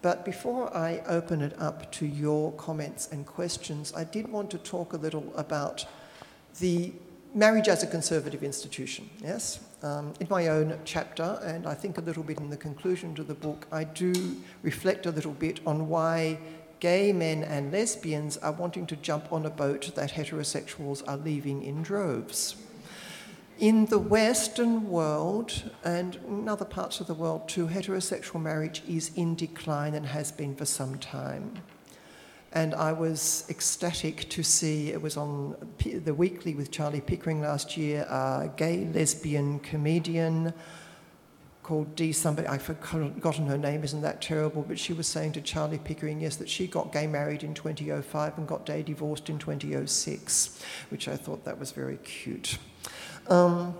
But 0.00 0.24
before 0.24 0.74
I 0.76 1.02
open 1.08 1.42
it 1.42 1.60
up 1.60 1.90
to 1.92 2.06
your 2.06 2.52
comments 2.52 3.08
and 3.10 3.26
questions, 3.26 3.92
I 3.96 4.04
did 4.04 4.30
want 4.30 4.50
to 4.52 4.58
talk 4.58 4.92
a 4.92 4.96
little 4.96 5.32
about 5.34 5.84
the 6.60 6.92
marriage 7.34 7.68
as 7.68 7.82
a 7.82 7.86
conservative 7.86 8.42
institution, 8.42 9.10
yes? 9.20 9.60
Um, 9.82 10.14
in 10.20 10.26
my 10.30 10.48
own 10.48 10.78
chapter, 10.84 11.40
and 11.44 11.66
I 11.66 11.74
think 11.74 11.98
a 11.98 12.00
little 12.00 12.22
bit 12.22 12.38
in 12.38 12.50
the 12.50 12.56
conclusion 12.56 13.14
to 13.16 13.22
the 13.22 13.34
book, 13.34 13.66
I 13.70 13.84
do 13.84 14.36
reflect 14.62 15.06
a 15.06 15.10
little 15.10 15.32
bit 15.32 15.60
on 15.66 15.88
why 15.88 16.38
gay 16.80 17.12
men 17.12 17.42
and 17.42 17.72
lesbians 17.72 18.36
are 18.38 18.52
wanting 18.52 18.86
to 18.86 18.96
jump 18.96 19.32
on 19.32 19.46
a 19.46 19.50
boat 19.50 19.92
that 19.94 20.12
heterosexuals 20.12 21.02
are 21.08 21.16
leaving 21.16 21.62
in 21.62 21.82
droves. 21.82 22.56
In 23.58 23.86
the 23.86 23.98
Western 23.98 24.88
world 24.88 25.70
and 25.84 26.16
in 26.28 26.48
other 26.48 26.64
parts 26.64 27.00
of 27.00 27.08
the 27.08 27.14
world 27.14 27.48
too, 27.48 27.66
heterosexual 27.66 28.40
marriage 28.40 28.82
is 28.88 29.10
in 29.16 29.34
decline 29.34 29.94
and 29.94 30.06
has 30.06 30.30
been 30.30 30.54
for 30.54 30.64
some 30.64 30.96
time. 30.98 31.60
And 32.52 32.74
I 32.74 32.92
was 32.92 33.44
ecstatic 33.50 34.28
to 34.30 34.42
see 34.42 34.90
it 34.90 35.02
was 35.02 35.16
on 35.16 35.56
the 35.84 36.14
weekly 36.14 36.54
with 36.54 36.70
Charlie 36.70 37.00
Pickering 37.00 37.40
last 37.40 37.76
year, 37.76 38.02
a 38.08 38.50
gay 38.56 38.88
lesbian 38.94 39.58
comedian 39.58 40.54
called 41.68 41.94
Dee 41.96 42.12
somebody, 42.12 42.48
I've 42.48 42.62
forgotten 42.62 43.46
her 43.46 43.58
name, 43.58 43.84
isn't 43.84 44.00
that 44.00 44.22
terrible? 44.22 44.62
But 44.62 44.78
she 44.78 44.94
was 44.94 45.06
saying 45.06 45.32
to 45.32 45.42
Charlie 45.42 45.76
Pickering, 45.76 46.18
yes, 46.18 46.36
that 46.36 46.48
she 46.48 46.66
got 46.66 46.94
gay 46.94 47.06
married 47.06 47.42
in 47.42 47.52
2005 47.52 48.38
and 48.38 48.48
got 48.48 48.64
gay 48.64 48.82
divorced 48.82 49.28
in 49.28 49.38
2006, 49.38 50.64
which 50.88 51.08
I 51.08 51.16
thought 51.16 51.44
that 51.44 51.58
was 51.58 51.72
very 51.72 51.98
cute. 51.98 52.56
Um, 53.28 53.74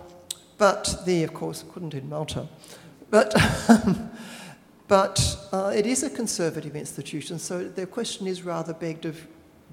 but 0.59 1.01
the, 1.07 1.23
of 1.23 1.33
course, 1.33 1.65
couldn't 1.73 1.95
in 1.95 2.07
Malta. 2.07 2.47
But 3.09 3.33
But 4.87 5.37
uh, 5.51 5.71
it 5.75 5.87
is 5.87 6.03
a 6.03 6.11
conservative 6.11 6.75
institution, 6.75 7.39
so 7.39 7.63
the 7.63 7.87
question 7.87 8.27
is 8.27 8.43
rather 8.43 8.73
begged 8.73 9.05
of 9.05 9.19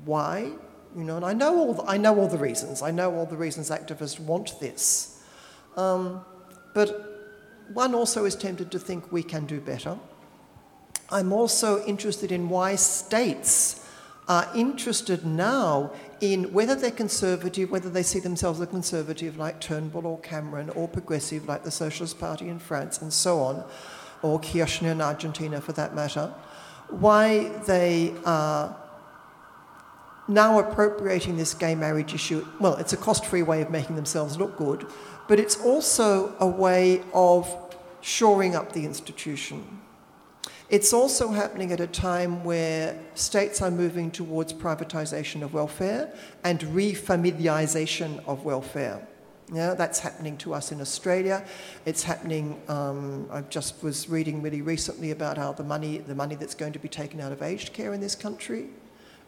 why, 0.07 0.53
you 0.97 1.05
know, 1.05 1.17
and 1.17 1.25
I 1.25 1.35
know 1.35 1.57
all 1.59 1.75
the, 1.75 1.83
I 1.85 1.99
know 1.99 2.19
all 2.19 2.29
the 2.29 2.39
reasons. 2.39 2.81
I 2.81 2.91
know 2.91 3.15
all 3.15 3.27
the 3.27 3.37
reasons 3.37 3.71
activists 3.71 4.21
want 4.21 4.61
this. 4.61 5.23
Um, 5.75 6.23
but 6.75 7.16
one 7.73 7.95
also 7.95 8.25
is 8.25 8.37
tempted 8.37 8.71
to 8.71 8.79
think 8.79 9.11
we 9.13 9.23
can 9.23 9.47
do 9.47 9.61
better. 9.61 9.99
I'm 11.11 11.33
also 11.33 11.85
interested 11.85 12.33
in 12.33 12.49
why 12.49 12.77
states 12.77 13.87
are 14.29 14.49
interested 14.57 15.25
now 15.25 15.93
in 16.21 16.53
whether 16.53 16.75
they're 16.75 16.91
conservative, 16.91 17.71
whether 17.71 17.89
they 17.89 18.03
see 18.03 18.19
themselves 18.19 18.61
as 18.61 18.69
conservative 18.69 19.37
like 19.37 19.61
Turnbull 19.61 20.07
or 20.07 20.19
Cameron, 20.19 20.71
or 20.71 20.89
progressive 20.89 21.47
like 21.47 21.63
the 21.63 21.71
Socialist 21.71 22.19
Party 22.19 22.49
in 22.49 22.59
France, 22.59 23.01
and 23.01 23.13
so 23.13 23.41
on 23.41 23.65
or 24.23 24.41
Kirchner 24.41 24.93
in 24.93 25.01
Argentina 25.01 25.61
for 25.61 25.73
that 25.73 25.95
matter, 25.95 26.35
why 26.89 27.49
they 27.67 28.15
are 28.25 28.77
now 30.27 30.59
appropriating 30.59 31.37
this 31.37 31.55
gay 31.55 31.75
marriage 31.75 32.15
issue. 32.15 32.45
Well, 32.59 32.75
it's 32.77 32.93
a 32.93 32.97
cost 32.97 33.27
free 33.27 33.43
way 33.43 33.63
of 33.63 33.71
making 33.71 33.95
themselves 33.95 34.37
look 34.37 34.57
good, 34.57 34.87
but 35.29 35.39
it's 35.41 35.61
also 35.61 36.35
a 36.39 36.47
way 36.47 37.03
of 37.13 37.55
shoring 38.01 38.55
up 38.55 38.73
the 38.73 38.85
institution. 38.85 39.81
It's 40.69 40.93
also 40.93 41.29
happening 41.29 41.71
at 41.71 41.81
a 41.81 41.87
time 41.87 42.43
where 42.43 42.99
states 43.15 43.63
are 43.63 43.71
moving 43.71 44.11
towards 44.11 44.53
privatization 44.53 45.43
of 45.43 45.55
welfare 45.55 46.13
and 46.43 46.61
refamiliarization 46.61 48.25
of 48.27 48.45
welfare. 48.45 49.07
Yeah, 49.53 49.75
that's 49.75 50.01
happening 50.01 50.37
to 50.39 50.55
us 50.55 50.73
in 50.73 50.81
Australia. 50.81 51.45
It's 51.85 52.03
happening. 52.03 52.61
Um, 52.67 53.29
I 53.31 53.43
just 53.43 53.81
was 53.81 54.09
reading 54.09 54.43
really 54.43 54.61
recently 54.61 55.13
about 55.13 55.39
how 55.39 55.53
the 55.53 55.63
money, 55.63 55.99
the 55.99 56.17
money 56.17 56.35
that's 56.35 56.57
going 56.57 56.73
to 56.73 56.81
be 56.81 56.89
taken 56.89 57.21
out 57.21 57.31
of 57.31 57.43
aged 57.43 57.73
care 57.73 57.95
in 57.95 58.01
this 58.01 58.17
country, 58.17 58.71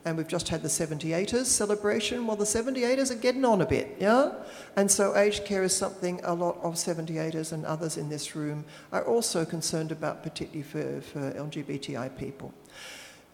and 0.04 0.16
we've 0.16 0.28
just 0.28 0.48
had 0.48 0.62
the 0.62 0.68
78ers 0.68 1.46
celebration. 1.46 2.26
Well, 2.26 2.36
the 2.36 2.44
78ers 2.44 3.10
are 3.10 3.16
getting 3.16 3.44
on 3.44 3.60
a 3.60 3.66
bit, 3.66 3.96
yeah. 3.98 4.32
And 4.76 4.90
so 4.90 5.16
aged 5.16 5.44
care 5.44 5.62
is 5.62 5.76
something 5.76 6.20
a 6.24 6.34
lot 6.34 6.58
of 6.62 6.74
78ers 6.74 7.52
and 7.52 7.66
others 7.66 7.96
in 7.96 8.08
this 8.08 8.34
room 8.34 8.64
are 8.92 9.04
also 9.04 9.44
concerned 9.44 9.92
about, 9.92 10.22
particularly 10.22 10.62
for, 10.62 11.00
for 11.00 11.32
LGBTI 11.32 12.16
people. 12.16 12.54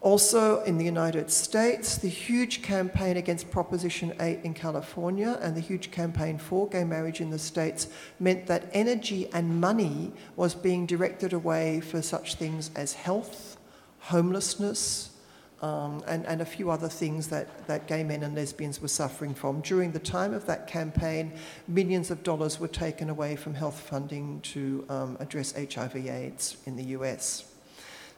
Also, 0.05 0.63
in 0.65 0.77
the 0.77 0.85
United 0.85 1.31
States, 1.31 1.97
the 1.97 2.11
huge 2.11 2.61
campaign 2.61 3.17
against 3.17 3.51
Proposition 3.51 4.13
8 4.21 4.41
in 4.45 4.53
California 4.53 5.39
and 5.41 5.57
the 5.57 5.63
huge 5.63 5.91
campaign 5.91 6.37
for 6.37 6.69
gay 6.69 6.85
marriage 6.85 7.23
in 7.23 7.31
the 7.31 7.39
States 7.39 7.89
meant 8.21 8.47
that 8.47 8.69
energy 8.75 9.31
and 9.33 9.63
money 9.63 10.13
was 10.37 10.55
being 10.55 10.85
directed 10.85 11.33
away 11.33 11.81
for 11.81 12.03
such 12.03 12.35
things 12.35 12.71
as 12.77 12.93
health, 12.93 13.57
homelessness, 14.01 15.14
um, 15.63 16.03
and, 16.07 16.27
and 16.27 16.41
a 16.41 16.45
few 16.45 16.71
other 16.71 16.89
things 16.89 17.29
that, 17.29 17.67
that 17.67 17.87
gay 17.87 18.05
men 18.05 18.23
and 18.23 18.35
lesbians 18.35 18.81
were 18.81 18.89
suffering 18.89 19.35
from. 19.35 19.61
During 19.61 19.93
the 19.93 19.99
time 19.99 20.35
of 20.35 20.47
that 20.47 20.67
campaign, 20.67 21.33
millions 21.69 22.11
of 22.11 22.23
dollars 22.23 22.61
were 22.61 22.69
taken 22.69 23.09
away 23.09 23.37
from 23.37 23.55
health 23.55 23.81
funding 23.81 24.41
to 24.43 24.85
um, 24.89 25.17
address 25.21 25.53
HIV/AIDS 25.53 26.59
in 26.67 26.77
the 26.77 26.85
US. 26.99 27.51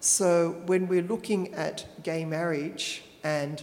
So 0.01 0.63
when 0.67 0.89
we're 0.89 1.03
looking 1.03 1.55
at 1.55 1.87
gay 2.03 2.25
marriage 2.25 3.03
and 3.25 3.63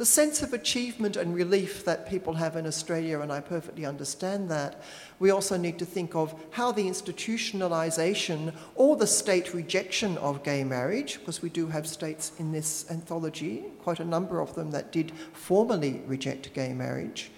the 0.00 0.06
sense 0.06 0.40
of 0.40 0.54
achievement 0.54 1.14
and 1.14 1.34
relief 1.34 1.84
that 1.84 2.08
people 2.08 2.32
have 2.32 2.56
in 2.56 2.66
Australia, 2.66 3.20
and 3.20 3.30
I 3.30 3.40
perfectly 3.40 3.84
understand 3.84 4.48
that, 4.48 4.80
we 5.18 5.28
also 5.28 5.58
need 5.58 5.78
to 5.78 5.84
think 5.84 6.14
of 6.14 6.34
how 6.52 6.72
the 6.72 6.86
institutionalisation 6.88 8.54
or 8.76 8.96
the 8.96 9.06
state 9.06 9.52
rejection 9.52 10.16
of 10.16 10.42
gay 10.42 10.64
marriage, 10.64 11.18
because 11.18 11.42
we 11.42 11.50
do 11.50 11.66
have 11.66 11.86
states 11.86 12.32
in 12.38 12.50
this 12.50 12.90
anthology, 12.90 13.64
quite 13.82 14.00
a 14.00 14.04
number 14.06 14.40
of 14.40 14.54
them 14.54 14.70
that 14.70 14.90
did 14.90 15.12
formally 15.34 16.00
reject 16.06 16.54
gay 16.54 16.72
marriage. 16.72 17.30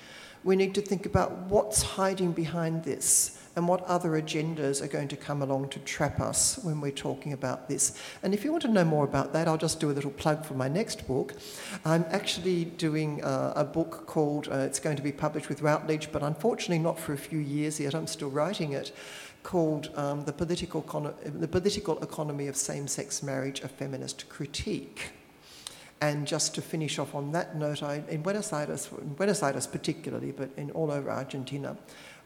We 0.44 0.54
need 0.54 0.72
to 0.76 0.82
think 0.82 1.04
about 1.04 1.32
what's 1.48 1.82
hiding 1.82 2.30
behind 2.30 2.84
this 2.84 3.41
and 3.54 3.68
what 3.68 3.82
other 3.84 4.10
agendas 4.10 4.82
are 4.82 4.88
going 4.88 5.08
to 5.08 5.16
come 5.16 5.42
along 5.42 5.68
to 5.68 5.78
trap 5.80 6.20
us 6.20 6.58
when 6.62 6.80
we're 6.80 6.90
talking 6.90 7.32
about 7.32 7.68
this. 7.68 7.98
And 8.22 8.32
if 8.32 8.44
you 8.44 8.50
want 8.50 8.62
to 8.62 8.68
know 8.68 8.84
more 8.84 9.04
about 9.04 9.32
that, 9.34 9.46
I'll 9.46 9.58
just 9.58 9.80
do 9.80 9.90
a 9.90 9.92
little 9.92 10.10
plug 10.10 10.44
for 10.44 10.54
my 10.54 10.68
next 10.68 11.06
book. 11.06 11.34
I'm 11.84 12.04
actually 12.08 12.64
doing 12.64 13.22
uh, 13.22 13.52
a 13.54 13.64
book 13.64 14.06
called, 14.06 14.48
uh, 14.48 14.56
it's 14.56 14.80
going 14.80 14.96
to 14.96 15.02
be 15.02 15.12
published 15.12 15.48
with 15.48 15.60
Routledge, 15.60 16.10
but 16.12 16.22
unfortunately 16.22 16.78
not 16.78 16.98
for 16.98 17.12
a 17.12 17.18
few 17.18 17.38
years 17.38 17.78
yet, 17.78 17.94
I'm 17.94 18.06
still 18.06 18.30
writing 18.30 18.72
it, 18.72 18.92
called 19.42 19.90
um, 19.96 20.24
the, 20.24 20.32
political 20.32 20.82
the 21.24 21.48
Political 21.48 22.02
Economy 22.02 22.46
of 22.46 22.56
Same-Sex 22.56 23.22
Marriage, 23.22 23.60
A 23.60 23.68
Feminist 23.68 24.28
Critique. 24.28 25.10
And 26.00 26.26
just 26.26 26.54
to 26.56 26.62
finish 26.62 26.98
off 26.98 27.14
on 27.14 27.30
that 27.30 27.56
note, 27.56 27.82
I, 27.82 28.02
in 28.08 28.22
Buenos 28.22 28.52
Aires, 28.52 28.88
in 29.00 29.14
Buenos 29.14 29.40
Aires 29.40 29.68
particularly, 29.68 30.32
but 30.32 30.50
in 30.56 30.72
all 30.72 30.90
over 30.90 31.10
Argentina, 31.10 31.76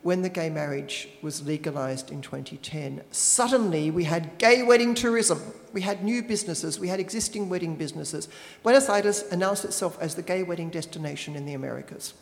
when 0.02 0.22
the 0.22 0.28
gay 0.28 0.48
marriage 0.48 1.08
was 1.22 1.46
legalised 1.46 2.10
in 2.10 2.22
2010, 2.22 3.02
suddenly 3.10 3.90
we 3.90 4.04
had 4.04 4.38
gay 4.38 4.62
wedding 4.62 4.94
tourism. 4.94 5.40
We 5.72 5.80
had 5.80 6.04
new 6.04 6.22
businesses, 6.22 6.78
we 6.78 6.88
had 6.88 7.00
existing 7.00 7.48
wedding 7.48 7.76
businesses. 7.76 8.28
Buenos 8.62 8.88
Aires 8.88 9.24
announced 9.32 9.64
itself 9.64 9.98
as 10.00 10.14
the 10.14 10.22
gay 10.22 10.42
wedding 10.42 10.70
destination 10.70 11.34
in 11.34 11.44
the 11.44 11.54
Americas. 11.54 12.14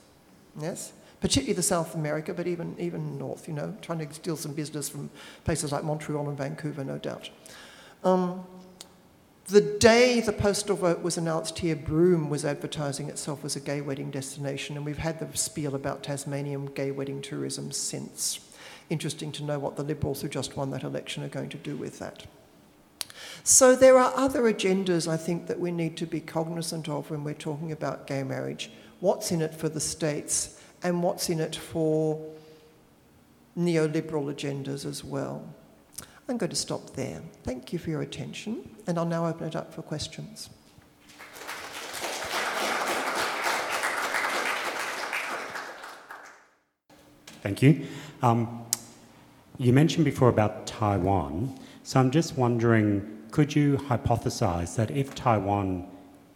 Yes? 0.58 0.92
Particularly 1.20 1.54
the 1.54 1.62
South 1.62 1.94
America, 1.94 2.34
but 2.34 2.46
even, 2.46 2.74
even 2.78 3.18
north, 3.18 3.48
you 3.48 3.54
know, 3.54 3.76
trying 3.80 4.06
to 4.06 4.12
steal 4.12 4.36
some 4.36 4.52
business 4.52 4.88
from 4.88 5.10
places 5.44 5.72
like 5.72 5.84
Montreal 5.84 6.28
and 6.28 6.38
Vancouver, 6.38 6.84
no 6.84 6.98
doubt. 6.98 7.30
Um, 8.02 8.44
the 9.46 9.60
day 9.60 10.20
the 10.20 10.32
postal 10.32 10.76
vote 10.76 11.02
was 11.02 11.18
announced 11.18 11.58
here, 11.58 11.76
Broome 11.76 12.30
was 12.30 12.44
advertising 12.44 13.08
itself 13.08 13.44
as 13.44 13.56
a 13.56 13.60
gay 13.60 13.80
wedding 13.80 14.10
destination, 14.10 14.76
and 14.76 14.86
we've 14.86 14.98
had 14.98 15.18
the 15.18 15.36
spiel 15.36 15.74
about 15.74 16.02
Tasmanian 16.02 16.66
gay 16.66 16.90
wedding 16.90 17.20
tourism 17.20 17.70
since. 17.70 18.40
Interesting 18.88 19.32
to 19.32 19.44
know 19.44 19.58
what 19.58 19.76
the 19.76 19.82
Liberals 19.82 20.22
who 20.22 20.28
just 20.28 20.56
won 20.56 20.70
that 20.70 20.82
election 20.82 21.22
are 21.22 21.28
going 21.28 21.50
to 21.50 21.58
do 21.58 21.76
with 21.76 21.98
that. 21.98 22.24
So 23.42 23.76
there 23.76 23.98
are 23.98 24.12
other 24.16 24.42
agendas 24.42 25.06
I 25.06 25.18
think 25.18 25.46
that 25.48 25.60
we 25.60 25.70
need 25.70 25.98
to 25.98 26.06
be 26.06 26.20
cognizant 26.20 26.88
of 26.88 27.10
when 27.10 27.24
we're 27.24 27.34
talking 27.34 27.72
about 27.72 28.06
gay 28.06 28.22
marriage. 28.22 28.70
What's 29.00 29.30
in 29.30 29.42
it 29.42 29.54
for 29.54 29.68
the 29.68 29.80
states 29.80 30.58
and 30.82 31.02
what's 31.02 31.28
in 31.28 31.40
it 31.40 31.54
for 31.54 32.18
neoliberal 33.58 34.32
agendas 34.32 34.86
as 34.86 35.04
well. 35.04 35.46
I'm 36.28 36.38
going 36.38 36.50
to 36.50 36.56
stop 36.56 36.94
there. 36.96 37.20
Thank 37.42 37.72
you 37.72 37.78
for 37.78 37.90
your 37.90 38.00
attention, 38.00 38.70
and 38.86 38.98
I'll 38.98 39.04
now 39.04 39.26
open 39.26 39.46
it 39.46 39.54
up 39.54 39.74
for 39.74 39.82
questions. 39.82 40.48
Thank 47.42 47.60
you. 47.60 47.86
Um, 48.22 48.64
you 49.58 49.74
mentioned 49.74 50.06
before 50.06 50.30
about 50.30 50.66
Taiwan, 50.66 51.58
so 51.82 52.00
I'm 52.00 52.10
just 52.10 52.38
wondering 52.38 53.10
could 53.30 53.54
you 53.54 53.76
hypothesize 53.76 54.76
that 54.76 54.90
if 54.90 55.14
Taiwan 55.14 55.86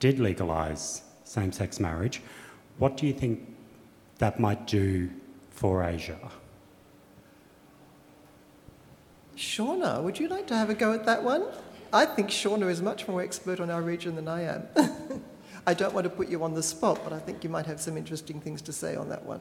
did 0.01 0.19
legalize 0.19 1.03
same 1.25 1.53
sex 1.53 1.81
marriage, 1.81 2.21
what 2.79 2.97
do 2.97 3.07
you 3.07 3.15
think 3.15 3.57
that 4.19 4.39
might 4.39 4.67
do 4.67 5.09
for 5.51 5.83
Asia? 5.83 6.19
Shawna, 9.39 10.03
would 10.03 10.19
you 10.19 10.27
like 10.27 10.49
to 10.49 10.57
have 10.57 10.69
a 10.69 10.75
go 10.75 10.93
at 10.93 11.07
that 11.07 11.23
one? 11.23 11.45
I 11.93 12.05
think 12.07 12.29
Shawna 12.29 12.69
is 12.69 12.83
much 12.83 13.07
more 13.07 13.23
expert 13.23 13.61
on 13.61 13.71
our 13.71 13.81
region 13.81 14.17
than 14.17 14.27
I 14.27 14.43
am. 14.43 14.67
I 15.67 15.75
don't 15.75 15.95
want 15.95 16.05
to 16.05 16.11
put 16.11 16.29
you 16.29 16.43
on 16.43 16.55
the 16.55 16.63
spot, 16.63 16.99
but 17.05 17.13
I 17.13 17.21
think 17.21 17.45
you 17.45 17.51
might 17.51 17.65
have 17.67 17.81
some 17.81 17.97
interesting 17.97 18.41
things 18.41 18.61
to 18.63 18.73
say 18.73 18.97
on 18.97 19.09
that 19.11 19.25
one. 19.25 19.41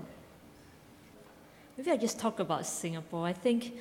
Maybe 1.78 1.90
I 1.90 1.98
just 1.98 2.20
talk 2.20 2.40
about 2.40 2.68
Singapore. 2.68 3.26
I 3.26 3.34
think, 3.34 3.74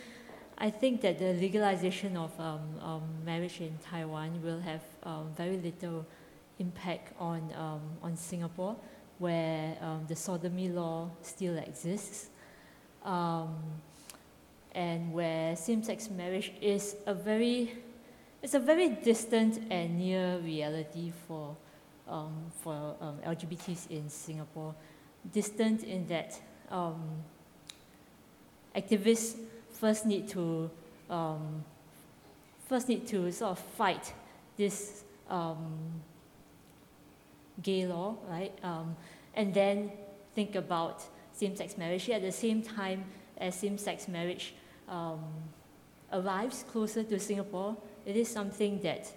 I 0.56 0.70
think 0.70 1.02
that 1.02 1.18
the 1.18 1.34
legalization 1.34 2.16
of 2.16 2.32
um, 2.40 2.60
um, 2.80 3.02
marriage 3.24 3.60
in 3.60 3.76
Taiwan 3.84 4.42
will 4.42 4.60
have 4.60 4.82
um, 5.02 5.30
very 5.36 5.58
little 5.58 6.06
impact 6.58 7.12
on, 7.20 7.52
um, 7.56 7.82
on 8.02 8.16
Singapore, 8.16 8.74
where 9.18 9.76
um, 9.82 10.06
the 10.08 10.16
sodomy 10.16 10.70
law 10.70 11.10
still 11.20 11.58
exists. 11.58 12.30
And 14.76 15.12
where 15.12 15.56
same-sex 15.56 16.10
marriage 16.10 16.52
is 16.60 16.96
a 17.06 17.14
very 17.14 17.72
it's 18.42 18.52
a 18.54 18.60
very 18.60 18.90
distant 18.90 19.58
and 19.70 19.98
near 19.98 20.38
reality 20.38 21.12
for 21.26 21.56
um, 22.06 22.52
for 22.62 22.94
um, 23.00 23.18
LGBTs 23.26 23.90
in 23.90 24.08
Singapore. 24.08 24.74
Distant 25.32 25.82
in 25.82 26.06
that 26.08 26.38
um, 26.70 27.00
activists 28.76 29.36
first 29.72 30.04
need 30.04 30.28
to 30.28 30.70
um, 31.08 31.64
first 32.68 32.88
need 32.88 33.06
to 33.06 33.32
sort 33.32 33.52
of 33.52 33.58
fight 33.58 34.12
this 34.56 35.04
um, 35.30 36.02
gay 37.62 37.86
law, 37.86 38.16
right? 38.28 38.52
Um, 38.62 38.94
and 39.34 39.54
then 39.54 39.90
think 40.34 40.54
about 40.54 41.02
same-sex 41.32 41.76
marriage 41.78 42.08
at 42.10 42.22
the 42.22 42.32
same 42.32 42.62
time 42.62 43.04
as 43.38 43.54
same-sex 43.54 44.08
marriage 44.08 44.54
um, 44.88 45.24
arrives 46.12 46.64
closer 46.70 47.02
to 47.02 47.18
Singapore, 47.18 47.76
it 48.04 48.16
is 48.16 48.28
something 48.28 48.80
that 48.82 49.12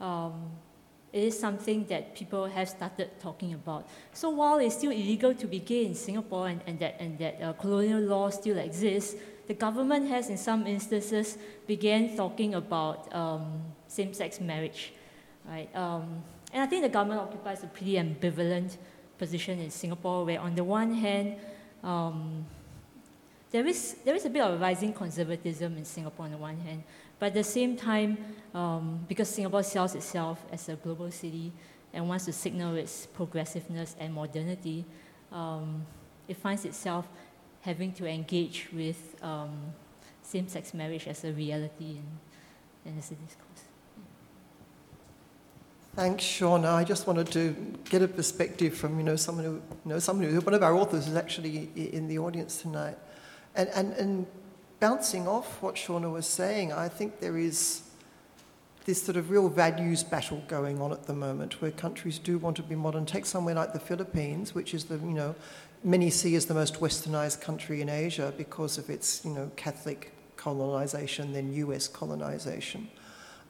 um, 0.00 0.50
it 1.12 1.24
is 1.24 1.38
something 1.38 1.84
that 1.86 2.14
people 2.14 2.46
have 2.46 2.68
started 2.68 3.10
talking 3.20 3.52
about. 3.52 3.86
So 4.14 4.30
while 4.30 4.58
it's 4.58 4.76
still 4.76 4.90
illegal 4.90 5.34
to 5.34 5.46
be 5.46 5.60
gay 5.60 5.84
in 5.84 5.94
Singapore 5.94 6.48
and, 6.48 6.60
and 6.66 6.78
that, 6.78 6.96
and 6.98 7.18
that 7.18 7.42
uh, 7.42 7.52
colonial 7.52 8.00
law 8.00 8.30
still 8.30 8.58
exists, 8.58 9.14
the 9.46 9.54
government 9.54 10.08
has, 10.08 10.30
in 10.30 10.38
some 10.38 10.66
instances, 10.66 11.36
began 11.66 12.16
talking 12.16 12.54
about 12.54 13.14
um, 13.14 13.60
same-sex 13.88 14.40
marriage, 14.40 14.94
right? 15.46 15.68
Um, 15.76 16.22
and 16.52 16.62
I 16.62 16.66
think 16.66 16.82
the 16.82 16.88
government 16.88 17.20
occupies 17.20 17.62
a 17.62 17.66
pretty 17.66 17.94
ambivalent 17.94 18.78
position 19.18 19.58
in 19.58 19.70
Singapore, 19.70 20.24
where 20.24 20.40
on 20.40 20.54
the 20.54 20.64
one 20.64 20.94
hand, 20.94 21.36
um, 21.84 22.46
there 23.52 23.66
is, 23.66 23.96
there 24.04 24.14
is 24.14 24.24
a 24.24 24.30
bit 24.30 24.42
of 24.42 24.58
rising 24.60 24.92
conservatism 24.94 25.76
in 25.76 25.84
Singapore 25.84 26.24
on 26.24 26.32
the 26.32 26.38
one 26.38 26.58
hand, 26.58 26.82
but 27.18 27.26
at 27.26 27.34
the 27.34 27.44
same 27.44 27.76
time, 27.76 28.16
um, 28.54 29.04
because 29.06 29.28
Singapore 29.28 29.62
sells 29.62 29.94
itself 29.94 30.42
as 30.50 30.68
a 30.70 30.76
global 30.76 31.10
city 31.10 31.52
and 31.92 32.08
wants 32.08 32.24
to 32.24 32.32
signal 32.32 32.74
its 32.76 33.06
progressiveness 33.06 33.94
and 34.00 34.14
modernity, 34.14 34.86
um, 35.30 35.84
it 36.26 36.36
finds 36.38 36.64
itself 36.64 37.06
having 37.60 37.92
to 37.92 38.06
engage 38.06 38.68
with 38.72 39.16
um, 39.22 39.72
same-sex 40.22 40.72
marriage 40.72 41.06
as 41.06 41.22
a 41.24 41.32
reality 41.32 41.98
and 42.86 42.98
as 42.98 43.10
a 43.10 43.14
discourse. 43.14 43.48
Thanks, 45.94 46.24
Shawna. 46.24 46.72
I 46.72 46.84
just 46.84 47.06
wanted 47.06 47.30
to 47.32 47.54
get 47.84 48.00
a 48.00 48.08
perspective 48.08 48.74
from 48.74 48.96
you 48.98 49.04
know 49.04 49.16
someone 49.16 49.44
who 49.44 49.52
you 49.52 49.62
know 49.84 49.98
someone 49.98 50.26
who 50.26 50.40
one 50.40 50.54
of 50.54 50.62
our 50.62 50.74
authors 50.74 51.06
is 51.06 51.14
actually 51.16 51.68
in 51.76 52.08
the 52.08 52.18
audience 52.18 52.62
tonight. 52.62 52.96
And, 53.54 53.68
and, 53.70 53.92
and 53.94 54.26
bouncing 54.80 55.28
off 55.28 55.62
what 55.62 55.76
Shawna 55.76 56.10
was 56.10 56.26
saying, 56.26 56.72
I 56.72 56.88
think 56.88 57.20
there 57.20 57.38
is 57.38 57.82
this 58.84 59.02
sort 59.02 59.16
of 59.16 59.30
real 59.30 59.48
values 59.48 60.02
battle 60.02 60.42
going 60.48 60.80
on 60.80 60.92
at 60.92 61.06
the 61.06 61.14
moment 61.14 61.62
where 61.62 61.70
countries 61.70 62.18
do 62.18 62.38
want 62.38 62.56
to 62.56 62.62
be 62.62 62.74
modern. 62.74 63.06
Take 63.06 63.26
somewhere 63.26 63.54
like 63.54 63.72
the 63.72 63.80
Philippines, 63.80 64.54
which 64.54 64.74
is 64.74 64.84
the, 64.84 64.96
you 64.96 65.12
know, 65.12 65.34
many 65.84 66.10
see 66.10 66.34
as 66.34 66.46
the 66.46 66.54
most 66.54 66.80
westernized 66.80 67.40
country 67.40 67.80
in 67.80 67.88
Asia 67.88 68.32
because 68.36 68.78
of 68.78 68.90
its, 68.90 69.24
you 69.24 69.30
know, 69.32 69.50
Catholic 69.56 70.12
colonization, 70.36 71.32
then 71.32 71.52
US 71.52 71.86
colonization. 71.86 72.88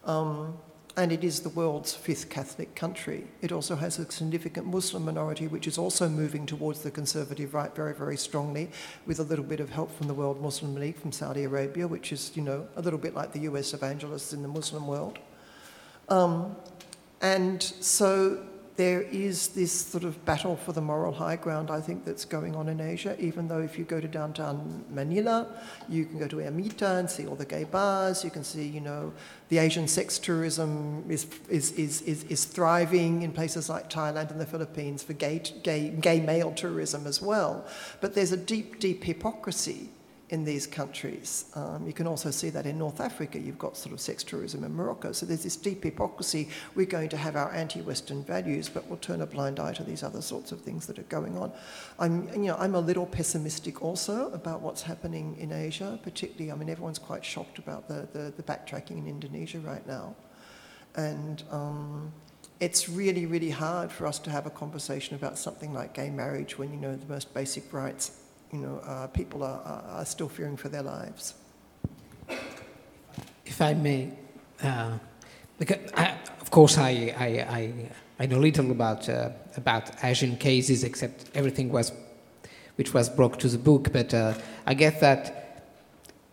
Um, 0.05 0.59
and 0.97 1.11
it 1.11 1.24
is 1.24 1.40
the 1.40 1.49
world's 1.49 1.95
fifth 1.95 2.28
Catholic 2.28 2.74
country. 2.74 3.26
It 3.40 3.51
also 3.51 3.76
has 3.76 3.99
a 3.99 4.11
significant 4.11 4.66
Muslim 4.66 5.05
minority, 5.05 5.47
which 5.47 5.66
is 5.66 5.78
also 5.78 6.09
moving 6.09 6.45
towards 6.45 6.82
the 6.82 6.90
conservative 6.90 7.55
right 7.55 7.74
very, 7.74 7.95
very 7.95 8.16
strongly, 8.16 8.70
with 9.07 9.18
a 9.18 9.22
little 9.22 9.45
bit 9.45 9.61
of 9.61 9.70
help 9.70 9.90
from 9.97 10.07
the 10.07 10.14
World 10.14 10.40
Muslim 10.43 10.74
League 10.74 10.97
from 10.97 11.11
Saudi 11.11 11.45
Arabia, 11.45 11.88
which 11.88 12.12
is, 12.12 12.32
you 12.34 12.43
know, 12.43 12.66
a 12.76 12.82
little 12.82 12.99
bit 12.99 13.14
like 13.14 13.32
the 13.32 13.40
US 13.40 13.72
evangelists 13.72 14.32
in 14.32 14.43
the 14.43 14.49
Muslim 14.49 14.86
world. 14.86 15.18
Um, 16.09 16.57
and 17.22 17.62
so 17.62 18.45
there 18.77 19.03
is 19.03 19.49
this 19.49 19.73
sort 19.73 20.05
of 20.05 20.25
battle 20.25 20.57
for 20.57 20.73
the 20.73 20.81
moral 20.81 21.12
high 21.12 21.37
ground, 21.37 21.70
I 21.70 21.81
think, 21.81 22.05
that's 22.05 22.25
going 22.25 22.57
on 22.57 22.68
in 22.68 22.81
Asia, 22.81 23.14
even 23.18 23.47
though 23.47 23.61
if 23.61 23.79
you 23.79 23.85
go 23.85 24.01
to 24.01 24.09
downtown 24.09 24.85
Manila, 24.91 25.47
you 25.89 26.07
can 26.07 26.18
go 26.18 26.27
to 26.27 26.37
Ermita 26.37 26.99
and 26.99 27.11
see 27.11 27.27
all 27.27 27.37
the 27.37 27.45
gay 27.45 27.64
bars, 27.64 28.25
you 28.25 28.31
can 28.31 28.45
see, 28.45 28.66
you 28.66 28.81
know, 28.81 29.12
the 29.51 29.59
Asian 29.59 29.87
sex 29.87 30.18
tourism 30.18 31.05
is, 31.09 31.27
is, 31.51 31.73
is, 31.73 32.01
is, 32.03 32.25
is 32.25 32.45
thriving 32.47 33.23
in 33.23 33.33
places 33.33 33.68
like 33.68 33.91
Thailand 33.91 34.31
and 34.31 34.41
the 34.41 34.47
Philippines 34.47 35.03
for 35.03 35.12
gay, 35.12 35.43
gay, 35.62 35.91
gay 35.91 36.20
male 36.20 36.53
tourism 36.53 37.07
as 37.07 37.20
well. 37.20 37.66
But 38.01 38.14
there's 38.14 38.33
a 38.33 38.37
deep, 38.39 38.81
deep 38.81 39.05
hypocrisy 39.05 39.91
in 40.33 40.45
these 40.45 40.66
countries. 40.66 41.45
Um, 41.55 41.87
you 41.87 41.93
can 41.93 42.07
also 42.07 42.30
see 42.30 42.49
that 42.51 42.64
in 42.64 42.78
North 42.78 43.01
Africa, 43.01 43.39
you've 43.39 43.59
got 43.59 43.76
sort 43.76 43.93
of 43.93 44.01
sex 44.01 44.24
tourism 44.24 44.64
in 44.64 44.74
Morocco. 44.74 45.12
So 45.12 45.26
there's 45.26 45.43
this 45.43 45.57
deep 45.57 45.85
hypocrisy. 45.85 46.49
We're 46.74 46.87
going 46.87 47.11
to 47.11 47.18
have 47.18 47.37
our 47.37 47.53
anti-Western 47.53 48.24
values, 48.24 48.66
but 48.70 48.87
we'll 48.89 48.97
turn 48.97 49.20
a 49.20 49.26
blind 49.26 49.61
eye 49.61 49.74
to 49.74 49.85
these 49.85 50.03
other 50.03 50.22
sorts 50.22 50.51
of 50.51 50.62
things 50.62 50.87
that 50.87 50.99
are 50.99 51.11
going 51.11 51.37
on. 51.37 51.53
I'm, 51.99 52.28
you 52.33 52.49
know, 52.49 52.57
I'm 52.59 52.74
a 52.74 52.80
little 52.80 53.05
pessimistic 53.05 53.83
also 53.83 54.33
about 54.33 54.62
what's 54.62 54.80
happening 54.80 55.37
in 55.39 55.53
Asia, 55.53 56.01
particularly, 56.03 56.51
I 56.51 56.55
mean, 56.55 56.70
everyone's 56.70 56.99
quite 56.99 57.22
shocked 57.22 57.59
about 57.59 57.87
the, 57.87 58.09
the, 58.14 58.33
the 58.35 58.43
backtracking 58.43 58.97
in 58.97 59.07
Indonesia 59.07 59.61
right 59.61 59.87
now. 59.87 60.16
And 60.97 61.43
um, 61.51 62.11
it's 62.59 62.89
really, 62.89 63.26
really 63.26 63.51
hard 63.51 63.93
for 63.93 64.07
us 64.07 64.18
to 64.20 64.30
have 64.30 64.47
a 64.47 64.51
conversation 64.51 65.14
about 65.14 65.37
something 65.37 65.74
like 65.74 65.93
gay 65.93 66.09
marriage 66.09 66.57
when, 66.57 66.72
you 66.72 66.80
know, 66.80 66.97
the 66.97 67.12
most 67.12 67.35
basic 67.35 67.70
rights 67.70 68.22
you 68.53 68.59
know, 68.59 68.80
uh, 68.84 69.07
people 69.09 69.42
are, 69.42 69.82
are, 69.88 70.05
still 70.05 70.28
fearing 70.28 70.57
for 70.57 70.68
their 70.68 70.82
lives. 70.82 71.34
If 73.46 73.61
I 73.61 73.72
may, 73.72 74.11
uh, 74.62 74.98
because 75.59 75.90
I, 75.94 76.14
of 76.40 76.50
course 76.50 76.76
I, 76.76 77.14
I, 77.18 77.26
I, 77.26 77.72
I, 78.20 78.26
know 78.26 78.38
little 78.38 78.70
about, 78.70 79.09
uh, 79.09 79.30
about 79.57 80.05
Asian 80.05 80.36
cases 80.36 80.84
except 80.84 81.30
everything 81.34 81.72
was, 81.72 81.92
which 82.76 82.92
was 82.92 83.09
brought 83.09 83.40
to 83.40 83.48
the 83.48 83.59
book, 83.59 83.90
but 83.90 84.12
uh, 84.12 84.34
I 84.66 84.74
guess 84.74 85.00
that 85.00 85.38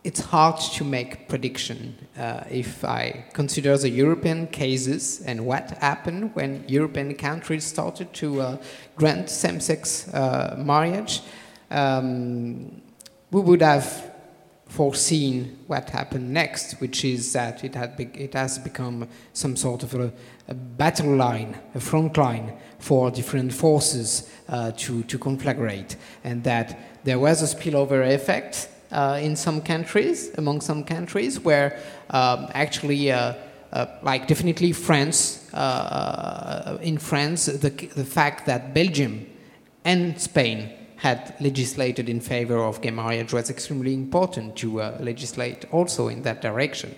it's 0.04 0.20
hard 0.20 0.58
to 0.60 0.84
make 0.84 1.28
prediction 1.28 2.06
uh, 2.18 2.44
if 2.50 2.84
I 2.84 3.24
consider 3.32 3.76
the 3.78 3.90
European 3.90 4.46
cases 4.46 5.22
and 5.22 5.46
what 5.46 5.70
happened 5.72 6.34
when 6.34 6.64
European 6.68 7.14
countries 7.14 7.64
started 7.64 8.12
to 8.14 8.40
uh, 8.40 8.56
grant 8.96 9.30
same-sex 9.30 10.10
marriage 10.56 11.22
um, 11.70 12.82
we 13.30 13.40
would 13.40 13.62
have 13.62 14.10
foreseen 14.70 15.58
what 15.66 15.90
happened 15.90 16.32
next, 16.32 16.80
which 16.80 17.04
is 17.04 17.32
that 17.32 17.64
it, 17.64 17.74
had 17.74 17.98
it 17.98 18.34
has 18.34 18.58
become 18.58 19.08
some 19.32 19.56
sort 19.56 19.82
of 19.82 19.94
a, 19.94 20.12
a, 20.46 20.54
battle 20.54 21.16
line, 21.16 21.58
a 21.74 21.80
front 21.80 22.16
line 22.16 22.56
for 22.78 23.10
different 23.10 23.52
forces 23.52 24.30
uh, 24.48 24.70
to, 24.76 25.02
to 25.04 25.18
conflagrate, 25.18 25.96
and 26.22 26.44
that 26.44 26.78
there 27.02 27.18
was 27.18 27.42
a 27.42 27.56
spillover 27.56 28.14
effect 28.14 28.68
uh, 28.92 29.18
in 29.20 29.34
some 29.34 29.60
countries, 29.60 30.30
among 30.38 30.60
some 30.60 30.84
countries, 30.84 31.40
where 31.40 31.78
um, 32.10 32.48
actually, 32.54 33.10
uh, 33.10 33.34
uh 33.72 33.86
like 34.02 34.28
definitely 34.28 34.72
France, 34.72 35.48
uh, 35.52 35.56
uh, 35.56 36.78
in 36.80 36.96
France, 36.96 37.46
the, 37.46 37.70
the 37.70 38.04
fact 38.04 38.46
that 38.46 38.72
Belgium 38.72 39.26
and 39.84 40.20
Spain 40.20 40.70
had 41.00 41.34
legislated 41.40 42.10
in 42.10 42.20
favor 42.20 42.58
of 42.58 42.82
gay 42.82 42.90
marriage 42.90 43.32
was 43.32 43.48
extremely 43.48 43.94
important 43.94 44.54
to 44.54 44.82
uh, 44.82 44.98
legislate 45.00 45.64
also 45.72 46.08
in 46.08 46.20
that 46.22 46.42
direction. 46.42 46.94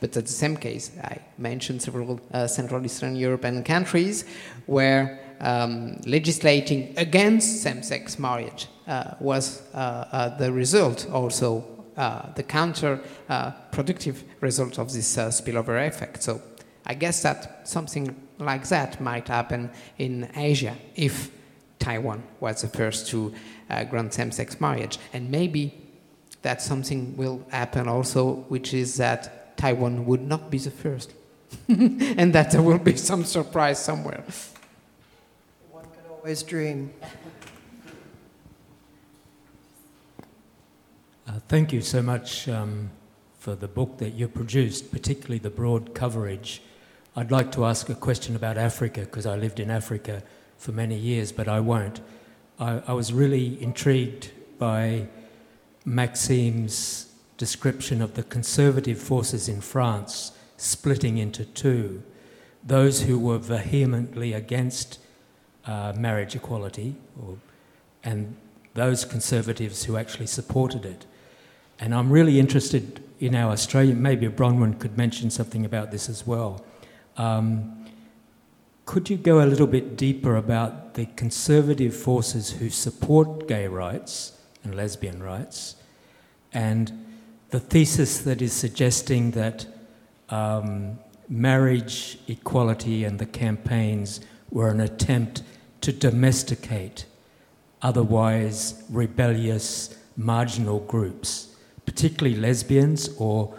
But 0.00 0.16
at 0.16 0.26
the 0.26 0.32
same 0.32 0.56
case, 0.56 0.92
I 1.02 1.18
mentioned 1.36 1.82
several 1.82 2.20
uh, 2.32 2.46
Central 2.46 2.84
Eastern 2.84 3.16
European 3.16 3.64
countries 3.64 4.24
where 4.66 5.18
um, 5.40 6.00
legislating 6.06 6.94
against 6.96 7.62
same-sex 7.62 8.20
marriage 8.20 8.68
uh, 8.86 9.14
was 9.18 9.62
uh, 9.74 9.78
uh, 10.12 10.38
the 10.38 10.52
result 10.52 11.10
also, 11.10 11.64
uh, 11.96 12.32
the 12.34 12.44
counter-productive 12.44 14.22
result 14.40 14.78
of 14.78 14.92
this 14.92 15.16
spillover 15.16 15.88
effect. 15.88 16.22
So 16.22 16.40
I 16.86 16.94
guess 16.94 17.22
that 17.22 17.66
something 17.68 18.14
like 18.38 18.68
that 18.68 19.00
might 19.00 19.26
happen 19.26 19.70
in 19.98 20.30
Asia 20.36 20.76
if 20.94 21.32
Taiwan 21.80 22.22
was 22.38 22.62
the 22.62 22.68
first 22.68 23.08
to 23.08 23.34
uh, 23.68 23.82
grant 23.84 24.14
same-sex 24.14 24.60
marriage. 24.60 24.98
And 25.12 25.30
maybe 25.30 25.74
that 26.42 26.62
something 26.62 27.16
will 27.16 27.44
happen 27.50 27.88
also, 27.88 28.44
which 28.48 28.72
is 28.72 28.96
that 28.98 29.56
Taiwan 29.56 30.06
would 30.06 30.22
not 30.22 30.50
be 30.50 30.58
the 30.58 30.70
first. 30.70 31.12
and 31.68 32.32
that 32.32 32.52
there 32.52 32.62
will 32.62 32.78
be 32.78 32.96
some 32.96 33.24
surprise 33.24 33.82
somewhere. 33.82 34.22
One 35.70 35.84
can 35.84 36.10
always 36.10 36.42
dream. 36.44 36.92
Uh, 41.26 41.32
thank 41.48 41.72
you 41.72 41.80
so 41.80 42.02
much 42.02 42.48
um, 42.48 42.90
for 43.38 43.54
the 43.54 43.68
book 43.68 43.98
that 43.98 44.10
you 44.10 44.28
produced, 44.28 44.92
particularly 44.92 45.38
the 45.38 45.50
broad 45.50 45.94
coverage. 45.94 46.62
I'd 47.16 47.30
like 47.30 47.50
to 47.52 47.64
ask 47.64 47.88
a 47.88 47.94
question 47.94 48.36
about 48.36 48.56
Africa 48.56 49.00
because 49.00 49.26
I 49.26 49.36
lived 49.36 49.58
in 49.58 49.70
Africa 49.70 50.22
for 50.60 50.72
many 50.72 50.94
years, 50.94 51.32
but 51.32 51.48
I 51.48 51.58
won't. 51.58 52.00
I, 52.58 52.82
I 52.86 52.92
was 52.92 53.12
really 53.12 53.60
intrigued 53.62 54.30
by 54.58 55.08
Maxime's 55.86 57.12
description 57.38 58.02
of 58.02 58.14
the 58.14 58.22
conservative 58.22 58.98
forces 58.98 59.48
in 59.48 59.62
France 59.62 60.32
splitting 60.58 61.16
into 61.16 61.46
two 61.46 62.02
those 62.62 63.02
who 63.04 63.18
were 63.18 63.38
vehemently 63.38 64.34
against 64.34 64.98
uh, 65.64 65.94
marriage 65.96 66.36
equality, 66.36 66.94
or, 67.18 67.38
and 68.04 68.36
those 68.74 69.06
conservatives 69.06 69.84
who 69.84 69.96
actually 69.96 70.26
supported 70.26 70.84
it. 70.84 71.06
And 71.78 71.94
I'm 71.94 72.10
really 72.10 72.38
interested 72.38 73.02
in 73.18 73.34
our 73.34 73.52
Australian, 73.52 74.02
maybe 74.02 74.28
Bronwyn 74.28 74.78
could 74.78 74.98
mention 74.98 75.30
something 75.30 75.64
about 75.64 75.90
this 75.90 76.10
as 76.10 76.26
well. 76.26 76.62
Um, 77.16 77.79
could 78.90 79.08
you 79.08 79.16
go 79.16 79.40
a 79.40 79.46
little 79.46 79.68
bit 79.68 79.96
deeper 79.96 80.34
about 80.34 80.94
the 80.94 81.06
conservative 81.14 81.94
forces 81.94 82.50
who 82.50 82.68
support 82.68 83.46
gay 83.46 83.68
rights 83.68 84.32
and 84.64 84.74
lesbian 84.74 85.22
rights 85.22 85.76
and 86.52 87.06
the 87.50 87.60
thesis 87.60 88.18
that 88.18 88.42
is 88.42 88.52
suggesting 88.52 89.30
that 89.30 89.64
um, 90.30 90.98
marriage 91.28 92.18
equality 92.26 93.04
and 93.04 93.20
the 93.20 93.26
campaigns 93.26 94.22
were 94.50 94.70
an 94.70 94.80
attempt 94.80 95.44
to 95.80 95.92
domesticate 95.92 97.06
otherwise 97.82 98.82
rebellious 98.90 99.96
marginal 100.16 100.80
groups, 100.80 101.54
particularly 101.86 102.36
lesbians 102.36 103.08
or, 103.18 103.54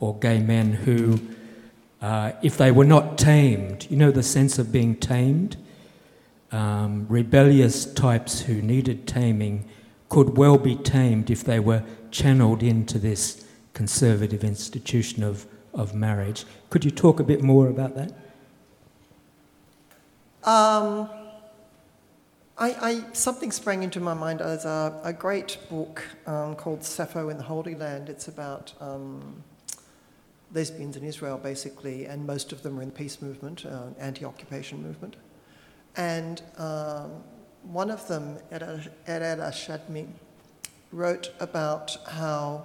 or 0.00 0.18
gay 0.18 0.40
men 0.40 0.72
who 0.72 1.20
uh, 2.02 2.32
if 2.42 2.56
they 2.56 2.72
were 2.72 2.84
not 2.84 3.16
tamed, 3.16 3.86
you 3.88 3.96
know 3.96 4.10
the 4.10 4.24
sense 4.24 4.58
of 4.58 4.72
being 4.72 4.96
tamed? 4.96 5.56
Um, 6.50 7.06
rebellious 7.08 7.86
types 7.86 8.40
who 8.42 8.60
needed 8.60 9.06
taming 9.06 9.68
could 10.08 10.36
well 10.36 10.58
be 10.58 10.76
tamed 10.76 11.30
if 11.30 11.44
they 11.44 11.60
were 11.60 11.82
channeled 12.10 12.62
into 12.62 12.98
this 12.98 13.46
conservative 13.72 14.44
institution 14.44 15.22
of, 15.22 15.46
of 15.72 15.94
marriage. 15.94 16.44
Could 16.68 16.84
you 16.84 16.90
talk 16.90 17.20
a 17.20 17.24
bit 17.24 17.40
more 17.40 17.68
about 17.68 17.94
that? 17.94 18.10
Um, 20.44 21.08
I, 22.58 22.74
I, 22.82 23.04
something 23.12 23.52
sprang 23.52 23.82
into 23.82 24.00
my 24.00 24.12
mind 24.12 24.40
as 24.40 24.64
a, 24.64 25.00
a 25.04 25.12
great 25.12 25.56
book 25.70 26.04
um, 26.26 26.56
called 26.56 26.84
Sappho 26.84 27.28
in 27.28 27.38
the 27.38 27.44
Holy 27.44 27.74
Land. 27.74 28.08
It's 28.08 28.28
about 28.28 28.72
um, 28.80 29.42
lesbians 30.52 30.96
in 30.96 31.04
Israel, 31.04 31.38
basically, 31.38 32.06
and 32.06 32.26
most 32.26 32.52
of 32.52 32.62
them 32.62 32.78
are 32.78 32.82
in 32.82 32.88
the 32.88 32.94
peace 32.94 33.22
movement, 33.22 33.64
uh, 33.64 33.86
anti-occupation 33.98 34.82
movement. 34.82 35.16
And 35.96 36.42
um, 36.58 37.22
one 37.62 37.90
of 37.90 38.06
them, 38.08 38.38
Erella 38.50 39.50
Shadmi, 39.52 40.08
wrote 40.90 41.32
about 41.40 41.96
how 42.06 42.64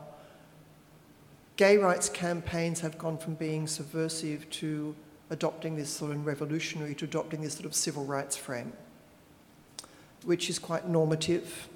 gay 1.55 1.77
rights 1.77 2.09
campaigns 2.09 2.81
have 2.81 2.97
gone 2.97 3.17
from 3.17 3.35
being 3.35 3.67
subversive 3.67 4.49
to 4.49 4.95
adopting 5.29 5.75
this 5.75 5.89
sort 5.89 6.11
of 6.11 6.25
revolutionary 6.25 6.95
to 6.95 7.05
adopting 7.05 7.41
this 7.41 7.53
sort 7.53 7.65
of 7.65 7.73
civil 7.73 8.05
rights 8.05 8.35
frame, 8.35 8.73
which 10.23 10.49
is 10.49 10.59
quite 10.59 10.88
normative 10.88 11.67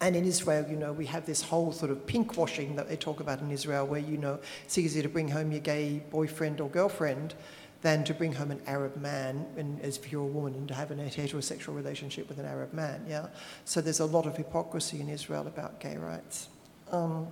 and 0.00 0.14
in 0.14 0.24
Israel, 0.24 0.66
you 0.68 0.76
know, 0.76 0.92
we 0.92 1.06
have 1.06 1.24
this 1.24 1.42
whole 1.42 1.72
sort 1.72 1.90
of 1.90 2.06
pink 2.06 2.36
washing 2.36 2.76
that 2.76 2.88
they 2.88 2.96
talk 2.96 3.20
about 3.20 3.40
in 3.40 3.50
Israel, 3.50 3.86
where, 3.86 4.00
you 4.00 4.18
know, 4.18 4.38
it's 4.64 4.76
easier 4.78 5.02
to 5.02 5.08
bring 5.08 5.28
home 5.28 5.52
your 5.52 5.60
gay 5.60 6.02
boyfriend 6.10 6.60
or 6.60 6.68
girlfriend 6.68 7.34
than 7.82 8.04
to 8.04 8.14
bring 8.14 8.32
home 8.32 8.50
an 8.50 8.60
Arab 8.66 8.96
man, 8.96 9.46
and 9.56 9.80
as 9.80 9.96
if 9.96 10.10
you're 10.10 10.22
a 10.22 10.26
woman, 10.26 10.54
and 10.54 10.68
to 10.68 10.74
have 10.74 10.90
a 10.90 10.94
heterosexual 10.94 11.74
relationship 11.74 12.28
with 12.28 12.38
an 12.38 12.46
Arab 12.46 12.72
man, 12.72 13.04
yeah? 13.08 13.26
So 13.64 13.80
there's 13.80 14.00
a 14.00 14.06
lot 14.06 14.26
of 14.26 14.36
hypocrisy 14.36 15.00
in 15.00 15.08
Israel 15.08 15.46
about 15.46 15.78
gay 15.80 15.96
rights. 15.96 16.48
Um, 16.90 17.28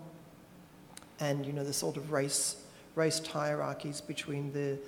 and, 1.21 1.45
you 1.45 1.53
know, 1.53 1.65
the 1.65 1.73
sort 1.73 1.97
of 1.97 2.13
race, 2.13 2.57
race 2.95 3.25
hierarchies 3.27 4.01
between 4.01 4.53
the 4.53 4.79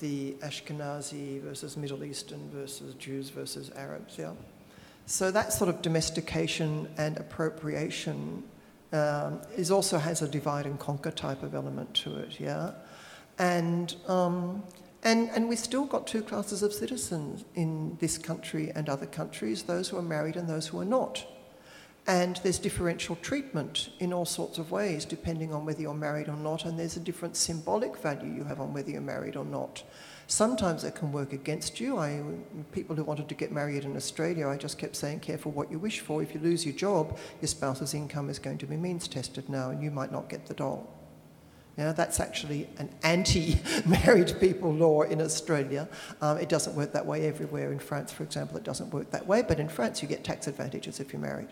the 0.00 0.32
Ashkenazi 0.40 1.42
versus 1.42 1.76
Middle 1.76 2.04
Eastern 2.04 2.50
versus 2.50 2.94
Jews 2.94 3.28
versus 3.28 3.70
Arabs, 3.76 4.16
yeah. 4.18 4.32
So 5.10 5.32
that 5.32 5.52
sort 5.52 5.68
of 5.68 5.82
domestication 5.82 6.88
and 6.96 7.18
appropriation 7.18 8.44
um, 8.92 9.40
is 9.56 9.72
also 9.72 9.98
has 9.98 10.22
a 10.22 10.28
divide 10.28 10.66
and 10.66 10.78
conquer 10.78 11.10
type 11.10 11.42
of 11.42 11.52
element 11.52 11.92
to 11.94 12.16
it, 12.18 12.38
yeah. 12.38 12.70
And 13.36 13.92
um, 14.06 14.62
and, 15.02 15.28
and 15.30 15.48
we've 15.48 15.58
still 15.58 15.84
got 15.84 16.06
two 16.06 16.22
classes 16.22 16.62
of 16.62 16.72
citizens 16.72 17.44
in 17.56 17.96
this 17.98 18.18
country 18.18 18.70
and 18.76 18.88
other 18.88 19.06
countries 19.06 19.64
those 19.64 19.88
who 19.88 19.96
are 19.96 20.02
married 20.16 20.36
and 20.36 20.48
those 20.48 20.68
who 20.68 20.78
are 20.78 20.84
not. 20.84 21.26
And 22.06 22.36
there's 22.44 22.60
differential 22.60 23.16
treatment 23.16 23.90
in 23.98 24.12
all 24.12 24.24
sorts 24.24 24.58
of 24.58 24.70
ways, 24.70 25.04
depending 25.04 25.52
on 25.52 25.66
whether 25.66 25.82
you're 25.82 25.92
married 25.92 26.28
or 26.28 26.36
not, 26.36 26.64
and 26.64 26.78
there's 26.78 26.96
a 26.96 27.00
different 27.00 27.36
symbolic 27.36 27.96
value 27.96 28.32
you 28.32 28.44
have 28.44 28.60
on 28.60 28.72
whether 28.72 28.92
you're 28.92 29.00
married 29.00 29.34
or 29.34 29.44
not. 29.44 29.82
Sometimes 30.30 30.84
it 30.84 30.94
can 30.94 31.10
work 31.10 31.32
against 31.32 31.80
you. 31.80 31.98
I, 31.98 32.22
people 32.70 32.94
who 32.94 33.02
wanted 33.02 33.28
to 33.30 33.34
get 33.34 33.50
married 33.50 33.84
in 33.84 33.96
Australia, 33.96 34.48
I 34.48 34.56
just 34.56 34.78
kept 34.78 34.94
saying, 34.94 35.18
careful 35.18 35.50
what 35.50 35.72
you 35.72 35.78
wish 35.80 35.98
for. 35.98 36.22
If 36.22 36.34
you 36.34 36.40
lose 36.40 36.64
your 36.64 36.72
job, 36.72 37.18
your 37.40 37.48
spouse's 37.48 37.94
income 37.94 38.30
is 38.30 38.38
going 38.38 38.58
to 38.58 38.66
be 38.66 38.76
means 38.76 39.08
tested 39.08 39.48
now, 39.48 39.70
and 39.70 39.82
you 39.82 39.90
might 39.90 40.12
not 40.12 40.28
get 40.28 40.46
the 40.46 40.54
doll. 40.54 40.88
Yeah, 41.76 41.90
that's 41.90 42.20
actually 42.20 42.68
an 42.78 42.90
anti 43.02 43.58
married 43.86 44.36
people 44.38 44.72
law 44.72 45.02
in 45.02 45.20
Australia. 45.20 45.88
Um, 46.20 46.38
it 46.38 46.48
doesn't 46.48 46.76
work 46.76 46.92
that 46.92 47.04
way 47.04 47.26
everywhere. 47.26 47.72
In 47.72 47.80
France, 47.80 48.12
for 48.12 48.22
example, 48.22 48.56
it 48.56 48.62
doesn't 48.62 48.94
work 48.94 49.10
that 49.10 49.26
way, 49.26 49.42
but 49.42 49.58
in 49.58 49.68
France, 49.68 50.00
you 50.00 50.06
get 50.06 50.22
tax 50.22 50.46
advantages 50.46 51.00
if 51.00 51.12
you're 51.12 51.20
married. 51.20 51.48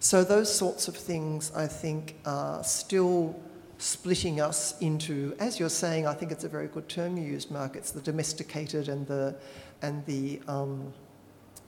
So, 0.00 0.24
those 0.24 0.50
sorts 0.50 0.88
of 0.88 0.96
things, 0.96 1.52
I 1.54 1.66
think, 1.66 2.16
are 2.24 2.64
still 2.64 3.38
splitting 3.78 4.40
us 4.40 4.78
into, 4.80 5.34
as 5.38 5.58
you're 5.58 5.68
saying, 5.68 6.06
I 6.06 6.14
think 6.14 6.32
it's 6.32 6.44
a 6.44 6.48
very 6.48 6.68
good 6.68 6.88
term 6.88 7.16
you 7.16 7.24
used, 7.24 7.50
Mark, 7.50 7.76
it's 7.76 7.90
the 7.90 8.00
domesticated 8.00 8.88
and 8.88 9.06
the, 9.06 9.36
and 9.82 10.04
the 10.06 10.40
um, 10.48 10.92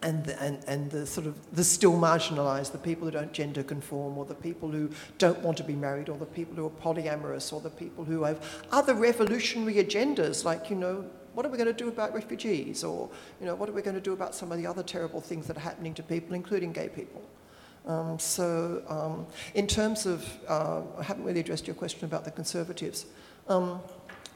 and 0.02 0.24
the, 0.24 0.40
and, 0.42 0.62
and 0.66 0.90
the 0.90 1.06
sort 1.06 1.26
of 1.26 1.34
the 1.54 1.64
still 1.64 1.94
marginalised, 1.94 2.72
the 2.72 2.78
people 2.78 3.06
who 3.06 3.10
don't 3.10 3.32
gender 3.32 3.62
conform, 3.62 4.18
or 4.18 4.24
the 4.24 4.34
people 4.34 4.70
who 4.70 4.90
don't 5.18 5.38
want 5.40 5.56
to 5.56 5.64
be 5.64 5.74
married, 5.74 6.08
or 6.08 6.16
the 6.18 6.26
people 6.26 6.54
who 6.54 6.66
are 6.66 6.70
polyamorous, 6.94 7.52
or 7.52 7.60
the 7.60 7.70
people 7.70 8.04
who 8.04 8.22
have 8.22 8.38
other 8.70 8.94
revolutionary 8.94 9.74
agendas, 9.74 10.44
like 10.44 10.70
you 10.70 10.76
know, 10.76 11.04
what 11.34 11.46
are 11.46 11.48
we 11.48 11.56
going 11.56 11.66
to 11.66 11.72
do 11.72 11.88
about 11.88 12.14
refugees, 12.14 12.84
or 12.84 13.08
you 13.40 13.46
know, 13.46 13.54
what 13.54 13.68
are 13.68 13.72
we 13.72 13.82
going 13.82 13.94
to 13.94 14.00
do 14.00 14.12
about 14.12 14.34
some 14.34 14.52
of 14.52 14.58
the 14.58 14.66
other 14.66 14.82
terrible 14.82 15.20
things 15.20 15.46
that 15.46 15.56
are 15.56 15.60
happening 15.60 15.94
to 15.94 16.02
people, 16.02 16.34
including 16.34 16.72
gay 16.72 16.88
people. 16.88 17.22
Um, 17.86 18.18
so, 18.18 18.82
um, 18.88 19.26
in 19.54 19.66
terms 19.66 20.06
of, 20.06 20.28
uh, 20.48 20.82
I 20.98 21.02
haven't 21.02 21.24
really 21.24 21.40
addressed 21.40 21.66
your 21.66 21.76
question 21.76 22.04
about 22.04 22.24
the 22.24 22.32
conservatives. 22.32 23.06
Um, 23.48 23.80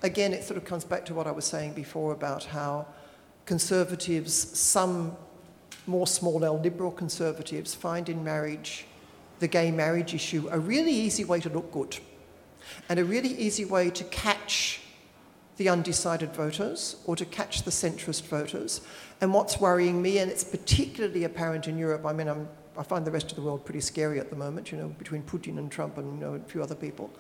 again, 0.03 0.33
it 0.33 0.45
sort 0.45 0.57
of 0.57 0.65
comes 0.65 0.85
back 0.85 1.05
to 1.07 1.15
what 1.15 1.27
I 1.27 1.33
was 1.33 1.45
saying 1.45 1.73
before 1.73 2.13
about 2.13 2.45
how 2.45 2.87
conservatives, 3.47 4.33
some 4.33 5.17
more 5.87 6.07
small 6.07 6.45
L 6.45 6.61
liberal 6.61 6.93
conservatives 6.93 7.75
find 7.75 8.09
in 8.09 8.23
marriage 8.23 8.87
the 9.41 9.49
gay 9.49 9.71
marriage 9.71 10.15
issue 10.15 10.47
a 10.53 10.61
really 10.61 10.93
easy 10.93 11.25
way 11.25 11.41
to 11.41 11.49
look 11.49 11.73
good 11.73 11.99
and 12.89 13.01
a 13.01 13.05
really 13.05 13.31
easy 13.31 13.65
way 13.65 13.91
to 13.91 14.05
catch 14.05 14.83
the 15.57 15.69
undecided 15.69 16.33
voters 16.35 16.97
or 17.07 17.17
to 17.17 17.25
catch 17.25 17.63
the 17.65 17.71
centrist 17.71 18.23
voters. 18.27 18.81
And 19.21 19.35
what's 19.35 19.61
worrying 19.61 20.01
me, 20.01 20.19
and 20.19 20.31
it's 20.31 20.45
particularly 20.45 21.25
apparent 21.25 21.69
in 21.69 21.77
Europe, 21.77 22.07
I 22.07 22.13
mean, 22.13 22.29
I'm, 22.29 22.49
i 22.77 22.83
find 22.83 23.05
the 23.05 23.11
rest 23.11 23.31
of 23.31 23.37
the 23.37 23.43
world 23.43 23.65
pretty 23.65 23.81
scary 23.81 24.21
at 24.21 24.31
the 24.31 24.37
moment, 24.37 24.73
you 24.73 24.79
know, 24.79 24.89
between 24.89 25.23
Putin 25.23 25.59
and 25.59 25.71
Trump 25.71 25.99
and 25.99 26.19
you 26.19 26.27
know, 26.27 26.35
a 26.35 26.41
few 26.41 26.63
other 26.63 26.75
people. 26.75 27.11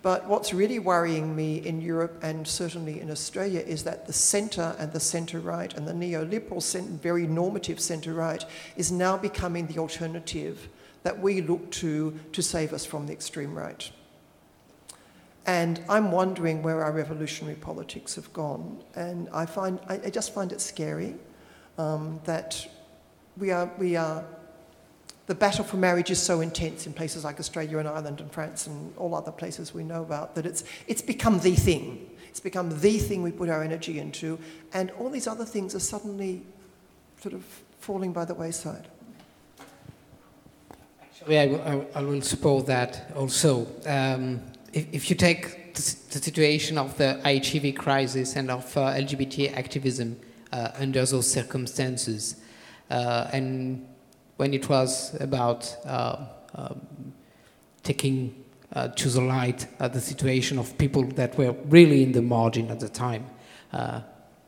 But 0.00 0.26
what's 0.28 0.54
really 0.54 0.78
worrying 0.78 1.34
me 1.34 1.56
in 1.56 1.80
Europe 1.80 2.20
and 2.22 2.46
certainly 2.46 3.00
in 3.00 3.10
Australia 3.10 3.60
is 3.60 3.82
that 3.82 4.06
the 4.06 4.12
centre 4.12 4.76
and 4.78 4.92
the 4.92 5.00
centre 5.00 5.40
right 5.40 5.74
and 5.74 5.88
the 5.88 5.92
neoliberal, 5.92 6.62
very 7.00 7.26
normative 7.26 7.80
centre 7.80 8.14
right 8.14 8.44
is 8.76 8.92
now 8.92 9.16
becoming 9.16 9.66
the 9.66 9.78
alternative 9.78 10.68
that 11.02 11.18
we 11.18 11.40
look 11.40 11.70
to 11.70 12.18
to 12.32 12.42
save 12.42 12.72
us 12.72 12.84
from 12.84 13.06
the 13.06 13.12
extreme 13.12 13.54
right. 13.54 13.90
And 15.46 15.80
I'm 15.88 16.12
wondering 16.12 16.62
where 16.62 16.84
our 16.84 16.92
revolutionary 16.92 17.56
politics 17.56 18.14
have 18.16 18.30
gone. 18.34 18.84
And 18.94 19.30
I, 19.32 19.46
find, 19.46 19.80
I, 19.88 19.94
I 19.94 20.10
just 20.10 20.34
find 20.34 20.52
it 20.52 20.60
scary 20.60 21.14
um, 21.78 22.20
that 22.24 22.68
we 23.38 23.50
are, 23.50 23.70
we 23.78 23.96
are 23.96 24.24
the 25.28 25.34
battle 25.34 25.62
for 25.62 25.76
marriage 25.76 26.10
is 26.10 26.20
so 26.20 26.40
intense 26.40 26.86
in 26.86 26.94
places 26.94 27.22
like 27.22 27.38
Australia 27.38 27.76
and 27.78 27.86
Ireland 27.86 28.22
and 28.22 28.32
France 28.32 28.66
and 28.66 28.96
all 28.96 29.14
other 29.14 29.30
places 29.30 29.74
we 29.74 29.84
know 29.84 30.00
about 30.02 30.34
that 30.34 30.46
it's, 30.46 30.64
it's 30.86 31.02
become 31.02 31.38
the 31.40 31.54
thing. 31.54 32.10
It's 32.30 32.40
become 32.40 32.70
the 32.80 32.98
thing 32.98 33.22
we 33.22 33.30
put 33.30 33.50
our 33.50 33.62
energy 33.62 33.98
into, 33.98 34.38
and 34.72 34.90
all 34.92 35.10
these 35.10 35.26
other 35.26 35.44
things 35.44 35.74
are 35.74 35.80
suddenly 35.80 36.42
sort 37.20 37.34
of 37.34 37.44
falling 37.80 38.12
by 38.12 38.24
the 38.24 38.34
wayside. 38.34 38.88
Actually, 41.02 41.38
I, 41.38 42.00
will 42.00 42.22
support 42.22 42.66
that 42.66 43.10
also. 43.14 43.66
Um, 43.86 44.40
if, 44.72 44.86
if, 44.92 45.10
you 45.10 45.16
take 45.16 45.74
the, 45.74 45.82
the, 46.10 46.18
situation 46.20 46.78
of 46.78 46.96
the 46.96 47.20
HIV 47.24 47.74
crisis 47.74 48.36
and 48.36 48.50
of 48.50 48.76
uh, 48.76 48.92
LGBT 48.92 49.56
activism 49.56 50.18
uh, 50.52 50.70
under 50.78 51.04
those 51.04 51.30
circumstances, 51.30 52.36
uh, 52.90 53.28
and 53.32 53.87
when 54.38 54.54
it 54.54 54.68
was 54.68 55.20
about 55.20 55.76
uh, 55.84 56.16
um, 56.54 56.80
taking 57.82 58.44
uh, 58.72 58.88
to 58.88 59.08
the 59.08 59.20
light 59.20 59.66
uh, 59.80 59.88
the 59.88 60.00
situation 60.00 60.58
of 60.58 60.78
people 60.78 61.02
that 61.02 61.36
were 61.36 61.52
really 61.66 62.02
in 62.02 62.12
the 62.12 62.22
margin 62.22 62.70
at 62.70 62.80
the 62.80 62.88
time. 62.88 63.26
Uh, 63.72 64.00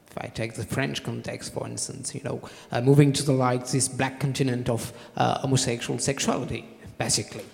if 0.09 0.19
I 0.19 0.29
take 0.29 0.55
the 0.55 0.65
French 0.65 1.03
context, 1.03 1.53
for 1.53 1.67
instance, 1.67 2.15
you 2.15 2.21
know, 2.23 2.41
uh, 2.71 2.81
moving 2.81 3.13
to 3.13 3.25
the 3.25 3.33
light 3.33 3.67
this 3.67 3.89
black 3.89 4.21
continent 4.21 4.69
of 4.69 4.93
uh, 5.17 5.39
homosexual 5.39 5.99
sexuality, 5.99 6.65
basically. 6.99 7.45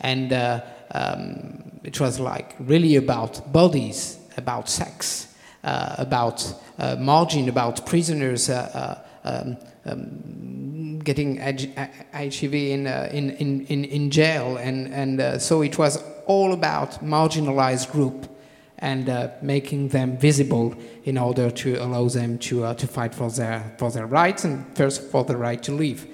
And 0.00 0.32
um, 0.92 1.80
it 1.84 2.00
was 2.00 2.20
like 2.20 2.54
really 2.60 2.96
about 2.96 3.52
bodies, 3.52 4.18
about 4.36 4.68
sex, 4.68 5.34
about 5.62 6.54
margin, 6.98 7.48
about 7.48 7.84
prisoners, 7.84 8.48
um, 8.48 9.56
um, 9.90 10.98
getting 11.00 11.38
HIV 11.38 12.54
in, 12.54 12.86
uh, 12.86 13.08
in, 13.12 13.30
in, 13.30 13.66
in, 13.66 13.84
in, 13.84 14.10
jail. 14.10 14.56
And, 14.56 14.92
and 14.92 15.20
uh, 15.20 15.38
so 15.38 15.62
it 15.62 15.78
was 15.78 16.02
all 16.26 16.52
about 16.52 17.02
marginalized 17.02 17.90
group 17.90 18.28
and 18.78 19.08
uh, 19.08 19.30
making 19.42 19.88
them 19.88 20.16
visible 20.18 20.74
in 21.04 21.18
order 21.18 21.50
to 21.50 21.76
allow 21.76 22.08
them 22.08 22.38
to, 22.38 22.64
uh, 22.64 22.74
to 22.74 22.86
fight 22.86 23.14
for 23.14 23.30
their, 23.30 23.74
for 23.78 23.90
their 23.90 24.06
rights 24.06 24.44
and 24.44 24.76
first 24.76 25.02
for 25.10 25.24
the 25.24 25.36
right 25.36 25.62
to 25.62 25.72
live. 25.72 26.06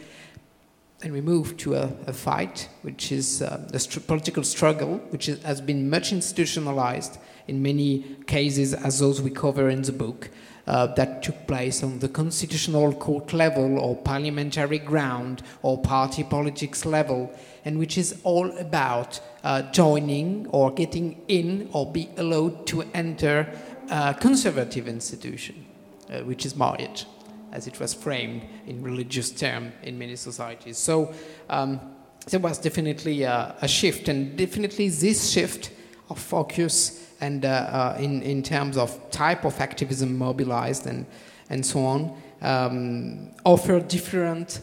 And 1.03 1.13
we 1.13 1.21
move 1.21 1.57
to 1.59 1.75
a, 1.75 1.93
a 2.07 2.13
fight, 2.13 2.69
which 2.81 3.13
is 3.13 3.43
uh, 3.43 3.69
a 3.73 3.79
st 3.79 4.07
political 4.07 4.43
struggle, 4.43 4.99
which 5.11 5.29
is, 5.29 5.43
has 5.43 5.61
been 5.61 5.91
much 5.91 6.13
institutionalized 6.13 7.19
in 7.47 7.63
many 7.63 8.05
cases, 8.27 8.73
as 8.73 9.01
those 9.01 9.21
we 9.21 9.31
cover 9.31 9.69
in 9.69 9.83
the 9.83 9.93
book, 9.93 10.31
uh, 10.67 10.87
that 10.95 11.23
took 11.23 11.47
place 11.47 11.83
on 11.83 11.99
the 11.99 12.09
constitutional 12.09 12.93
court 12.93 13.33
level 13.33 13.79
or 13.79 13.97
parliamentary 13.97 14.79
ground 14.79 15.43
or 15.63 15.79
party 15.79 16.25
politics 16.25 16.87
level, 16.87 17.31
and 17.65 17.79
which 17.79 17.99
is 17.99 18.21
all 18.25 18.51
about 18.59 19.21
uh, 19.43 19.63
joining 19.73 20.47
or 20.49 20.73
getting 20.73 21.21
in 21.29 21.69
or 21.73 21.91
be 21.91 22.09
allowed 22.17 22.67
to 22.67 22.83
enter 22.95 23.47
a 23.91 24.15
conservative 24.15 24.89
institution, 24.89 25.67
uh, 26.11 26.21
which 26.21 26.47
is 26.47 26.57
marriage, 26.57 27.07
as 27.53 27.67
it 27.67 27.79
was 27.79 27.93
framed 27.93 28.43
in 28.67 28.83
religious 28.83 29.31
terms 29.31 29.73
in 29.83 29.99
many 29.99 30.17
societies. 30.17 30.79
So 30.79 31.13
um, 31.51 31.81
there 32.29 32.41
was 32.41 32.59
definitely 32.59 33.23
a, 33.25 33.55
a 33.61 33.69
shift, 33.69 34.09
and 34.09 34.37
definitely 34.37 34.89
this 34.89 35.31
shift 35.31 35.71
of 36.09 36.19
focus 36.19 37.04
and 37.21 37.45
uh, 37.45 37.49
uh, 37.49 37.97
in, 37.99 38.23
in 38.23 38.43
terms 38.43 38.77
of 38.77 39.11
type 39.11 39.45
of 39.45 39.61
activism 39.61 40.17
mobilized 40.17 40.87
and, 40.87 41.07
and 41.51 41.65
so 41.65 41.81
on, 41.85 42.17
um, 42.43 43.31
offer 43.45 43.81
different 43.81 44.61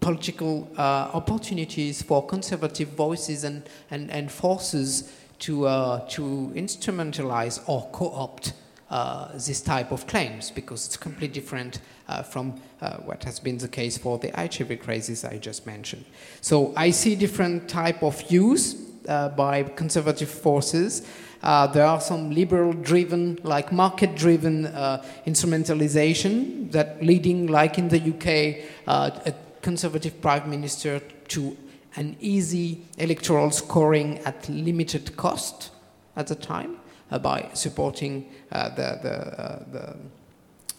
political 0.00 0.68
uh, 0.76 1.10
opportunities 1.12 2.02
for 2.02 2.26
conservative 2.26 2.88
voices 2.88 3.44
and, 3.44 3.62
and, 3.90 4.10
and 4.10 4.30
forces 4.30 5.12
to, 5.38 5.62
to 6.08 6.52
instrumentalize 6.54 7.62
or 7.68 7.88
co-opt 7.92 8.52
uh, 8.92 9.32
this 9.32 9.62
type 9.62 9.90
of 9.90 10.06
claims 10.06 10.50
because 10.50 10.86
it's 10.86 10.98
completely 10.98 11.28
different 11.28 11.80
uh, 12.08 12.22
from 12.22 12.60
uh, 12.82 12.98
what 12.98 13.24
has 13.24 13.40
been 13.40 13.56
the 13.56 13.66
case 13.66 13.96
for 13.96 14.18
the 14.18 14.30
HIV 14.32 14.80
crisis 14.80 15.24
I 15.24 15.38
just 15.38 15.66
mentioned. 15.66 16.04
So 16.42 16.74
I 16.76 16.90
see 16.90 17.14
different 17.14 17.70
type 17.70 18.02
of 18.02 18.30
use 18.30 18.81
by 19.06 19.62
conservative 19.76 20.30
forces 20.30 21.06
uh, 21.42 21.66
there 21.66 21.84
are 21.84 22.00
some 22.00 22.30
liberal-driven, 22.30 23.36
like 23.42 23.72
market-driven 23.72 24.66
uh, 24.66 25.04
instrumentalization 25.26 26.70
that 26.70 27.02
leading, 27.02 27.48
like 27.48 27.78
in 27.78 27.88
the 27.88 27.98
UK, 27.98 28.64
uh, 28.86 29.10
a 29.26 29.34
conservative 29.60 30.20
prime 30.20 30.48
minister 30.48 31.00
to 31.26 31.56
an 31.96 32.16
easy 32.20 32.82
electoral 32.96 33.50
scoring 33.50 34.20
at 34.20 34.48
limited 34.48 35.16
cost 35.16 35.72
at 36.14 36.28
the 36.28 36.36
time. 36.36 36.76
uh, 37.12 37.18
by 37.18 37.48
supporting 37.52 38.26
uh, 38.50 38.70
the, 38.70 38.98
the, 39.02 39.42
uh, 39.42 39.62
the 39.70 39.96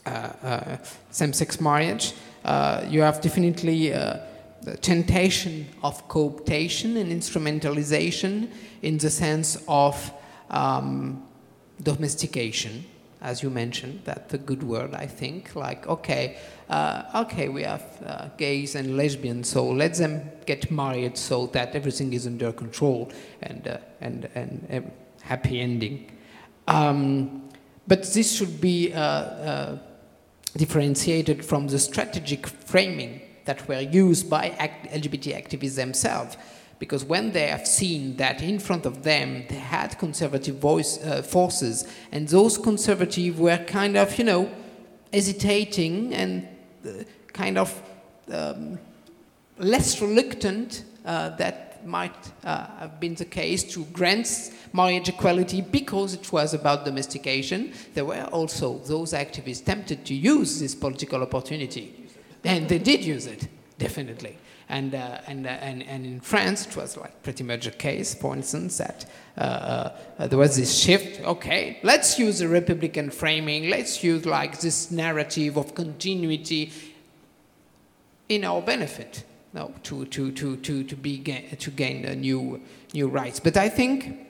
uh, 0.09 0.78
same-sex 1.11 1.61
marriage. 1.61 2.13
you 2.89 3.01
have 3.01 3.21
definitely 3.21 3.93
temptation 4.82 5.68
of 5.84 6.07
cooptation 6.07 6.97
and 6.97 7.11
instrumentalization 7.11 8.49
in 8.82 8.97
the 8.97 9.09
sense 9.09 9.61
of 9.68 10.14
um, 10.49 11.24
domestication, 11.82 12.86
as 13.22 13.41
you 13.41 13.49
mentioned, 13.49 14.01
that's 14.03 14.34
a 14.34 14.38
good 14.38 14.64
word, 14.64 14.93
I 14.93 15.05
think. 15.05 15.55
Like, 15.55 15.88
okay, 15.88 16.38
uh, 16.70 17.03
okay, 17.26 17.49
we 17.49 17.64
have 17.64 17.84
uh, 18.05 18.28
gays 18.38 18.76
and 18.76 18.97
lesbians, 18.97 19.49
so 19.49 19.66
let 19.70 19.95
them 19.95 20.30
get 20.45 20.70
married 20.72 21.18
so 21.18 21.47
that 21.47 21.76
everything 21.76 22.14
is 22.14 22.28
under 22.28 22.51
control 22.51 23.11
and, 23.41 23.68
uh, 23.68 23.78
and, 24.01 24.30
and, 24.36 24.66
and, 24.70 24.91
happy 25.22 25.61
ending. 25.61 26.11
Um, 26.68 27.49
but 27.88 28.03
this 28.14 28.36
should 28.36 28.59
be 28.59 28.91
uh, 28.91 28.99
uh, 28.99 29.78
differentiated 30.57 31.45
from 31.45 31.68
the 31.68 31.80
strategic 31.80 32.45
framing 32.45 33.22
that 33.45 33.67
were 33.67 33.81
used 33.81 34.29
by 34.29 34.49
LGBT 34.91 35.35
activists 35.35 35.75
themselves. 35.75 36.37
Because 36.79 37.05
when 37.05 37.31
they 37.31 37.47
have 37.47 37.65
seen 37.65 38.17
that 38.17 38.41
in 38.41 38.59
front 38.59 38.85
of 38.85 39.03
them 39.03 39.45
they 39.47 39.55
had 39.55 39.97
conservative 39.97 40.57
voice, 40.57 41.01
uh, 41.03 41.21
forces, 41.21 41.87
and 42.11 42.27
those 42.27 42.57
conservative 42.57 43.39
were 43.39 43.57
kind 43.57 43.95
of, 43.95 44.17
you 44.17 44.25
know, 44.25 44.51
hesitating 45.11 46.13
and 46.13 46.47
uh, 46.85 47.03
kind 47.31 47.57
of 47.57 47.81
um, 48.31 48.79
less 49.57 50.01
reluctant 50.01 50.83
uh, 51.05 51.29
that 51.37 51.85
might 51.85 52.15
uh, 52.43 52.65
have 52.79 52.99
been 52.99 53.15
the 53.15 53.25
case 53.25 53.63
to 53.63 53.83
grant 53.85 54.51
marriage 54.71 55.09
equality 55.09 55.61
because 55.61 56.13
it 56.13 56.31
was 56.31 56.53
about 56.53 56.85
domestication. 56.85 57.73
There 57.93 58.05
were 58.05 58.23
also 58.31 58.79
those 58.79 59.13
activists 59.13 59.63
tempted 59.63 60.05
to 60.05 60.13
use 60.13 60.59
this 60.59 60.75
political 60.75 61.21
opportunity 61.21 62.03
and 62.43 62.67
they 62.67 62.79
did 62.79 63.03
use 63.03 63.27
it, 63.27 63.47
definitely. 63.77 64.37
And, 64.69 64.95
uh, 64.95 65.19
and, 65.27 65.45
uh, 65.45 65.49
and, 65.49 65.83
and 65.83 66.05
in 66.05 66.19
France, 66.19 66.65
it 66.65 66.75
was 66.75 66.97
like 66.97 67.21
pretty 67.21 67.43
much 67.43 67.67
a 67.67 67.71
case, 67.71 68.15
for 68.15 68.35
instance, 68.35 68.77
that 68.77 69.05
uh, 69.37 69.89
uh, 70.17 70.27
there 70.27 70.39
was 70.39 70.55
this 70.55 70.77
shift. 70.77 71.21
Okay, 71.21 71.79
let's 71.83 72.17
use 72.17 72.39
the 72.39 72.47
Republican 72.47 73.09
framing. 73.09 73.69
Let's 73.69 74.03
use 74.03 74.25
like 74.25 74.61
this 74.61 74.89
narrative 74.89 75.57
of 75.57 75.75
continuity 75.75 76.71
in 78.29 78.45
our 78.45 78.61
benefit, 78.61 79.23
no, 79.53 79.73
to, 79.83 80.05
to, 80.05 80.31
to, 80.31 80.55
to, 80.57 80.83
to, 80.83 80.95
be, 80.95 81.19
to 81.19 81.71
gain 81.71 82.01
new, 82.21 82.61
new 82.93 83.07
rights. 83.07 83.39
But 83.39 83.57
I 83.57 83.69
think 83.69 84.27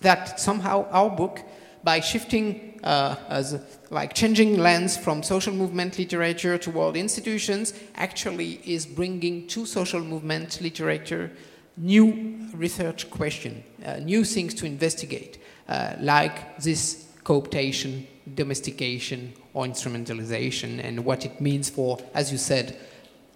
that 0.00 0.40
somehow 0.40 0.86
our 0.90 1.08
book, 1.08 1.40
by 1.88 2.00
shifting 2.00 2.78
uh, 2.84 3.16
as 3.30 3.46
like 3.88 4.12
changing 4.12 4.58
lens 4.58 4.92
from 5.04 5.22
social 5.22 5.54
movement 5.54 5.98
literature 5.98 6.58
toward 6.58 6.96
institutions 6.96 7.72
actually 7.94 8.60
is 8.66 8.84
bringing 8.84 9.46
to 9.46 9.64
social 9.64 10.02
movement 10.12 10.60
literature 10.60 11.30
new 11.78 12.06
research 12.52 13.08
question, 13.08 13.64
uh, 13.86 13.96
new 14.12 14.22
things 14.22 14.52
to 14.52 14.66
investigate, 14.66 15.38
uh, 15.68 15.94
like 16.00 16.36
this 16.58 16.80
cooptation, 17.24 18.06
domestication, 18.34 19.32
or 19.54 19.64
instrumentalization, 19.64 20.70
and 20.84 21.02
what 21.02 21.24
it 21.24 21.40
means 21.40 21.70
for, 21.70 21.98
as 22.12 22.30
you 22.30 22.36
said, 22.36 22.76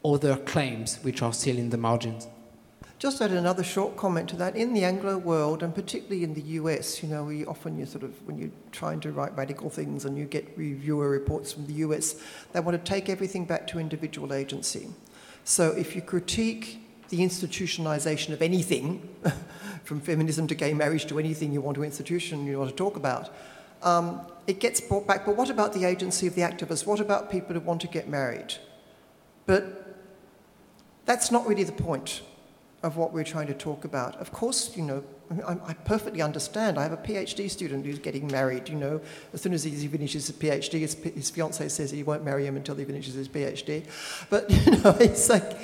other 0.05 0.36
claims 0.53 0.98
which 1.03 1.22
are 1.22 1.32
still 1.32 1.57
in 1.57 1.70
the 1.70 1.78
margins. 1.78 2.26
Just 3.03 3.20
add 3.20 3.32
another 3.32 3.64
short 3.64 3.96
comment 3.96 4.28
to 4.28 4.36
that. 4.36 4.55
In 4.55 4.74
the 4.74 4.84
Anglo 4.84 5.18
world, 5.18 5.64
and 5.64 5.74
particularly 5.74 6.22
in 6.22 6.34
the 6.34 6.42
US, 6.61 7.03
you 7.03 7.09
know, 7.09 7.24
we 7.24 7.44
often 7.46 7.76
you 7.76 7.84
sort 7.84 8.05
of 8.05 8.12
when 8.28 8.38
you're 8.38 8.53
trying 8.70 9.00
to 9.00 9.11
write 9.11 9.36
radical 9.36 9.68
things 9.70 10.05
and 10.05 10.16
you 10.16 10.24
get 10.24 10.46
reviewer 10.57 11.11
reports 11.11 11.53
from 11.53 11.66
the 11.66 11.72
US, 11.86 12.14
they 12.53 12.61
want 12.61 12.78
to 12.78 12.92
take 12.92 13.09
everything 13.09 13.44
back 13.44 13.66
to 13.66 13.80
individual 13.80 14.32
agency. 14.32 14.88
So 15.42 15.72
if 15.72 15.96
you 15.96 16.00
critique 16.00 16.78
the 17.09 17.18
institutionalization 17.18 18.32
of 18.34 18.40
anything, 18.40 19.09
from 19.82 20.00
feminism 20.00 20.46
to 20.46 20.55
gay 20.55 20.72
marriage 20.72 21.07
to 21.07 21.18
anything 21.18 21.53
you 21.53 21.61
want 21.61 21.74
to 21.78 21.82
institution 21.82 22.46
you 22.46 22.57
want 22.57 22.70
to 22.70 22.76
talk 22.76 22.94
about, 22.94 23.34
um, 23.82 24.20
it 24.46 24.61
gets 24.61 24.80
brought 24.80 25.09
back. 25.09 25.26
But 25.26 25.36
what 25.36 25.50
about 25.50 25.72
the 25.72 25.86
agency 25.86 26.28
of 26.28 26.36
the 26.36 26.42
activists? 26.42 26.86
What 26.86 27.00
about 27.00 27.32
people 27.32 27.55
who 27.55 27.61
want 27.62 27.80
to 27.80 27.88
get 27.88 28.09
married? 28.09 28.55
But 29.46 29.98
that's 31.05 31.32
not 31.32 31.48
really 31.48 31.64
the 31.64 31.72
point 31.72 32.22
of 32.83 32.97
what 32.97 33.12
we're 33.12 33.24
trying 33.24 33.47
to 33.47 33.55
talk 33.55 33.85
about. 33.85 34.20
Of 34.20 34.33
course, 34.33 34.76
you 34.76 34.83
know, 34.83 35.05
I, 35.47 35.53
I, 35.53 35.74
perfectly 35.74 36.20
understand. 36.20 36.78
I 36.78 36.83
have 36.83 36.93
a 36.93 36.97
PhD 36.97 37.49
student 37.49 37.87
who's 37.87 37.99
getting 37.99 38.26
married, 38.26 38.68
you 38.68 38.74
know, 38.74 39.01
as 39.33 39.41
soon 39.41 39.55
as 39.55 39.62
he 39.62 39.87
finishes 39.87 40.26
his 40.26 40.37
PhD, 40.37 40.80
his, 40.80 40.95
his 40.95 41.30
fiance 41.30 41.68
says 41.68 41.91
he 41.91 42.03
won't 42.03 42.24
marry 42.24 42.45
him 42.45 42.57
until 42.57 42.74
he 42.74 42.85
finishes 42.85 43.14
his 43.14 43.28
PhD. 43.28 43.85
But, 44.28 44.51
you 44.66 44.72
know, 44.78 44.97
it's 45.01 45.28
like, 45.28 45.57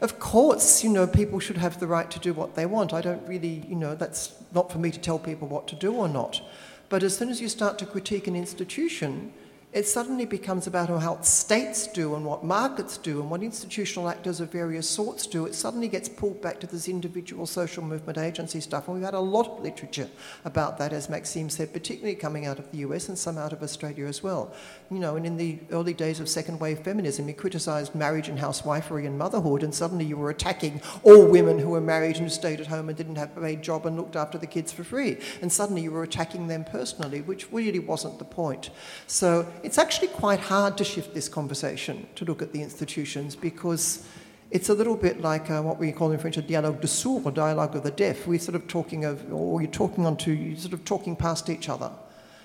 of 0.00 0.18
course, 0.18 0.84
you 0.84 0.90
know, 0.90 1.06
people 1.06 1.40
should 1.40 1.56
have 1.56 1.80
the 1.80 1.86
right 1.86 2.10
to 2.10 2.18
do 2.18 2.34
what 2.34 2.54
they 2.54 2.66
want. 2.66 2.92
I 2.92 3.00
don't 3.00 3.26
really, 3.26 3.64
you 3.68 3.74
know, 3.74 3.94
that's 3.94 4.34
not 4.54 4.70
for 4.70 4.78
me 4.78 4.90
to 4.90 4.98
tell 4.98 5.18
people 5.18 5.48
what 5.48 5.66
to 5.68 5.74
do 5.74 5.92
or 5.94 6.08
not. 6.08 6.42
But 6.88 7.02
as 7.02 7.16
soon 7.16 7.30
as 7.30 7.40
you 7.40 7.48
start 7.48 7.78
to 7.78 7.86
critique 7.86 8.26
an 8.26 8.36
institution, 8.36 9.32
it 9.76 9.86
suddenly 9.86 10.24
becomes 10.24 10.66
about 10.66 10.88
how 10.88 11.20
states 11.20 11.86
do 11.86 12.14
and 12.14 12.24
what 12.24 12.42
markets 12.42 12.96
do 12.96 13.20
and 13.20 13.30
what 13.30 13.42
institutional 13.42 14.08
actors 14.08 14.40
of 14.40 14.50
various 14.50 14.88
sorts 14.88 15.26
do. 15.26 15.44
It 15.44 15.54
suddenly 15.54 15.86
gets 15.86 16.08
pulled 16.08 16.40
back 16.40 16.60
to 16.60 16.66
this 16.66 16.88
individual 16.88 17.44
social 17.44 17.84
movement 17.84 18.16
agency 18.16 18.60
stuff. 18.60 18.88
And 18.88 18.96
we've 18.96 19.04
had 19.04 19.12
a 19.12 19.20
lot 19.20 19.46
of 19.46 19.62
literature 19.62 20.08
about 20.46 20.78
that, 20.78 20.94
as 20.94 21.10
Maxime 21.10 21.50
said, 21.50 21.74
particularly 21.74 22.14
coming 22.14 22.46
out 22.46 22.58
of 22.58 22.72
the 22.72 22.78
US 22.78 23.10
and 23.10 23.18
some 23.18 23.36
out 23.36 23.52
of 23.52 23.62
Australia 23.62 24.06
as 24.06 24.22
well. 24.22 24.50
You 24.90 24.98
know, 24.98 25.16
and 25.16 25.26
in 25.26 25.36
the 25.36 25.58
early 25.70 25.92
days 25.92 26.20
of 26.20 26.28
second 26.30 26.58
wave 26.58 26.78
feminism, 26.78 27.28
you 27.28 27.34
criticised 27.34 27.94
marriage 27.94 28.30
and 28.30 28.38
housewifery 28.38 29.04
and 29.04 29.18
motherhood, 29.18 29.62
and 29.62 29.74
suddenly 29.74 30.06
you 30.06 30.16
were 30.16 30.30
attacking 30.30 30.80
all 31.02 31.26
women 31.26 31.58
who 31.58 31.68
were 31.68 31.82
married 31.82 32.16
and 32.16 32.24
who 32.24 32.30
stayed 32.30 32.60
at 32.60 32.68
home 32.68 32.88
and 32.88 32.96
didn't 32.96 33.16
have 33.16 33.36
a 33.36 33.42
paid 33.42 33.60
job 33.60 33.84
and 33.84 33.98
looked 33.98 34.16
after 34.16 34.38
the 34.38 34.46
kids 34.46 34.72
for 34.72 34.84
free. 34.84 35.18
And 35.42 35.52
suddenly 35.52 35.82
you 35.82 35.90
were 35.90 36.02
attacking 36.02 36.46
them 36.46 36.64
personally, 36.64 37.20
which 37.20 37.52
really 37.52 37.78
wasn't 37.78 38.18
the 38.18 38.24
point. 38.24 38.70
So 39.06 39.46
it's 39.66 39.78
actually 39.78 40.06
quite 40.06 40.38
hard 40.38 40.78
to 40.78 40.84
shift 40.84 41.12
this 41.12 41.28
conversation 41.28 42.06
to 42.14 42.24
look 42.24 42.40
at 42.40 42.52
the 42.52 42.62
institutions 42.62 43.34
because 43.34 44.06
it's 44.52 44.68
a 44.68 44.74
little 44.74 44.94
bit 44.94 45.20
like 45.20 45.50
uh, 45.50 45.60
what 45.60 45.76
we 45.76 45.90
call 45.90 46.12
in 46.12 46.20
French 46.20 46.36
a 46.36 46.42
dialogue 46.42 46.80
de 46.80 46.86
sourds, 46.86 47.26
a 47.26 47.32
dialogue 47.32 47.74
of 47.74 47.82
the 47.82 47.90
deaf. 47.90 48.28
We're 48.28 48.38
sort 48.38 48.54
of 48.54 48.68
talking 48.68 49.04
of, 49.04 49.32
or 49.32 49.60
you're 49.60 49.68
talking 49.68 50.06
onto, 50.06 50.30
you're 50.30 50.56
sort 50.56 50.72
of 50.72 50.84
talking 50.84 51.16
past 51.16 51.50
each 51.50 51.68
other. 51.68 51.90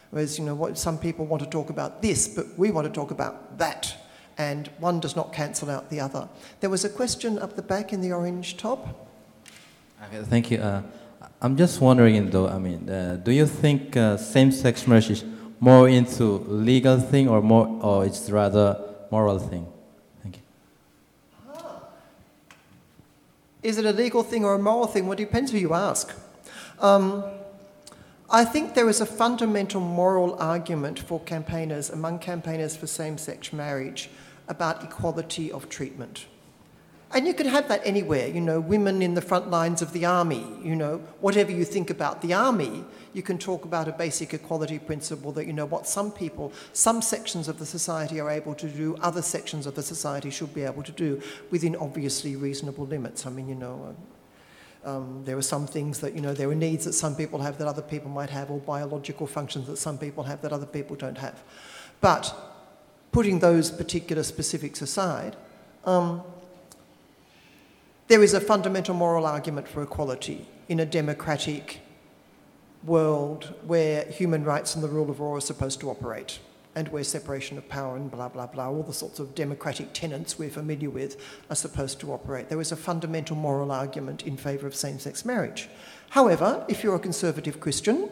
Whereas, 0.09 0.39
you 0.39 0.45
know, 0.45 0.55
what, 0.55 0.79
some 0.79 0.97
people 0.97 1.27
want 1.27 1.43
to 1.43 1.49
talk 1.49 1.69
about 1.69 2.01
this, 2.01 2.27
but 2.27 2.57
we 2.57 2.71
want 2.71 2.87
to 2.87 2.91
talk 2.91 3.11
about 3.11 3.59
that. 3.59 3.95
And 4.39 4.71
one 4.79 4.99
does 4.99 5.15
not 5.15 5.31
cancel 5.31 5.69
out 5.69 5.91
the 5.91 5.99
other. 5.99 6.27
There 6.59 6.71
was 6.71 6.85
a 6.85 6.89
question 6.89 7.37
up 7.37 7.55
the 7.55 7.61
back 7.61 7.93
in 7.93 8.01
the 8.01 8.13
orange 8.13 8.57
top. 8.57 9.07
Okay, 10.05 10.23
thank 10.23 10.49
you. 10.49 10.57
Uh, 10.57 10.81
I'm 11.39 11.55
just 11.55 11.81
wondering, 11.81 12.31
though, 12.31 12.47
I 12.47 12.57
mean, 12.57 12.89
uh, 12.89 13.21
do 13.23 13.31
you 13.31 13.45
think 13.45 13.95
uh, 13.95 14.17
same-sex 14.17 14.87
marriage 14.87 15.11
is 15.11 15.23
more 15.61 15.87
into 15.87 16.39
legal 16.47 16.99
thing 16.99 17.29
or 17.29 17.41
more, 17.41 17.67
or 17.81 18.03
it's 18.05 18.29
rather 18.29 18.77
moral 19.11 19.39
thing? 19.39 19.67
Thank 20.23 20.37
you. 20.37 20.43
Is 23.61 23.77
it 23.77 23.85
a 23.85 23.93
legal 23.93 24.23
thing 24.23 24.43
or 24.43 24.55
a 24.55 24.59
moral 24.59 24.87
thing? 24.87 25.05
Well, 25.05 25.13
it 25.13 25.17
depends 25.17 25.51
who 25.51 25.59
you 25.59 25.73
ask. 25.73 26.13
Um, 26.79 27.23
I 28.29 28.43
think 28.43 28.73
there 28.73 28.89
is 28.89 29.01
a 29.01 29.05
fundamental 29.05 29.81
moral 29.81 30.35
argument 30.39 30.97
for 30.97 31.19
campaigners, 31.19 31.91
among 31.91 32.19
campaigners 32.19 32.75
for 32.75 32.87
same 32.87 33.19
sex 33.19 33.53
marriage, 33.53 34.09
about 34.47 34.83
equality 34.83 35.51
of 35.51 35.69
treatment. 35.69 36.25
And 37.13 37.27
you 37.27 37.33
can 37.33 37.47
have 37.47 37.67
that 37.67 37.81
anywhere, 37.83 38.27
you 38.27 38.39
know, 38.39 38.61
women 38.61 39.01
in 39.01 39.15
the 39.15 39.21
front 39.21 39.49
lines 39.49 39.81
of 39.81 39.91
the 39.91 40.05
army, 40.05 40.45
you 40.63 40.75
know, 40.75 40.99
whatever 41.19 41.51
you 41.51 41.65
think 41.65 41.89
about 41.89 42.21
the 42.21 42.33
army, 42.33 42.85
you 43.13 43.21
can 43.21 43.37
talk 43.37 43.65
about 43.65 43.89
a 43.89 43.91
basic 43.91 44.33
equality 44.33 44.79
principle 44.79 45.33
that, 45.33 45.45
you 45.45 45.51
know, 45.51 45.65
what 45.65 45.85
some 45.85 46.09
people, 46.11 46.53
some 46.71 47.01
sections 47.01 47.49
of 47.49 47.59
the 47.59 47.65
society 47.65 48.21
are 48.21 48.29
able 48.29 48.55
to 48.55 48.69
do, 48.69 48.95
other 49.01 49.21
sections 49.21 49.65
of 49.65 49.75
the 49.75 49.83
society 49.83 50.29
should 50.29 50.53
be 50.53 50.63
able 50.63 50.83
to 50.83 50.91
do 50.93 51.21
within 51.49 51.75
obviously 51.75 52.37
reasonable 52.37 52.85
limits. 52.85 53.25
I 53.25 53.29
mean, 53.29 53.49
you 53.49 53.55
know, 53.55 53.93
um, 54.85 55.21
there 55.25 55.37
are 55.37 55.41
some 55.41 55.67
things 55.67 55.99
that, 55.99 56.15
you 56.15 56.21
know, 56.21 56.33
there 56.33 56.49
are 56.49 56.55
needs 56.55 56.85
that 56.85 56.93
some 56.93 57.15
people 57.15 57.39
have 57.39 57.57
that 57.57 57.67
other 57.67 57.81
people 57.81 58.09
might 58.09 58.29
have, 58.29 58.49
or 58.49 58.59
biological 58.59 59.27
functions 59.27 59.67
that 59.67 59.77
some 59.77 59.97
people 59.97 60.23
have 60.23 60.41
that 60.43 60.53
other 60.53 60.65
people 60.65 60.95
don't 60.95 61.17
have. 61.17 61.43
But 61.99 62.33
putting 63.11 63.39
those 63.39 63.69
particular 63.69 64.23
specifics 64.23 64.81
aside, 64.81 65.35
um, 65.83 66.23
there 68.11 68.23
is 68.23 68.33
a 68.33 68.41
fundamental 68.41 68.93
moral 68.93 69.25
argument 69.25 69.65
for 69.65 69.81
equality 69.81 70.45
in 70.67 70.81
a 70.81 70.85
democratic 70.85 71.79
world 72.83 73.53
where 73.65 74.03
human 74.03 74.43
rights 74.43 74.75
and 74.75 74.83
the 74.83 74.87
rule 74.89 75.09
of 75.09 75.21
law 75.21 75.35
are 75.35 75.39
supposed 75.39 75.79
to 75.79 75.89
operate 75.89 76.39
and 76.75 76.89
where 76.89 77.05
separation 77.05 77.57
of 77.57 77.69
power 77.69 77.95
and 77.95 78.11
blah, 78.11 78.27
blah, 78.27 78.45
blah, 78.45 78.67
all 78.67 78.83
the 78.83 78.91
sorts 78.91 79.19
of 79.19 79.33
democratic 79.33 79.93
tenets 79.93 80.37
we're 80.37 80.49
familiar 80.49 80.89
with 80.89 81.15
are 81.49 81.55
supposed 81.55 82.01
to 82.01 82.11
operate. 82.11 82.49
There 82.49 82.59
is 82.59 82.73
a 82.73 82.75
fundamental 82.75 83.37
moral 83.37 83.71
argument 83.71 84.23
in 84.23 84.35
favour 84.35 84.67
of 84.67 84.75
same 84.75 84.99
sex 84.99 85.23
marriage. 85.23 85.69
However, 86.09 86.65
if 86.67 86.83
you're 86.83 86.95
a 86.95 86.99
conservative 86.99 87.61
Christian, 87.61 88.09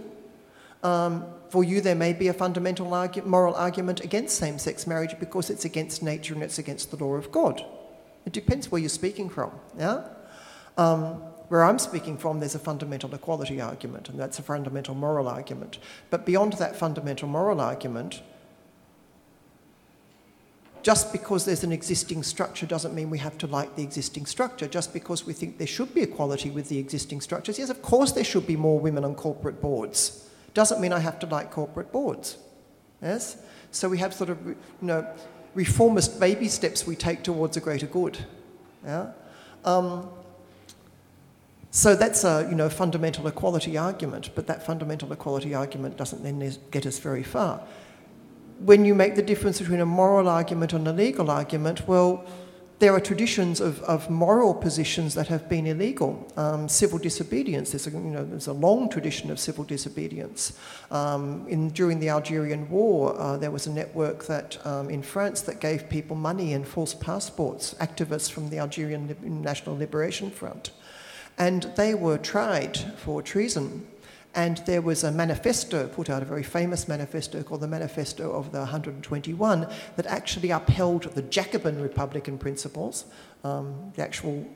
Um, 0.82 1.26
for 1.50 1.66
you, 1.66 1.82
there 1.82 2.00
may 2.06 2.14
be 2.14 2.30
a 2.30 2.34
fundamental 2.34 2.88
argu- 2.91 3.26
moral 3.26 3.54
argument 3.56 4.00
against 4.02 4.38
same 4.38 4.58
sex 4.58 4.88
marriage 4.88 5.20
because 5.20 5.50
it's 5.54 5.66
against 5.66 6.02
nature 6.02 6.34
and 6.34 6.41
it's 6.41 6.58
against 6.58 6.89
the 6.89 6.95
law 7.04 7.16
of 7.16 7.34
God. 7.34 7.66
It 8.26 8.34
depends 8.34 8.72
where 8.72 8.80
you're 8.80 8.90
speaking 8.90 9.30
from. 9.30 9.52
Yeah? 9.78 10.04
Um, 10.78 11.22
where 11.50 11.64
I'm 11.64 11.80
speaking 11.80 12.18
from, 12.18 12.40
there's 12.40 12.56
a 12.56 12.60
fundamental 12.60 13.14
equality 13.14 13.60
argument, 13.60 14.10
and 14.10 14.20
that's 14.20 14.38
a 14.38 14.44
fundamental 14.44 14.94
moral 14.94 15.28
argument. 15.28 15.80
But 16.10 16.26
beyond 16.26 16.54
that 16.54 16.76
fundamental 16.76 17.28
moral 17.28 17.60
argument, 17.60 18.22
just 20.84 21.12
because 21.12 21.46
there's 21.46 21.64
an 21.64 21.72
existing 21.72 22.24
structure 22.24 22.66
doesn't 22.66 22.96
mean 22.96 23.10
we 23.10 23.18
have 23.18 23.38
to 23.40 23.48
like 23.48 23.76
the 23.76 23.84
existing 23.84 24.26
structure. 24.26 24.68
Just 24.68 24.94
because 24.94 25.26
we 25.26 25.34
think 25.34 25.58
there 25.58 25.68
should 25.68 25.94
be 25.94 26.02
equality 26.02 26.52
with 26.52 26.70
the 26.70 26.78
existing 26.78 27.20
structures, 27.22 27.60
yes, 27.60 27.70
of 27.70 27.82
course 27.82 28.12
there 28.12 28.24
should 28.24 28.48
be 28.48 28.56
more 28.56 28.80
women 28.80 29.04
on 29.04 29.16
corporate 29.16 29.62
boards. 29.62 30.30
Doesn't 30.54 30.80
mean 30.80 30.94
I 30.94 31.00
have 31.00 31.20
to 31.20 31.26
like 31.26 31.52
corporate 31.52 31.92
boards. 31.92 32.38
Yes? 33.02 33.38
So 33.72 33.90
we 33.90 33.98
have 33.98 34.14
sort 34.14 34.30
of, 34.30 34.46
you 34.46 34.56
know, 34.82 35.08
reformist 35.54 36.20
baby 36.20 36.47
steps 36.47 36.86
we 36.86 36.95
take 36.95 37.24
towards 37.24 37.58
a 37.58 37.60
greater 37.60 37.88
good. 37.88 38.18
Yeah? 38.86 39.12
Um, 39.66 40.10
so 41.72 41.95
that's 41.95 42.24
a 42.24 42.47
you 42.50 42.56
know, 42.56 42.70
fundamental 42.70 43.28
equality 43.28 43.78
argument, 43.78 44.32
but 44.36 44.47
that 44.47 44.66
fundamental 44.66 45.12
equality 45.12 45.54
argument 45.54 45.97
doesn't 45.97 46.24
then 46.24 46.58
get 46.72 46.86
us 46.86 46.97
very 46.97 47.24
far. 47.24 47.62
When 48.60 48.86
you 48.86 48.95
make 48.95 49.16
the 49.16 49.22
difference 49.22 49.60
between 49.60 49.80
a 49.80 49.86
moral 49.86 50.28
argument 50.28 50.74
and 50.74 50.88
a 50.88 50.93
legal 50.93 51.30
argument, 51.30 51.88
well, 51.88 52.26
there 52.80 52.94
are 52.94 53.00
traditions 53.02 53.60
of, 53.60 53.82
of 53.84 54.10
moral 54.10 54.54
positions 54.54 55.14
that 55.14 55.28
have 55.28 55.50
been 55.50 55.68
illegal. 55.68 56.26
Um, 56.38 56.70
civil 56.70 56.98
disobedience, 56.98 57.72
there's 57.72 57.88
a, 57.88 57.92
you 57.92 58.00
know, 58.00 58.24
there's 58.24 58.48
a 58.48 58.54
long 58.54 58.90
tradition 58.90 59.30
of 59.32 59.40
civil 59.40 59.66
disobedience. 59.66 60.58
Um, 60.90 61.46
in, 61.50 61.70
during 61.70 62.00
the 62.00 62.08
Algerian 62.08 62.70
War, 62.70 63.20
uh, 63.20 63.38
there 63.38 63.52
was 63.52 63.68
a 63.68 63.72
network 63.72 64.26
that 64.28 64.66
um, 64.66 64.90
in 64.90 65.04
France 65.04 65.42
that 65.42 65.60
gave 65.60 65.90
people 65.90 66.16
money 66.16 66.54
and 66.54 66.66
false 66.66 66.94
passports, 66.94 67.76
activists 67.82 68.32
from 68.32 68.50
the 68.50 68.60
Algerian 68.60 69.14
National 69.22 69.78
Liberation 69.78 70.32
Front. 70.32 70.72
And 71.38 71.64
they 71.76 71.96
were 71.96 72.18
tried 72.18 72.78
for 72.98 73.22
treason. 73.22 73.88
And 74.36 74.58
there 74.66 74.82
was 74.82 75.04
a 75.04 75.12
manifesto 75.12 75.88
put 75.88 76.10
out, 76.10 76.22
a 76.22 76.26
very 76.26 76.44
famous 76.44 76.88
manifesto 76.88 77.42
called 77.42 77.62
the 77.62 77.68
Manifesto 77.68 78.32
of 78.32 78.52
the 78.52 78.60
121, 78.60 79.68
that 79.96 80.06
actually 80.06 80.52
upheld 80.52 81.04
the 81.16 81.24
Jacobin 81.24 81.82
Republican 81.82 82.38
principles, 82.38 83.06
um, 83.44 83.92
the 83.96 84.04
actual 84.04 84.48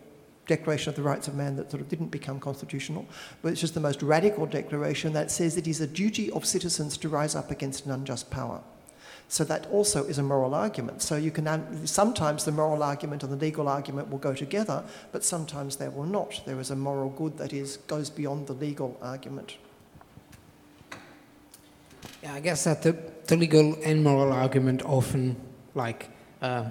Declaration 0.45 0.89
of 0.89 0.95
the 0.95 1.01
Rights 1.01 1.30
of 1.30 1.36
Man 1.36 1.55
that 1.55 1.71
sort 1.71 1.80
of 1.82 1.88
didn't 1.88 2.09
become 2.09 2.39
constitutional, 2.39 3.05
but 3.41 3.53
it's 3.53 3.61
just 3.61 3.74
the 3.74 3.80
most 3.80 4.03
radical 4.03 4.45
declaration 4.45 5.13
that 5.13 5.32
says 5.32 5.55
it 5.55 5.67
is 5.67 5.80
a 5.80 5.88
duty 5.88 6.30
of 6.32 6.45
citizens 6.45 6.97
to 6.97 7.07
rise 7.07 7.34
up 7.34 7.49
against 7.49 7.86
an 7.86 7.91
unjust 7.91 8.30
power. 8.30 8.61
So 9.30 9.45
that 9.45 9.67
also 9.67 10.03
is 10.03 10.17
a 10.17 10.24
moral 10.24 10.53
argument. 10.53 11.01
So 11.01 11.15
you 11.15 11.32
can 11.32 11.88
sometimes 11.88 12.43
the 12.43 12.51
moral 12.51 12.84
argument 12.84 13.24
and 13.24 13.32
the 13.32 13.38
legal 13.38 13.69
argument 13.69 14.09
will 14.09 14.19
go 14.19 14.34
together, 14.34 14.84
but 15.13 15.24
sometimes 15.24 15.78
they 15.78 15.88
will 15.88 16.03
not. 16.03 16.41
There 16.45 16.59
is 16.59 16.71
a 16.71 16.76
moral 16.76 17.09
good 17.09 17.38
that 17.38 17.53
is 17.53 17.78
goes 17.88 18.09
beyond 18.09 18.47
the 18.47 18.53
legal 18.53 18.97
argument. 19.01 19.55
Yeah, 22.24 22.36
I 22.36 22.39
guess 22.39 22.63
that 22.63 22.82
the, 22.82 22.95
the 23.28 23.36
legal 23.36 23.76
and 23.84 24.01
moral 24.01 24.32
argument 24.32 24.82
often 24.86 25.36
like 25.76 26.09
uh, 26.41 26.63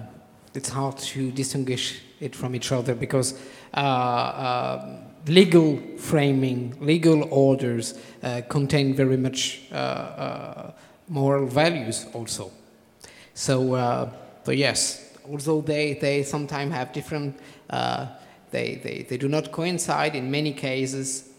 it's 0.55 0.69
hard 0.69 0.97
to 0.97 1.29
distinguish 1.29 2.01
it 2.19 2.35
from 2.35 2.55
each 2.55 2.71
other 2.71 2.95
because 2.95 3.39
uh, 3.75 3.77
uh, 3.77 4.99
legal 5.27 5.79
framing, 5.99 6.75
legal 6.79 7.27
orders 7.31 7.99
uh, 8.23 8.41
contain 8.49 8.95
very 8.95 9.15
much 9.15 9.61
uh, 9.71 9.75
uh, 9.75 10.71
moral 11.07 11.45
values 11.45 12.07
also. 12.13 12.51
So, 13.35 14.11
but 14.43 14.57
yes, 14.57 15.15
although 15.29 15.61
they, 15.61 15.93
they 15.93 16.23
sometimes 16.23 16.73
have 16.73 16.91
different, 16.93 17.37
they, 17.69 18.79
they, 18.83 19.05
they 19.07 19.17
do 19.17 19.27
not 19.27 19.51
coincide 19.51 20.15
in 20.15 20.31
many 20.31 20.51
cases, 20.53 21.29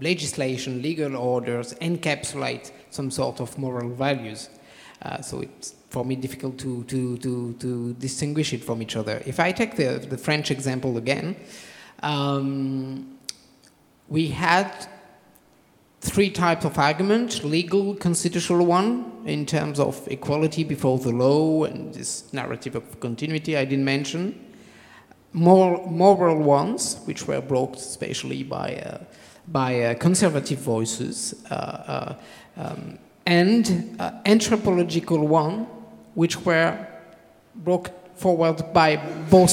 legislation, 0.00 0.82
legal 0.82 1.16
orders 1.16 1.72
encapsulate 1.74 2.72
some 2.90 3.10
sort 3.10 3.40
of 3.40 3.56
moral 3.58 3.90
values. 3.90 4.48
Uh, 5.02 5.20
so 5.20 5.40
it's 5.40 5.74
for 5.88 6.04
me 6.04 6.14
difficult 6.14 6.58
to, 6.58 6.84
to, 6.84 7.16
to, 7.18 7.52
to 7.54 7.94
distinguish 7.94 8.52
it 8.52 8.62
from 8.62 8.82
each 8.82 8.96
other. 8.96 9.22
If 9.26 9.40
I 9.40 9.52
take 9.52 9.76
the, 9.76 9.98
the 9.98 10.18
French 10.18 10.50
example 10.50 10.96
again, 10.98 11.36
um, 12.02 13.18
we 14.08 14.28
had 14.28 14.72
three 16.00 16.30
types 16.30 16.64
of 16.64 16.78
argument 16.78 17.44
legal, 17.44 17.94
constitutional 17.94 18.64
one, 18.66 19.12
in 19.26 19.44
terms 19.44 19.78
of 19.78 20.06
equality 20.08 20.64
before 20.64 20.98
the 20.98 21.10
law 21.10 21.64
and 21.64 21.92
this 21.94 22.32
narrative 22.32 22.74
of 22.74 23.00
continuity 23.00 23.56
I 23.56 23.64
didn't 23.64 23.84
mention. 23.84 24.46
Moral, 25.32 25.86
moral 25.86 26.38
ones, 26.38 27.00
which 27.04 27.26
were 27.26 27.40
brought 27.40 27.76
especially 27.76 28.42
by, 28.42 28.76
uh, 28.76 28.98
by 29.48 29.80
uh, 29.82 29.94
conservative 29.94 30.58
voices, 30.58 31.34
uh, 31.50 31.54
uh 31.54 32.14
um, 32.60 32.98
and 33.26 33.96
uh, 33.98 34.12
anthropological 34.26 35.26
one, 35.26 35.66
which 36.14 36.44
were 36.44 36.86
brought 37.54 37.90
forward 38.18 38.72
by 38.72 38.96
both 39.30 39.52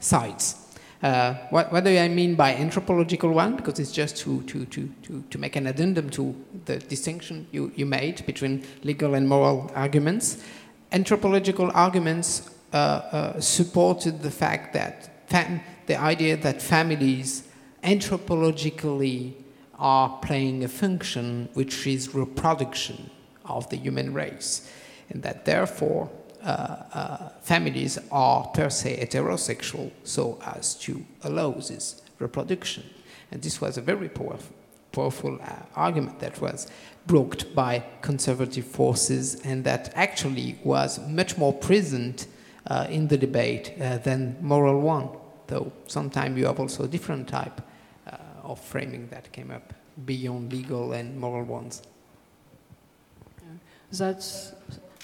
sides. 0.00 0.56
Uh, 1.02 1.34
what, 1.50 1.72
what, 1.72 1.82
do 1.82 1.98
I 1.98 2.08
mean 2.08 2.36
by 2.36 2.54
anthropological 2.54 3.30
one? 3.32 3.56
Because 3.56 3.80
it's 3.80 3.90
just 3.90 4.16
to, 4.18 4.42
to, 4.42 4.64
to, 4.66 4.88
to, 5.02 5.24
to 5.30 5.38
make 5.38 5.56
an 5.56 5.66
addendum 5.66 6.10
to 6.10 6.34
the 6.64 6.78
distinction 6.78 7.46
you, 7.50 7.72
you 7.74 7.86
made 7.86 8.24
between 8.24 8.64
legal 8.84 9.14
and 9.14 9.28
moral 9.28 9.70
arguments. 9.74 10.44
Anthropological 10.92 11.72
arguments 11.74 12.50
uh, 12.72 12.76
uh, 12.76 13.40
supported 13.40 14.22
the 14.22 14.30
fact 14.30 14.74
that 14.74 15.08
the 15.86 15.96
idea 15.96 16.36
that 16.36 16.60
families 16.60 17.48
anthropologically 17.82 19.32
are 19.78 20.18
playing 20.22 20.64
a 20.64 20.68
function 20.68 21.48
which 21.54 21.86
is 21.86 22.14
reproduction 22.14 23.10
of 23.44 23.68
the 23.70 23.76
human 23.76 24.12
race, 24.14 24.70
and 25.10 25.22
that 25.22 25.44
therefore 25.44 26.10
uh, 26.42 26.76
uh, 26.92 27.28
families 27.40 27.98
are 28.10 28.46
per 28.48 28.68
se 28.68 28.98
heterosexual 29.00 29.90
so 30.04 30.38
as 30.44 30.74
to 30.74 31.04
allow 31.22 31.52
this 31.52 32.02
reproduction. 32.18 32.82
And 33.30 33.42
this 33.42 33.60
was 33.60 33.78
a 33.78 33.80
very 33.80 34.08
powerful, 34.08 34.54
powerful 34.92 35.38
uh, 35.40 35.52
argument 35.74 36.18
that 36.20 36.40
was 36.40 36.66
brought 37.06 37.54
by 37.54 37.84
conservative 38.00 38.66
forces 38.66 39.40
and 39.42 39.64
that 39.64 39.92
actually 39.94 40.58
was 40.64 40.98
much 41.08 41.38
more 41.38 41.52
present 41.52 42.26
uh, 42.66 42.86
in 42.88 43.08
the 43.08 43.18
debate 43.18 43.74
uh, 43.80 43.98
than 43.98 44.36
moral 44.40 44.80
one, 44.80 45.08
though 45.48 45.72
sometimes 45.86 46.38
you 46.38 46.46
have 46.46 46.60
also 46.60 46.84
a 46.84 46.88
different 46.88 47.28
type 47.28 47.60
of 48.52 48.60
framing 48.60 49.08
that 49.08 49.32
came 49.32 49.50
up 49.50 49.72
beyond 50.06 50.52
legal 50.52 50.92
and 50.92 51.18
moral 51.18 51.44
ones. 51.44 51.82
That's 53.90 54.54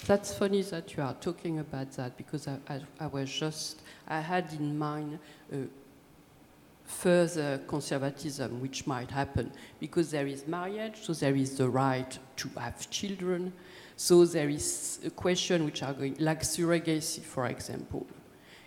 that's 0.05 0.33
funny 0.33 0.61
that 0.63 0.95
you 0.95 1.03
are 1.03 1.13
talking 1.15 1.59
about 1.59 1.91
that 1.91 2.17
because 2.17 2.47
I, 2.47 2.57
I, 2.67 2.81
I 3.01 3.07
was 3.07 3.29
just, 3.29 3.81
I 4.07 4.21
had 4.21 4.51
in 4.53 4.77
mind 4.77 5.19
uh, 5.53 5.57
further 6.85 7.59
conservatism 7.67 8.59
which 8.59 8.87
might 8.87 9.11
happen 9.11 9.51
because 9.79 10.09
there 10.09 10.25
is 10.25 10.47
marriage, 10.47 10.95
so 11.01 11.13
there 11.13 11.35
is 11.35 11.57
the 11.57 11.69
right 11.69 12.17
to 12.37 12.49
have 12.57 12.89
children, 12.89 13.53
so 13.97 14.25
there 14.25 14.49
is 14.49 14.99
a 15.05 15.09
question 15.09 15.65
which 15.65 15.83
are 15.83 15.93
going, 15.93 16.15
like 16.19 16.41
surrogacy, 16.41 17.21
for 17.21 17.45
example. 17.45 18.07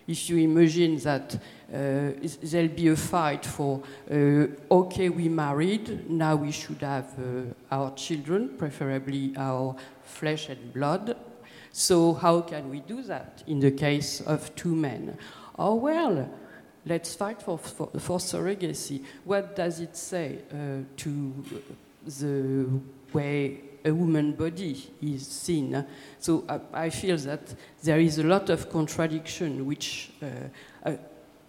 If 0.07 0.29
you 0.29 0.37
imagine 0.37 0.97
that 0.97 1.37
there'll 1.73 2.67
be 2.67 2.87
a 2.89 2.95
fight 2.95 3.45
for, 3.45 3.81
uh, 4.11 4.45
okay, 4.71 5.09
we 5.09 5.27
married, 5.29 6.09
now 6.09 6.35
we 6.35 6.51
should 6.51 6.81
have 6.81 7.07
uh, 7.17 7.75
our 7.75 7.93
children, 7.95 8.49
preferably 8.57 9.33
our 9.37 9.75
flesh 10.03 10.49
and 10.49 10.73
blood. 10.73 11.17
So 11.71 12.13
how 12.13 12.41
can 12.41 12.69
we 12.69 12.81
do 12.81 13.01
that 13.03 13.43
in 13.47 13.59
the 13.59 13.71
case 13.71 14.21
of 14.21 14.55
two 14.55 14.75
men? 14.75 15.17
Oh, 15.57 15.75
well, 15.75 16.29
let's 16.85 17.15
fight 17.15 17.41
for, 17.41 17.57
for, 17.57 17.87
for 17.97 18.19
surrogacy. 18.19 19.03
What 19.23 19.55
does 19.55 19.79
it 19.79 19.97
say 19.97 20.39
uh, 20.51 20.83
to 20.97 21.45
the 22.05 22.67
way 23.11 23.61
a 23.83 23.91
woman 23.91 24.33
body 24.33 24.91
is 25.01 25.25
seen? 25.25 25.85
So 26.19 26.43
I, 26.47 26.85
I, 26.85 26.89
feel 26.91 27.17
that 27.17 27.55
there 27.83 27.99
is 27.99 28.19
a 28.19 28.23
lot 28.23 28.49
of 28.49 28.69
contradiction 28.69 29.65
which 29.65 30.11
uh, 30.21 30.25
uh, 30.89 30.95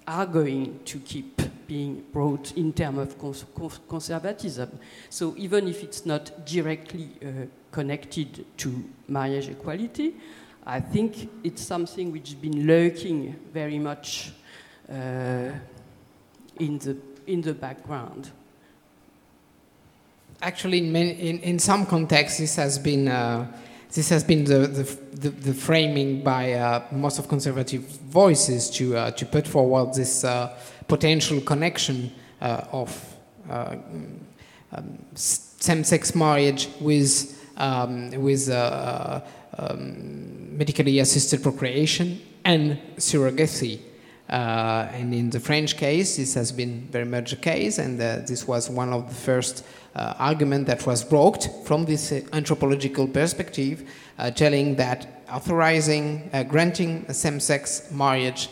are 0.07 0.27
going 0.27 0.81
to 0.85 0.99
keep 1.01 1.41
being 1.67 2.05
brought 2.13 2.53
in 2.57 2.73
terms 2.73 2.99
of 2.99 3.19
cons 3.19 3.45
conservatism. 3.89 4.79
So 5.09 5.35
even 5.37 5.67
if 5.69 5.83
it's 5.83 6.05
not 6.05 6.45
directly 6.45 7.09
uh, 7.23 7.47
connected 7.71 8.45
to 8.59 8.85
marriage 9.09 9.49
equality, 9.49 10.15
I 10.67 10.81
think 10.81 11.31
it's 11.43 11.63
something 11.63 12.13
which 12.13 12.31
has 12.31 12.35
been 12.35 12.67
lurking 12.67 13.37
very 13.53 13.79
much 13.79 14.33
uh, 14.91 15.51
in, 16.59 16.79
the, 16.79 16.97
in 17.27 17.41
the 17.41 17.55
background. 17.55 18.31
actually, 20.45 20.79
in, 20.79 20.93
many, 20.93 21.11
in, 21.11 21.39
in 21.41 21.59
some 21.59 21.87
contexts, 21.87 22.39
this 22.39 22.57
has 22.57 22.79
been 22.79 23.09
uh, 23.09 23.47
this 23.95 24.09
has 24.11 24.25
been 24.25 24.45
the, 24.45 24.67
the, 24.67 24.83
the, 25.13 25.29
the 25.31 25.55
framing 25.55 26.23
by 26.23 26.53
uh, 26.53 26.83
most 26.91 27.19
of 27.19 27.29
conservative 27.29 27.83
voices 27.83 28.69
to 28.71 29.11
to 29.13 29.27
put 29.27 29.47
forward 29.47 29.95
this 29.95 30.25
potential 30.89 31.41
connection 31.41 32.13
of 32.41 33.17
um, 33.49 34.21
same-sex 35.15 36.15
marriage 36.15 36.69
with 36.81 37.41
um, 37.57 38.11
with 38.11 38.49
uh, 38.49 39.21
um, 39.59 40.57
medically 40.57 40.99
assisted 40.99 41.43
procreation 41.43 42.21
and 42.45 42.79
surrogacy. 42.97 43.81
Uh, 44.29 44.89
and 44.93 45.13
in 45.13 45.31
the 45.31 45.41
French 45.41 45.77
case, 45.77 46.17
this 46.17 46.35
has 46.35 46.51
been 46.51 46.89
very 46.91 47.05
much 47.05 47.31
the 47.31 47.37
case, 47.37 47.79
and 47.79 48.01
uh, 48.01 48.17
this 48.27 48.49
was 48.49 48.71
one 48.71 48.93
of 48.93 49.09
the 49.09 49.15
first 49.15 49.65
uh, 49.95 50.15
that 50.65 50.87
was 50.87 51.05
brought 51.05 51.49
from 51.67 51.85
this 51.85 52.11
uh, 52.11 52.21
anthropological 52.33 53.07
perspective, 53.07 53.89
uh, 54.19 54.31
telling 54.31 54.77
that 54.77 55.23
authorizing, 55.31 56.31
granting 56.49 57.05
same-sex 57.13 57.91
marriage 57.91 58.49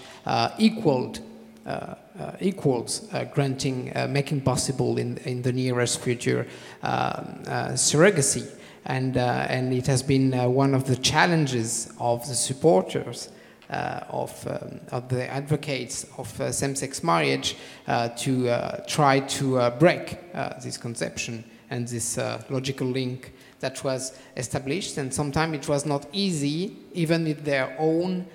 equaled 0.59 1.21
uh, 1.65 2.33
equals 2.41 3.09
uh, 3.13 3.25
granting, 3.25 3.91
uh, 3.97 4.07
making 4.07 4.41
possible 4.41 4.99
in, 4.99 5.17
in 5.19 5.41
the 5.43 5.53
nearest 5.53 6.01
future 6.01 6.47
surrogacy. 6.83 8.47
And, 8.85 9.17
and 9.17 9.73
it 9.73 9.87
has 9.87 10.03
been 10.03 10.33
one 10.53 10.75
of 10.75 10.85
the 10.85 10.97
challenges 10.97 11.93
of 11.99 12.27
the 12.29 12.35
supporters 12.35 13.29
uh, 13.29 13.31
of, 13.73 14.47
um, 14.47 14.81
of, 14.91 15.09
the 15.09 15.29
advocates 15.31 16.07
of 16.19 16.41
uh, 16.41 16.53
same-sex 16.53 17.03
marriage 17.03 17.57
uh, 17.87 18.09
to 18.11 18.55
try 18.87 19.21
to 19.21 19.71
break 19.79 20.19
this 20.63 20.77
conception 20.77 21.45
and 21.71 21.89
this 21.89 22.19
logical 22.51 22.87
link 22.87 23.33
that 23.61 23.83
was 23.83 24.19
established. 24.37 24.99
And 24.99 25.13
sometimes 25.13 25.55
it 25.57 25.69
was 25.69 25.87
not 25.87 26.07
easy, 26.13 26.77
even 26.93 27.25
with 27.25 27.45
their 27.45 27.75
own 27.79 28.27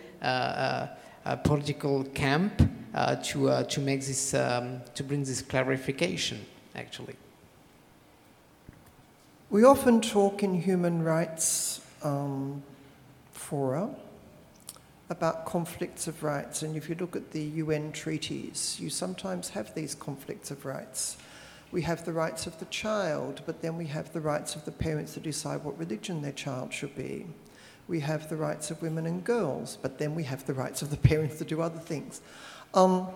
political 1.44 2.04
camp, 2.14 2.62
uh, 2.98 3.16
to, 3.18 3.48
uh, 3.50 3.64
to 3.64 3.80
make 3.80 4.00
this, 4.00 4.34
um, 4.34 4.82
to 4.96 5.04
bring 5.04 5.24
this 5.24 5.44
clarification, 5.44 6.44
actually. 6.74 7.16
We 9.52 9.64
often 9.64 10.02
talk 10.02 10.42
in 10.42 10.60
human 10.60 11.04
rights 11.04 11.82
um, 12.02 12.64
fora 13.34 13.90
about 15.10 15.46
conflicts 15.46 16.08
of 16.08 16.24
rights, 16.24 16.62
and 16.64 16.76
if 16.76 16.90
you 16.90 16.96
look 16.96 17.16
at 17.16 17.32
the 17.32 17.44
UN 17.44 17.92
treaties, 17.92 18.78
you 18.80 18.90
sometimes 18.90 19.50
have 19.50 19.74
these 19.74 19.96
conflicts 19.96 20.52
of 20.52 20.66
rights. 20.66 21.18
We 21.72 21.82
have 21.84 22.06
the 22.06 22.14
rights 22.14 22.48
of 22.48 22.60
the 22.60 22.66
child, 22.66 23.42
but 23.46 23.62
then 23.62 23.78
we 23.78 23.86
have 23.88 24.12
the 24.14 24.22
rights 24.22 24.56
of 24.56 24.66
the 24.66 24.72
parents 24.72 25.14
to 25.14 25.20
decide 25.20 25.64
what 25.64 25.78
religion 25.78 26.22
their 26.22 26.32
child 26.32 26.74
should 26.74 26.96
be. 26.96 27.26
We 27.88 28.02
have 28.02 28.30
the 28.30 28.36
rights 28.36 28.70
of 28.70 28.82
women 28.82 29.06
and 29.06 29.24
girls, 29.24 29.78
but 29.82 29.98
then 29.98 30.14
we 30.14 30.24
have 30.24 30.46
the 30.46 30.54
rights 30.54 30.82
of 30.82 30.90
the 30.90 30.98
parents 31.10 31.38
to 31.38 31.46
do 31.46 31.62
other 31.62 31.80
things. 31.80 32.22
Um, 32.74 33.08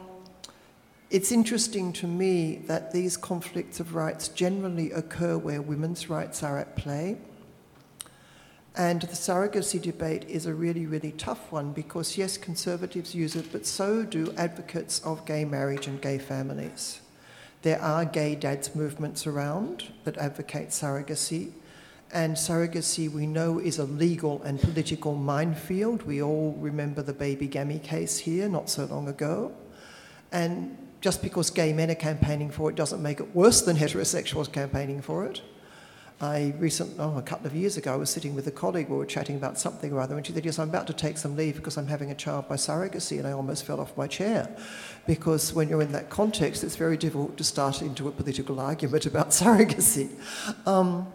it's 1.10 1.34
interesting 1.34 1.92
to 1.94 2.08
me 2.08 2.62
that 2.68 2.94
these 2.94 3.18
conflicts 3.18 3.82
of 3.82 3.96
rights 3.96 4.30
generally 4.30 4.92
occur 4.94 5.38
where 5.38 5.62
women's 5.62 6.10
rights 6.10 6.42
are 6.42 6.58
at 6.58 6.78
play. 6.78 7.18
And 8.76 9.02
the 9.02 9.08
surrogacy 9.08 9.82
debate 9.82 10.26
is 10.30 10.46
a 10.46 10.54
really, 10.54 10.86
really 10.86 11.12
tough 11.12 11.52
one 11.52 11.74
because, 11.74 12.18
yes, 12.18 12.38
conservatives 12.38 13.14
use 13.14 13.36
it, 13.36 13.52
but 13.52 13.66
so 13.66 14.04
do 14.04 14.34
advocates 14.38 15.02
of 15.02 15.26
gay 15.26 15.44
marriage 15.44 15.88
and 15.88 16.02
gay 16.02 16.18
families. 16.18 17.02
There 17.64 17.82
are 17.82 18.06
gay 18.06 18.36
dads 18.36 18.74
movements 18.74 19.28
around 19.28 19.92
that 20.06 20.18
advocate 20.18 20.70
surrogacy. 20.70 21.52
And 22.14 22.36
surrogacy, 22.36 23.12
we 23.12 23.28
know, 23.28 23.60
is 23.60 23.78
a 23.78 23.84
legal 23.84 24.42
and 24.44 24.60
political 24.60 25.16
minefield. 25.16 26.04
We 26.04 26.22
all 26.22 26.54
remember 26.60 27.02
the 27.02 27.14
baby 27.14 27.48
gammy 27.48 27.80
case 27.80 28.20
here 28.20 28.50
not 28.50 28.70
so 28.70 28.86
long 28.86 29.08
ago. 29.08 29.52
And 30.32 30.78
just 31.02 31.22
because 31.22 31.50
gay 31.50 31.74
men 31.74 31.92
are 31.92 31.96
campaigning 31.96 32.52
for 32.52 32.70
it 32.70 32.76
doesn't 32.76 33.02
make 33.02 33.20
it 33.20 33.36
worse 33.36 33.62
than 33.62 33.76
heterosexuals 33.76 34.52
campaigning 34.52 35.02
for 35.02 35.26
it. 35.26 35.42
I 36.22 36.54
recently, 36.60 36.94
oh, 37.00 37.18
a 37.18 37.22
couple 37.24 37.48
of 37.48 37.56
years 37.56 37.78
ago, 37.78 37.92
I 37.92 37.96
was 37.96 38.12
sitting 38.12 38.36
with 38.36 38.46
a 38.46 38.52
colleague, 38.52 38.90
we 38.90 38.96
were 38.96 39.08
chatting 39.08 39.36
about 39.36 39.58
something 39.58 39.92
or 39.92 40.00
other, 40.00 40.16
and 40.16 40.26
she 40.26 40.34
said, 40.34 40.46
Yes, 40.46 40.60
I'm 40.60 40.70
about 40.70 40.86
to 40.88 40.94
take 40.94 41.18
some 41.18 41.36
leave 41.36 41.56
because 41.56 41.78
I'm 41.78 41.88
having 41.88 42.12
a 42.12 42.16
child 42.16 42.48
by 42.48 42.58
surrogacy, 42.58 43.18
and 43.18 43.28
I 43.28 43.32
almost 43.32 43.66
fell 43.66 43.82
off 43.82 43.98
my 43.98 44.06
chair. 44.06 44.48
Because 45.08 45.52
when 45.52 45.68
you're 45.68 45.82
in 45.82 45.92
that 45.94 46.12
context, 46.12 46.64
it's 46.64 46.76
very 46.76 46.96
difficult 46.96 47.38
to 47.38 47.44
start 47.44 47.82
into 47.82 48.08
a 48.08 48.12
political 48.12 48.60
argument 48.70 49.08
about 49.08 49.30
surrogacy. 49.30 50.12
Um, 50.68 51.08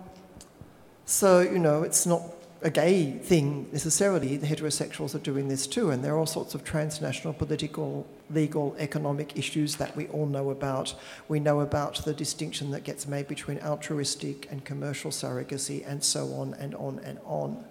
so, 1.04 1.40
you 1.40 1.60
know, 1.60 1.84
it's 1.84 2.04
not 2.04 2.22
a 2.62 2.70
gay 2.70 3.12
thing 3.12 3.68
necessarily. 3.72 4.36
The 4.36 4.46
heterosexuals 4.46 5.14
are 5.14 5.20
doing 5.20 5.48
this 5.48 5.66
too, 5.66 5.90
and 5.90 6.02
there 6.02 6.14
are 6.14 6.18
all 6.18 6.26
sorts 6.26 6.54
of 6.54 6.64
transnational 6.64 7.34
political, 7.34 8.06
legal, 8.30 8.74
economic 8.78 9.36
issues 9.36 9.76
that 9.76 9.94
we 9.96 10.06
all 10.08 10.26
know 10.26 10.50
about. 10.50 10.94
We 11.28 11.38
know 11.38 11.60
about 11.60 12.04
the 12.04 12.14
distinction 12.14 12.70
that 12.70 12.84
gets 12.84 13.06
made 13.06 13.28
between 13.28 13.58
altruistic 13.60 14.50
and 14.50 14.64
commercial 14.64 15.10
surrogacy, 15.10 15.86
and 15.86 16.02
so 16.02 16.32
on 16.34 16.54
and 16.54 16.74
on 16.74 17.00
and 17.04 17.18
on. 17.24 17.64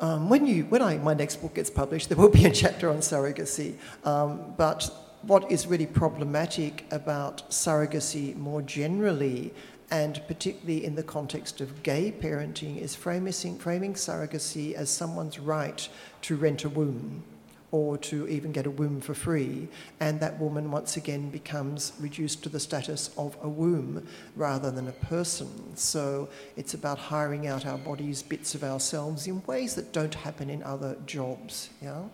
Um, 0.00 0.28
when 0.28 0.46
you, 0.46 0.64
when 0.66 0.80
I, 0.80 0.98
my 0.98 1.14
next 1.14 1.36
book 1.36 1.54
gets 1.54 1.70
published, 1.70 2.08
there 2.08 2.18
will 2.18 2.28
be 2.28 2.44
a 2.44 2.52
chapter 2.52 2.90
on 2.90 2.98
surrogacy, 2.98 3.74
um, 4.04 4.54
but 4.56 4.88
what 5.22 5.50
is 5.50 5.66
really 5.66 5.86
problematic 5.86 6.84
about 6.92 7.50
surrogacy 7.50 8.36
more 8.36 8.62
generally 8.62 9.52
and 9.90 10.20
particularly 10.26 10.84
in 10.84 10.94
the 10.94 11.02
context 11.02 11.60
of 11.60 11.82
gay 11.82 12.12
parenting, 12.12 12.80
is 12.80 12.94
framing, 12.94 13.58
framing 13.58 13.94
surrogacy 13.94 14.74
as 14.74 14.90
someone's 14.90 15.38
right 15.38 15.88
to 16.22 16.36
rent 16.36 16.64
a 16.64 16.68
womb 16.68 17.22
or 17.70 17.98
to 17.98 18.26
even 18.28 18.50
get 18.50 18.66
a 18.66 18.70
womb 18.70 19.00
for 19.00 19.12
free, 19.12 19.68
and 20.00 20.20
that 20.20 20.38
woman 20.40 20.70
once 20.70 20.96
again 20.96 21.28
becomes 21.28 21.92
reduced 22.00 22.42
to 22.42 22.48
the 22.48 22.58
status 22.58 23.10
of 23.18 23.36
a 23.42 23.48
womb 23.48 24.06
rather 24.36 24.70
than 24.70 24.88
a 24.88 24.92
person. 24.92 25.76
So 25.76 26.30
it's 26.56 26.72
about 26.72 26.98
hiring 26.98 27.46
out 27.46 27.66
our 27.66 27.76
bodies, 27.76 28.22
bits 28.22 28.54
of 28.54 28.64
ourselves, 28.64 29.26
in 29.26 29.42
ways 29.44 29.74
that 29.74 29.92
don't 29.92 30.14
happen 30.14 30.48
in 30.48 30.62
other 30.62 30.96
jobs. 31.04 31.68
Yeah. 31.82 32.04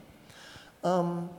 Um, 0.82 1.30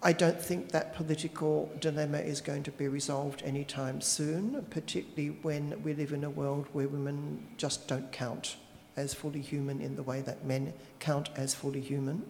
I 0.00 0.12
don't 0.12 0.40
think 0.40 0.70
that 0.70 0.94
political 0.94 1.70
dilemma 1.80 2.18
is 2.18 2.40
going 2.40 2.62
to 2.64 2.70
be 2.70 2.86
resolved 2.86 3.42
anytime 3.42 4.00
soon, 4.00 4.64
particularly 4.70 5.36
when 5.42 5.82
we 5.82 5.92
live 5.92 6.12
in 6.12 6.22
a 6.22 6.30
world 6.30 6.66
where 6.72 6.86
women 6.86 7.44
just 7.56 7.88
don't 7.88 8.12
count 8.12 8.56
as 8.96 9.12
fully 9.12 9.40
human 9.40 9.80
in 9.80 9.96
the 9.96 10.02
way 10.04 10.20
that 10.20 10.44
men 10.44 10.72
count 11.00 11.30
as 11.34 11.52
fully 11.52 11.80
human. 11.80 12.22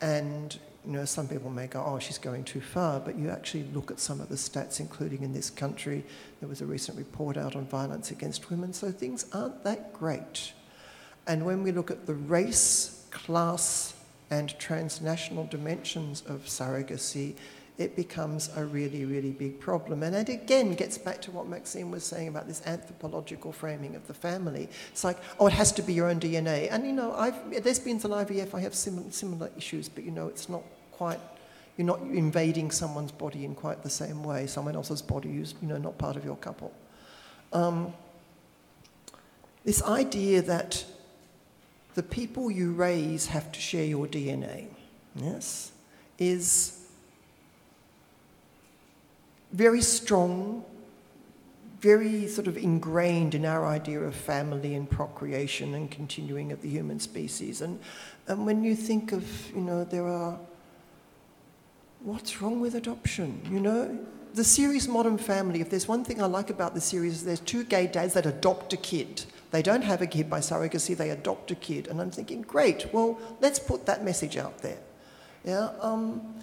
And 0.00 0.56
you 0.86 0.92
know, 0.92 1.04
some 1.04 1.26
people 1.26 1.50
may 1.50 1.66
go, 1.66 1.82
oh, 1.84 1.98
she's 1.98 2.18
going 2.18 2.44
too 2.44 2.60
far, 2.60 3.00
but 3.00 3.16
you 3.16 3.30
actually 3.30 3.64
look 3.72 3.90
at 3.90 3.98
some 3.98 4.20
of 4.20 4.28
the 4.28 4.34
stats, 4.34 4.80
including 4.80 5.22
in 5.22 5.32
this 5.32 5.50
country. 5.50 6.04
There 6.40 6.48
was 6.48 6.60
a 6.60 6.66
recent 6.66 6.98
report 6.98 7.36
out 7.36 7.56
on 7.56 7.64
violence 7.66 8.10
against 8.10 8.50
women, 8.50 8.72
so 8.72 8.92
things 8.92 9.26
aren't 9.32 9.64
that 9.64 9.92
great. 9.94 10.52
And 11.26 11.44
when 11.44 11.62
we 11.62 11.72
look 11.72 11.90
at 11.90 12.06
the 12.06 12.14
race, 12.14 13.06
class, 13.10 13.94
and 14.30 14.58
transnational 14.58 15.46
dimensions 15.46 16.22
of 16.26 16.44
surrogacy, 16.44 17.34
it 17.76 17.96
becomes 17.96 18.50
a 18.56 18.64
really, 18.64 19.04
really 19.04 19.32
big 19.32 19.58
problem. 19.58 20.02
And 20.04 20.14
it 20.14 20.28
again 20.28 20.74
gets 20.74 20.96
back 20.96 21.20
to 21.22 21.32
what 21.32 21.48
Maxime 21.48 21.90
was 21.90 22.04
saying 22.04 22.28
about 22.28 22.46
this 22.46 22.62
anthropological 22.66 23.52
framing 23.52 23.96
of 23.96 24.06
the 24.06 24.14
family. 24.14 24.68
It's 24.92 25.02
like, 25.02 25.18
oh, 25.40 25.48
it 25.48 25.52
has 25.54 25.72
to 25.72 25.82
be 25.82 25.92
your 25.92 26.08
own 26.08 26.20
DNA. 26.20 26.68
And, 26.70 26.86
you 26.86 26.92
know, 26.92 27.12
I've, 27.14 27.34
lesbians 27.64 28.04
and 28.04 28.14
IVF, 28.14 28.54
I 28.54 28.60
have 28.60 28.74
similar, 28.74 29.10
similar 29.10 29.50
issues, 29.56 29.88
but, 29.88 30.04
you 30.04 30.12
know, 30.12 30.28
it's 30.28 30.48
not 30.48 30.62
quite, 30.92 31.18
you're 31.76 31.86
not 31.86 32.00
invading 32.00 32.70
someone's 32.70 33.10
body 33.10 33.44
in 33.44 33.56
quite 33.56 33.82
the 33.82 33.90
same 33.90 34.22
way. 34.22 34.46
Someone 34.46 34.76
else's 34.76 35.02
body 35.02 35.38
is, 35.38 35.54
you 35.60 35.66
know, 35.66 35.78
not 35.78 35.98
part 35.98 36.16
of 36.16 36.24
your 36.24 36.36
couple. 36.36 36.72
Um, 37.52 37.92
this 39.64 39.82
idea 39.82 40.42
that 40.42 40.84
the 41.94 42.02
people 42.02 42.50
you 42.50 42.72
raise 42.72 43.26
have 43.26 43.52
to 43.52 43.60
share 43.60 43.84
your 43.84 44.06
DNA, 44.06 44.66
yes, 45.16 45.72
is 46.18 46.84
very 49.52 49.80
strong, 49.80 50.64
very 51.80 52.26
sort 52.26 52.48
of 52.48 52.56
ingrained 52.56 53.34
in 53.34 53.44
our 53.44 53.66
idea 53.66 54.00
of 54.00 54.14
family 54.14 54.74
and 54.74 54.90
procreation 54.90 55.74
and 55.74 55.90
continuing 55.90 56.50
of 56.50 56.60
the 56.62 56.68
human 56.68 56.98
species. 56.98 57.60
And, 57.60 57.78
and 58.26 58.44
when 58.44 58.64
you 58.64 58.74
think 58.74 59.12
of, 59.12 59.24
you 59.54 59.60
know, 59.60 59.84
there 59.84 60.08
are, 60.08 60.38
what's 62.00 62.42
wrong 62.42 62.60
with 62.60 62.74
adoption? 62.74 63.40
You 63.48 63.60
know, 63.60 63.98
the 64.34 64.42
series 64.42 64.88
Modern 64.88 65.18
Family, 65.18 65.60
if 65.60 65.70
there's 65.70 65.86
one 65.86 66.04
thing 66.04 66.20
I 66.20 66.26
like 66.26 66.50
about 66.50 66.74
the 66.74 66.80
series, 66.80 67.24
there's 67.24 67.40
two 67.40 67.62
gay 67.62 67.86
dads 67.86 68.14
that 68.14 68.26
adopt 68.26 68.72
a 68.72 68.76
kid. 68.76 69.24
They 69.54 69.62
don't 69.62 69.84
have 69.84 70.02
a 70.02 70.08
kid 70.08 70.28
by 70.28 70.40
surrogacy, 70.40 70.96
they 70.96 71.10
adopt 71.10 71.52
a 71.52 71.54
kid. 71.54 71.86
And 71.86 72.00
I'm 72.00 72.10
thinking, 72.10 72.42
great, 72.42 72.92
well, 72.92 73.16
let's 73.40 73.60
put 73.60 73.86
that 73.86 74.04
message 74.04 74.36
out 74.36 74.58
there. 74.58 74.80
Yeah, 75.44 75.68
um, 75.80 76.34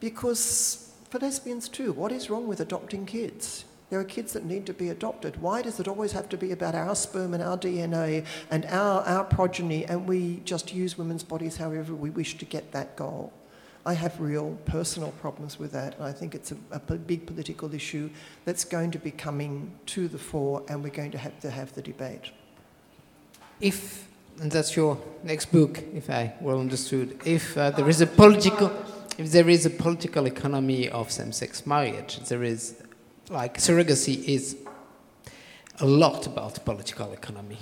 because 0.00 0.90
for 1.10 1.18
lesbians 1.18 1.68
too, 1.68 1.92
what 1.92 2.12
is 2.12 2.30
wrong 2.30 2.48
with 2.48 2.60
adopting 2.60 3.04
kids? 3.04 3.66
There 3.90 4.00
are 4.00 4.04
kids 4.04 4.32
that 4.32 4.46
need 4.46 4.64
to 4.64 4.72
be 4.72 4.88
adopted. 4.88 5.42
Why 5.42 5.60
does 5.60 5.80
it 5.80 5.86
always 5.86 6.12
have 6.12 6.30
to 6.30 6.38
be 6.38 6.50
about 6.50 6.74
our 6.74 6.96
sperm 6.96 7.34
and 7.34 7.42
our 7.42 7.58
DNA 7.58 8.24
and 8.50 8.64
our, 8.64 9.02
our 9.02 9.24
progeny 9.24 9.84
and 9.84 10.08
we 10.08 10.40
just 10.46 10.72
use 10.72 10.96
women's 10.96 11.24
bodies 11.24 11.58
however 11.58 11.94
we 11.94 12.08
wish 12.08 12.38
to 12.38 12.46
get 12.46 12.72
that 12.72 12.96
goal? 12.96 13.34
I 13.84 13.92
have 13.92 14.18
real 14.18 14.58
personal 14.64 15.12
problems 15.20 15.58
with 15.58 15.72
that, 15.72 15.96
and 15.96 16.04
I 16.04 16.12
think 16.12 16.34
it's 16.34 16.52
a, 16.52 16.56
a 16.72 16.78
big 16.78 17.26
political 17.26 17.74
issue 17.74 18.08
that's 18.46 18.64
going 18.64 18.92
to 18.92 18.98
be 18.98 19.10
coming 19.10 19.78
to 19.94 20.08
the 20.08 20.18
fore, 20.18 20.64
and 20.70 20.82
we're 20.82 20.88
going 20.88 21.10
to 21.10 21.18
have 21.18 21.38
to 21.40 21.50
have 21.50 21.74
the 21.74 21.82
debate. 21.82 22.32
If, 23.60 24.06
and 24.40 24.52
that's 24.52 24.76
your 24.76 24.98
next 25.22 25.46
book, 25.46 25.82
if 25.94 26.10
I 26.10 26.34
well 26.40 26.60
understood, 26.60 27.18
if 27.24 27.56
uh, 27.56 27.70
there 27.70 27.88
is 27.88 28.00
a 28.02 28.06
political, 28.06 28.70
if 29.16 29.32
there 29.32 29.48
is 29.48 29.64
a 29.64 29.70
political 29.70 30.26
economy 30.26 30.90
of 30.90 31.10
same-sex 31.10 31.66
marriage, 31.66 32.18
there 32.28 32.42
is, 32.42 32.82
like 33.30 33.56
surrogacy 33.56 34.24
is 34.24 34.56
a 35.80 35.86
lot 35.86 36.26
about 36.26 36.62
political 36.64 37.12
economy. 37.12 37.58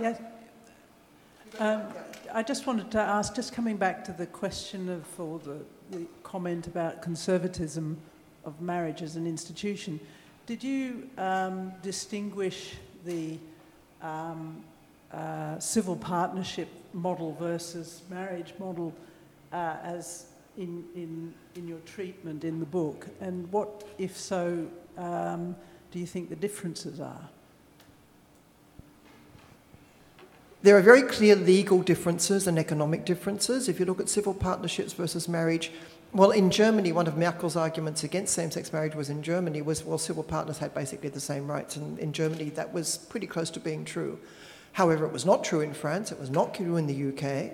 Yes. 0.00 0.20
Um, 1.58 1.82
I 2.34 2.42
just 2.42 2.66
wanted 2.66 2.90
to 2.90 2.98
ask, 2.98 3.34
just 3.34 3.52
coming 3.52 3.76
back 3.76 4.04
to 4.04 4.12
the 4.12 4.26
question 4.26 4.88
of, 4.88 5.20
or 5.20 5.38
the, 5.38 5.58
the 5.90 6.06
comment 6.22 6.66
about 6.66 7.02
conservatism 7.02 7.98
of 8.44 8.60
marriage 8.60 9.02
as 9.02 9.16
an 9.16 9.26
institution, 9.26 10.00
did 10.46 10.62
you 10.62 11.08
um, 11.18 11.72
distinguish 11.82 12.74
the 13.04 13.38
um, 14.00 14.62
uh, 15.12 15.58
civil 15.58 15.96
partnership 15.96 16.68
model 16.92 17.32
versus 17.38 18.02
marriage 18.10 18.52
model 18.58 18.92
uh, 19.52 19.76
as 19.82 20.26
in, 20.58 20.84
in, 20.94 21.32
in 21.54 21.68
your 21.68 21.78
treatment 21.80 22.44
in 22.44 22.58
the 22.60 22.66
book? 22.66 23.06
And 23.20 23.50
what, 23.52 23.84
if 23.98 24.16
so, 24.16 24.66
um, 24.98 25.56
do 25.90 25.98
you 25.98 26.06
think 26.06 26.28
the 26.28 26.36
differences 26.36 27.00
are? 27.00 27.28
There 30.62 30.76
are 30.76 30.82
very 30.82 31.02
clear 31.02 31.34
legal 31.34 31.82
differences 31.82 32.46
and 32.46 32.56
economic 32.56 33.04
differences. 33.04 33.68
If 33.68 33.80
you 33.80 33.86
look 33.86 34.00
at 34.00 34.08
civil 34.08 34.32
partnerships 34.32 34.92
versus 34.92 35.28
marriage, 35.28 35.72
well, 36.12 36.30
in 36.30 36.50
Germany, 36.50 36.92
one 36.92 37.06
of 37.06 37.16
Merkel's 37.16 37.56
arguments 37.56 38.04
against 38.04 38.34
same 38.34 38.50
sex 38.50 38.72
marriage 38.72 38.94
was 38.94 39.08
in 39.08 39.22
Germany 39.22 39.62
was, 39.62 39.82
well, 39.82 39.96
civil 39.96 40.22
partners 40.22 40.58
had 40.58 40.74
basically 40.74 41.08
the 41.08 41.20
same 41.20 41.50
rights. 41.50 41.76
And 41.76 41.98
in 41.98 42.12
Germany, 42.12 42.50
that 42.50 42.72
was 42.72 42.98
pretty 42.98 43.26
close 43.26 43.48
to 43.50 43.60
being 43.60 43.84
true. 43.84 44.18
However, 44.72 45.06
it 45.06 45.12
was 45.12 45.24
not 45.24 45.42
true 45.42 45.60
in 45.60 45.72
France, 45.72 46.12
it 46.12 46.20
was 46.20 46.30
not 46.30 46.54
true 46.54 46.76
in 46.76 46.86
the 46.86 47.08
UK, 47.08 47.52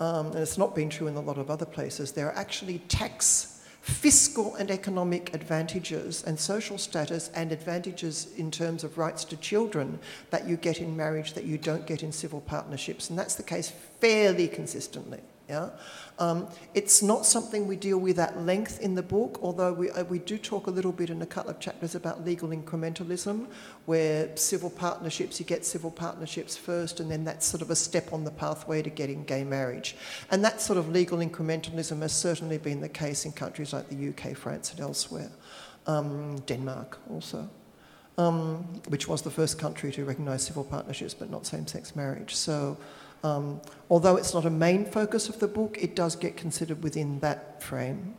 um, 0.00 0.26
and 0.26 0.36
it's 0.36 0.58
not 0.58 0.74
been 0.74 0.88
true 0.88 1.06
in 1.06 1.16
a 1.16 1.20
lot 1.20 1.38
of 1.38 1.50
other 1.50 1.66
places. 1.66 2.12
There 2.12 2.26
are 2.26 2.36
actually 2.36 2.78
tax 2.88 3.64
fiscal 3.80 4.54
and 4.56 4.70
economic 4.70 5.34
advantages 5.34 6.22
and 6.24 6.38
social 6.38 6.78
status 6.78 7.30
and 7.34 7.50
advantages 7.50 8.28
in 8.36 8.50
terms 8.50 8.84
of 8.84 8.98
rights 8.98 9.24
to 9.24 9.36
children 9.36 9.98
that 10.30 10.46
you 10.46 10.56
get 10.56 10.80
in 10.80 10.96
marriage 10.96 11.32
that 11.32 11.44
you 11.44 11.56
don't 11.56 11.86
get 11.86 12.02
in 12.02 12.12
civil 12.12 12.40
partnerships. 12.40 13.08
And 13.08 13.18
that's 13.18 13.36
the 13.36 13.42
case 13.42 13.72
fairly 14.00 14.48
consistently. 14.48 15.20
Yeah? 15.50 15.70
Um, 16.20 16.46
it's 16.74 17.02
not 17.02 17.26
something 17.26 17.66
we 17.66 17.74
deal 17.74 17.98
with 17.98 18.20
at 18.20 18.38
length 18.42 18.78
in 18.80 18.94
the 18.94 19.02
book, 19.02 19.40
although 19.42 19.72
we, 19.72 19.90
uh, 19.90 20.04
we 20.04 20.20
do 20.20 20.38
talk 20.38 20.68
a 20.68 20.70
little 20.70 20.92
bit 20.92 21.10
in 21.10 21.22
a 21.22 21.26
couple 21.26 21.50
of 21.50 21.58
chapters 21.58 21.96
about 21.96 22.24
legal 22.24 22.50
incrementalism, 22.50 23.46
where 23.86 24.36
civil 24.36 24.70
partnerships, 24.70 25.40
you 25.40 25.46
get 25.46 25.64
civil 25.64 25.90
partnerships 25.90 26.56
first, 26.56 27.00
and 27.00 27.10
then 27.10 27.24
that's 27.24 27.46
sort 27.46 27.62
of 27.62 27.70
a 27.70 27.74
step 27.76 28.12
on 28.12 28.22
the 28.22 28.30
pathway 28.30 28.80
to 28.80 28.90
getting 28.90 29.24
gay 29.24 29.42
marriage. 29.42 29.96
And 30.30 30.44
that 30.44 30.60
sort 30.60 30.78
of 30.78 30.88
legal 30.90 31.18
incrementalism 31.18 32.00
has 32.02 32.12
certainly 32.12 32.58
been 32.58 32.80
the 32.80 32.88
case 32.88 33.24
in 33.24 33.32
countries 33.32 33.72
like 33.72 33.88
the 33.88 34.10
UK, 34.10 34.36
France, 34.36 34.70
and 34.70 34.80
elsewhere. 34.80 35.32
Um, 35.88 36.38
Denmark 36.46 36.98
also. 37.10 37.48
Um, 38.18 38.56
which 38.88 39.08
was 39.08 39.22
the 39.22 39.30
first 39.30 39.58
country 39.58 39.90
to 39.92 40.04
recognise 40.04 40.42
civil 40.42 40.64
partnerships 40.64 41.14
but 41.14 41.30
not 41.30 41.46
same 41.46 41.66
sex 41.66 41.96
marriage. 41.96 42.36
So 42.36 42.76
um, 43.22 43.60
although 43.88 44.16
it's 44.16 44.34
not 44.34 44.44
a 44.44 44.50
main 44.50 44.84
focus 44.84 45.28
of 45.28 45.38
the 45.38 45.48
book, 45.48 45.78
it 45.80 45.94
does 45.94 46.16
get 46.16 46.36
considered 46.36 46.82
within 46.82 47.20
that 47.20 47.62
frame. 47.62 48.14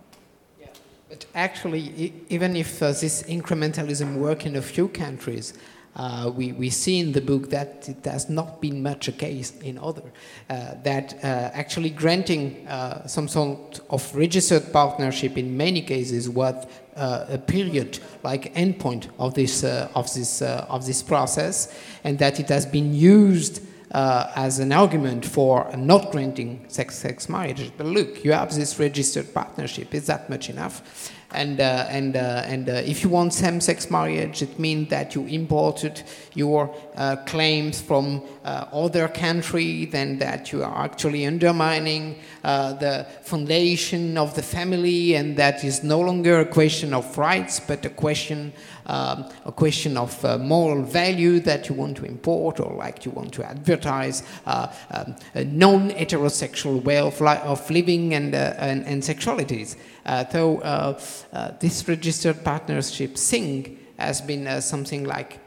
Yeah. 0.60 0.68
But 1.10 1.26
actually, 1.34 2.14
even 2.30 2.56
if 2.56 2.82
uh, 2.82 2.88
this 2.88 3.24
incrementalism 3.24 4.18
work 4.18 4.46
in 4.46 4.56
a 4.56 4.62
few 4.62 4.88
countries, 4.88 5.54
uh, 5.96 6.32
we, 6.34 6.54
we 6.54 6.70
see 6.70 7.00
in 7.00 7.12
the 7.12 7.20
book 7.20 7.50
that 7.50 7.90
it 7.90 8.06
has 8.06 8.30
not 8.30 8.62
been 8.62 8.82
much 8.82 9.08
a 9.08 9.12
case 9.12 9.52
in 9.60 9.78
other. 9.78 10.04
Uh, 10.50 10.76
that 10.84 11.14
uh, 11.16 11.52
actually 11.54 11.90
granting 11.90 12.66
uh, 12.68 13.06
some 13.08 13.28
sort 13.28 13.82
of 13.90 14.16
registered 14.16 14.72
partnership 14.72 15.38
in 15.38 15.58
many 15.58 15.82
cases 15.82 16.30
was 16.30 16.66
uh, 16.96 17.26
a 17.28 17.38
period, 17.38 18.00
like 18.24 18.54
endpoint 18.56 19.10
of 19.20 19.34
this, 19.34 19.64
of, 19.64 20.14
this, 20.14 20.42
of 20.42 20.86
this 20.86 21.02
process, 21.02 21.78
and 22.04 22.20
that 22.20 22.40
it 22.40 22.48
has 22.48 22.66
been 22.66 22.94
used 22.94 23.62
uh, 23.92 24.32
as 24.36 24.60
an 24.60 24.72
argument 24.72 25.26
for 25.26 25.70
not 25.76 26.12
granting 26.12 26.66
sex-sex 26.68 27.30
marriage. 27.30 27.72
But 27.78 27.88
look, 27.88 28.24
you 28.24 28.32
have 28.32 28.54
this 28.54 28.80
registered 28.80 29.34
partnership. 29.34 29.94
Is 29.94 30.08
that 30.08 30.30
much 30.30 30.50
enough? 30.50 31.12
And, 31.34 31.60
uh, 31.60 31.86
and, 31.90 32.16
uh, 32.16 32.44
and 32.46 32.70
uh, 32.70 32.74
if 32.74 33.04
you 33.04 33.10
want 33.10 33.34
same-sex 33.34 33.90
marriage, 33.90 34.42
it 34.42 34.60
means 34.60 34.90
that 34.90 35.16
you 35.16 35.26
imported 35.28 36.04
your 36.34 36.76
uh, 36.96 37.16
claims 37.26 37.82
from 37.82 38.22
uh, 38.44 38.66
other 38.74 39.08
country, 39.08 39.86
then 39.86 40.20
that 40.20 40.52
you 40.52 40.64
are 40.64 40.84
actually 40.84 41.26
undermining 41.26 42.20
the 42.44 43.06
foundation 43.22 44.18
of 44.18 44.36
the 44.36 44.42
family, 44.42 45.16
and 45.16 45.38
that 45.38 45.64
is 45.64 45.84
no 45.84 46.00
longer 46.00 46.40
a 46.40 46.46
question 46.46 46.94
of 46.94 47.18
rights, 47.18 47.60
but 47.60 47.86
a 47.86 47.90
question 47.90 48.52
um, 48.92 49.26
a 49.46 49.52
question 49.52 49.98
of 49.98 50.24
uh, 50.26 50.38
moral 50.38 50.84
value 50.84 51.40
that 51.40 51.70
you 51.70 51.76
want 51.76 51.98
to 51.98 52.06
import 52.06 52.60
or 52.60 52.74
like 52.76 53.06
you 53.06 53.12
want 53.12 53.34
to 53.34 53.44
advertise 53.44 54.24
uh, 54.46 54.68
um, 54.92 55.16
a 55.36 55.46
non-heterosexual 55.46 56.84
way 56.84 57.00
of, 57.00 57.20
li 57.22 57.38
of 57.44 57.70
living 57.70 58.14
and, 58.14 58.36
uh, 58.36 58.54
and, 58.58 58.86
and, 58.86 59.02
sexualities. 59.02 59.78
Uh, 60.06 60.26
so 60.30 60.60
uh, 60.62 61.00
uh, 61.34 61.52
this 61.60 61.88
registered 61.88 62.44
partnership 62.44 63.16
thing 63.16 63.78
has 63.98 64.22
been 64.22 64.62
something 64.62 65.04
like 65.04 65.40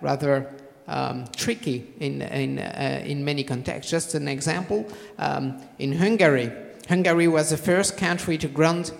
rather 0.00 0.48
um, 0.86 1.26
tricky 1.36 1.92
in, 1.98 2.22
in, 2.22 2.58
in 2.58 3.24
many 3.24 3.42
contexts. 3.42 3.90
Just 3.90 4.14
an 4.14 4.28
example, 4.28 4.86
um, 5.18 5.60
in 5.80 5.92
Hungary, 5.92 6.52
Hungary 6.88 7.26
was 7.26 7.50
the 7.50 7.56
first 7.56 7.96
country 7.96 8.38
to 8.38 8.46
grant 8.46 8.92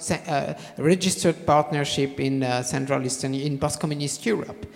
registered 0.76 1.46
partnership 1.46 2.18
in 2.18 2.42
uh, 2.42 2.64
Central 2.64 3.04
Eastern, 3.06 3.34
in 3.34 3.58
post-communist 3.58 4.26
Europe 4.26 4.66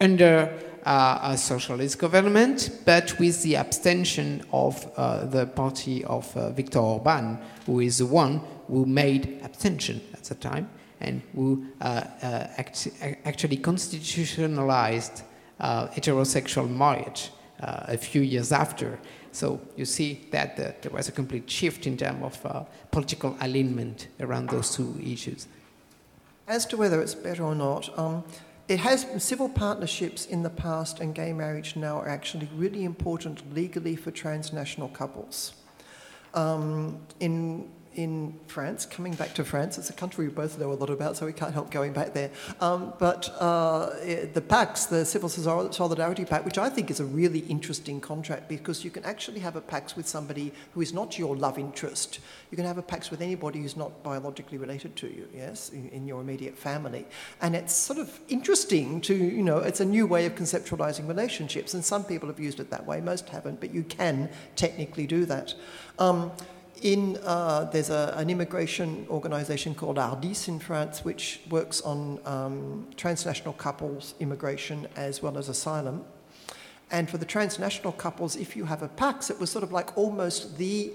under 0.00 0.52
uh, 0.84 1.20
a 1.22 1.36
socialist 1.36 2.00
government, 2.00 2.70
but 2.84 3.16
with 3.20 3.40
the 3.44 3.56
abstention 3.56 4.44
of 4.52 4.82
the 5.30 5.46
party 5.54 6.04
of 6.04 6.32
Viktor 6.56 6.80
Orban, 6.80 7.38
who 7.66 7.78
is 7.78 7.98
the 7.98 8.06
one 8.06 8.40
who 8.68 8.86
made 8.86 9.40
abstention 9.42 10.00
at 10.12 10.24
the 10.24 10.34
time 10.34 10.68
and 11.00 11.22
who 11.34 11.66
uh, 11.80 12.02
act 12.56 12.88
actually 13.24 13.56
constitutionalized 13.56 15.22
heterosexual 15.60 16.68
marriage 16.68 17.30
a 17.60 17.96
few 17.96 18.22
years 18.22 18.52
after. 18.52 18.98
So 19.36 19.60
you 19.76 19.84
see 19.84 20.26
that 20.30 20.58
uh, 20.58 20.72
there 20.80 20.90
was 20.90 21.08
a 21.08 21.12
complete 21.12 21.50
shift 21.50 21.86
in 21.86 21.98
terms 21.98 22.22
of 22.22 22.46
uh, 22.46 22.64
political 22.90 23.36
alignment 23.42 24.08
around 24.18 24.48
those 24.48 24.74
two 24.74 24.98
issues. 25.04 25.46
As 26.48 26.64
to 26.66 26.78
whether 26.78 27.02
it's 27.02 27.14
better 27.14 27.44
or 27.44 27.54
not, 27.54 27.90
um, 27.98 28.24
it 28.66 28.78
has 28.80 29.06
civil 29.18 29.50
partnerships 29.50 30.24
in 30.24 30.42
the 30.42 30.48
past 30.48 31.00
and 31.00 31.14
gay 31.14 31.34
marriage 31.34 31.76
now 31.76 31.98
are 31.98 32.08
actually 32.08 32.48
really 32.56 32.82
important 32.84 33.54
legally 33.54 33.94
for 33.94 34.10
transnational 34.10 34.88
couples. 34.88 35.52
Um, 36.32 37.00
in 37.20 37.68
in 37.96 38.38
France, 38.46 38.84
coming 38.84 39.14
back 39.14 39.32
to 39.34 39.44
France, 39.44 39.78
it's 39.78 39.88
a 39.88 39.92
country 39.94 40.28
we 40.28 40.32
both 40.32 40.58
know 40.58 40.70
a 40.70 40.74
lot 40.74 40.90
about, 40.90 41.16
so 41.16 41.24
we 41.24 41.32
can't 41.32 41.54
help 41.54 41.70
going 41.70 41.94
back 41.94 42.12
there. 42.12 42.30
Um, 42.60 42.92
but 42.98 43.34
uh, 43.40 43.88
the 44.34 44.42
PACS, 44.46 44.88
the 44.90 45.04
Civil 45.04 45.30
Solidarity 45.30 46.26
Pact, 46.26 46.44
which 46.44 46.58
I 46.58 46.68
think 46.68 46.90
is 46.90 47.00
a 47.00 47.06
really 47.06 47.40
interesting 47.40 48.00
contract 48.00 48.50
because 48.50 48.84
you 48.84 48.90
can 48.90 49.02
actually 49.04 49.40
have 49.40 49.56
a 49.56 49.62
PACS 49.62 49.96
with 49.96 50.06
somebody 50.06 50.52
who 50.74 50.82
is 50.82 50.92
not 50.92 51.18
your 51.18 51.34
love 51.34 51.58
interest. 51.58 52.20
You 52.50 52.56
can 52.56 52.66
have 52.66 52.76
a 52.76 52.82
PACS 52.82 53.10
with 53.10 53.22
anybody 53.22 53.62
who's 53.62 53.78
not 53.78 54.02
biologically 54.02 54.58
related 54.58 54.94
to 54.96 55.06
you, 55.06 55.26
yes, 55.34 55.70
in, 55.70 55.88
in 55.88 56.06
your 56.06 56.20
immediate 56.20 56.56
family. 56.56 57.06
And 57.40 57.56
it's 57.56 57.74
sort 57.74 57.98
of 57.98 58.20
interesting 58.28 59.00
to, 59.02 59.14
you 59.14 59.42
know, 59.42 59.58
it's 59.58 59.80
a 59.80 59.86
new 59.86 60.06
way 60.06 60.26
of 60.26 60.34
conceptualizing 60.34 61.08
relationships, 61.08 61.72
and 61.72 61.82
some 61.82 62.04
people 62.04 62.28
have 62.28 62.38
used 62.38 62.60
it 62.60 62.68
that 62.70 62.84
way, 62.84 63.00
most 63.00 63.26
haven't, 63.30 63.58
but 63.58 63.72
you 63.72 63.84
can 63.84 64.28
technically 64.54 65.06
do 65.06 65.24
that. 65.24 65.54
Um, 65.98 66.30
in, 66.82 67.18
uh, 67.24 67.64
there's 67.72 67.90
a, 67.90 68.14
an 68.16 68.30
immigration 68.30 69.06
organization 69.08 69.74
called 69.74 69.96
ARDHIS 69.96 70.48
in 70.48 70.58
France, 70.58 71.04
which 71.04 71.40
works 71.50 71.80
on 71.80 72.20
um, 72.24 72.86
transnational 72.96 73.54
couples 73.54 74.14
immigration 74.20 74.86
as 74.96 75.22
well 75.22 75.38
as 75.38 75.48
asylum. 75.48 76.04
And 76.90 77.10
for 77.10 77.18
the 77.18 77.24
transnational 77.24 77.92
couples, 77.92 78.36
if 78.36 78.56
you 78.56 78.64
have 78.64 78.82
a 78.82 78.88
PACS, 78.88 79.30
it 79.30 79.40
was 79.40 79.50
sort 79.50 79.64
of 79.64 79.72
like 79.72 79.96
almost 79.96 80.56
the 80.58 80.92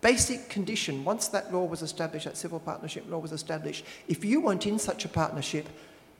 basic 0.00 0.48
condition. 0.48 1.04
Once 1.04 1.28
that 1.28 1.52
law 1.52 1.64
was 1.64 1.82
established, 1.82 2.24
that 2.24 2.36
civil 2.36 2.60
partnership 2.60 3.04
law 3.08 3.18
was 3.18 3.32
established, 3.32 3.84
if 4.08 4.24
you 4.24 4.40
weren't 4.40 4.66
in 4.66 4.78
such 4.78 5.04
a 5.04 5.08
partnership, 5.08 5.68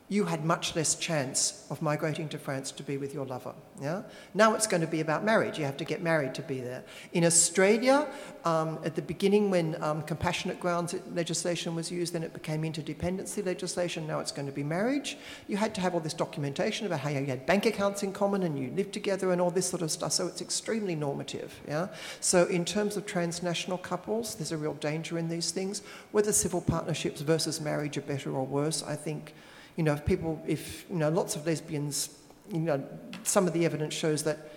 you 0.09 0.23
had 0.23 0.45
much 0.45 0.73
less 0.73 0.95
chance 0.95 1.65
of 1.69 1.81
migrating 1.81 2.29
to 2.29 2.37
France 2.37 2.71
to 2.71 2.81
be 2.81 2.95
with 2.95 3.13
your 3.13 3.25
lover. 3.25 3.53
Yeah? 3.81 4.03
Now 4.33 4.53
it's 4.53 4.65
going 4.65 4.79
to 4.79 4.87
be 4.87 5.01
about 5.01 5.25
marriage. 5.25 5.59
You 5.59 5.65
have 5.65 5.75
to 5.77 5.83
get 5.83 6.01
married 6.01 6.33
to 6.35 6.41
be 6.41 6.61
there. 6.61 6.85
In 7.11 7.25
Australia, 7.25 8.07
um, 8.45 8.79
at 8.85 8.95
the 8.95 9.01
beginning 9.01 9.49
when 9.51 9.81
um, 9.83 10.01
compassionate 10.03 10.61
grounds 10.61 10.95
legislation 11.13 11.75
was 11.75 11.91
used, 11.91 12.13
then 12.13 12.23
it 12.23 12.31
became 12.33 12.61
interdependency 12.61 13.45
legislation. 13.45 14.07
Now 14.07 14.19
it's 14.19 14.31
going 14.31 14.45
to 14.45 14.53
be 14.53 14.63
marriage. 14.63 15.17
You 15.49 15.57
had 15.57 15.75
to 15.75 15.81
have 15.81 15.93
all 15.93 15.99
this 15.99 16.13
documentation 16.13 16.87
about 16.87 17.01
how 17.01 17.09
you 17.09 17.25
had 17.25 17.45
bank 17.45 17.65
accounts 17.65 18.01
in 18.01 18.13
common 18.13 18.43
and 18.43 18.57
you 18.57 18.71
lived 18.77 18.93
together 18.93 19.33
and 19.33 19.41
all 19.41 19.51
this 19.51 19.67
sort 19.69 19.81
of 19.81 19.91
stuff. 19.91 20.13
So 20.13 20.27
it's 20.27 20.39
extremely 20.39 20.95
normative. 20.95 21.59
Yeah? 21.67 21.87
So 22.21 22.45
in 22.45 22.63
terms 22.63 22.95
of 22.95 23.05
transnational 23.05 23.77
couples, 23.77 24.35
there's 24.35 24.53
a 24.53 24.57
real 24.57 24.75
danger 24.75 25.17
in 25.17 25.27
these 25.27 25.51
things. 25.51 25.81
Whether 26.13 26.31
civil 26.31 26.61
partnerships 26.61 27.19
versus 27.19 27.59
marriage 27.59 27.97
are 27.97 28.01
better 28.01 28.31
or 28.31 28.45
worse, 28.45 28.83
I 28.83 28.95
think 28.95 29.33
you 29.77 29.83
know, 29.83 29.93
if 29.93 30.05
people, 30.05 30.43
if, 30.45 30.85
you 30.89 30.97
know, 30.97 31.09
lots 31.09 31.37
of 31.37 31.45
lesbians, 31.45 32.09
you 32.51 32.59
know, 32.59 32.83
some 33.23 33.47
of 33.47 33.53
the 33.53 33.63
evidence 33.63 33.93
shows 33.93 34.23
that 34.23 34.51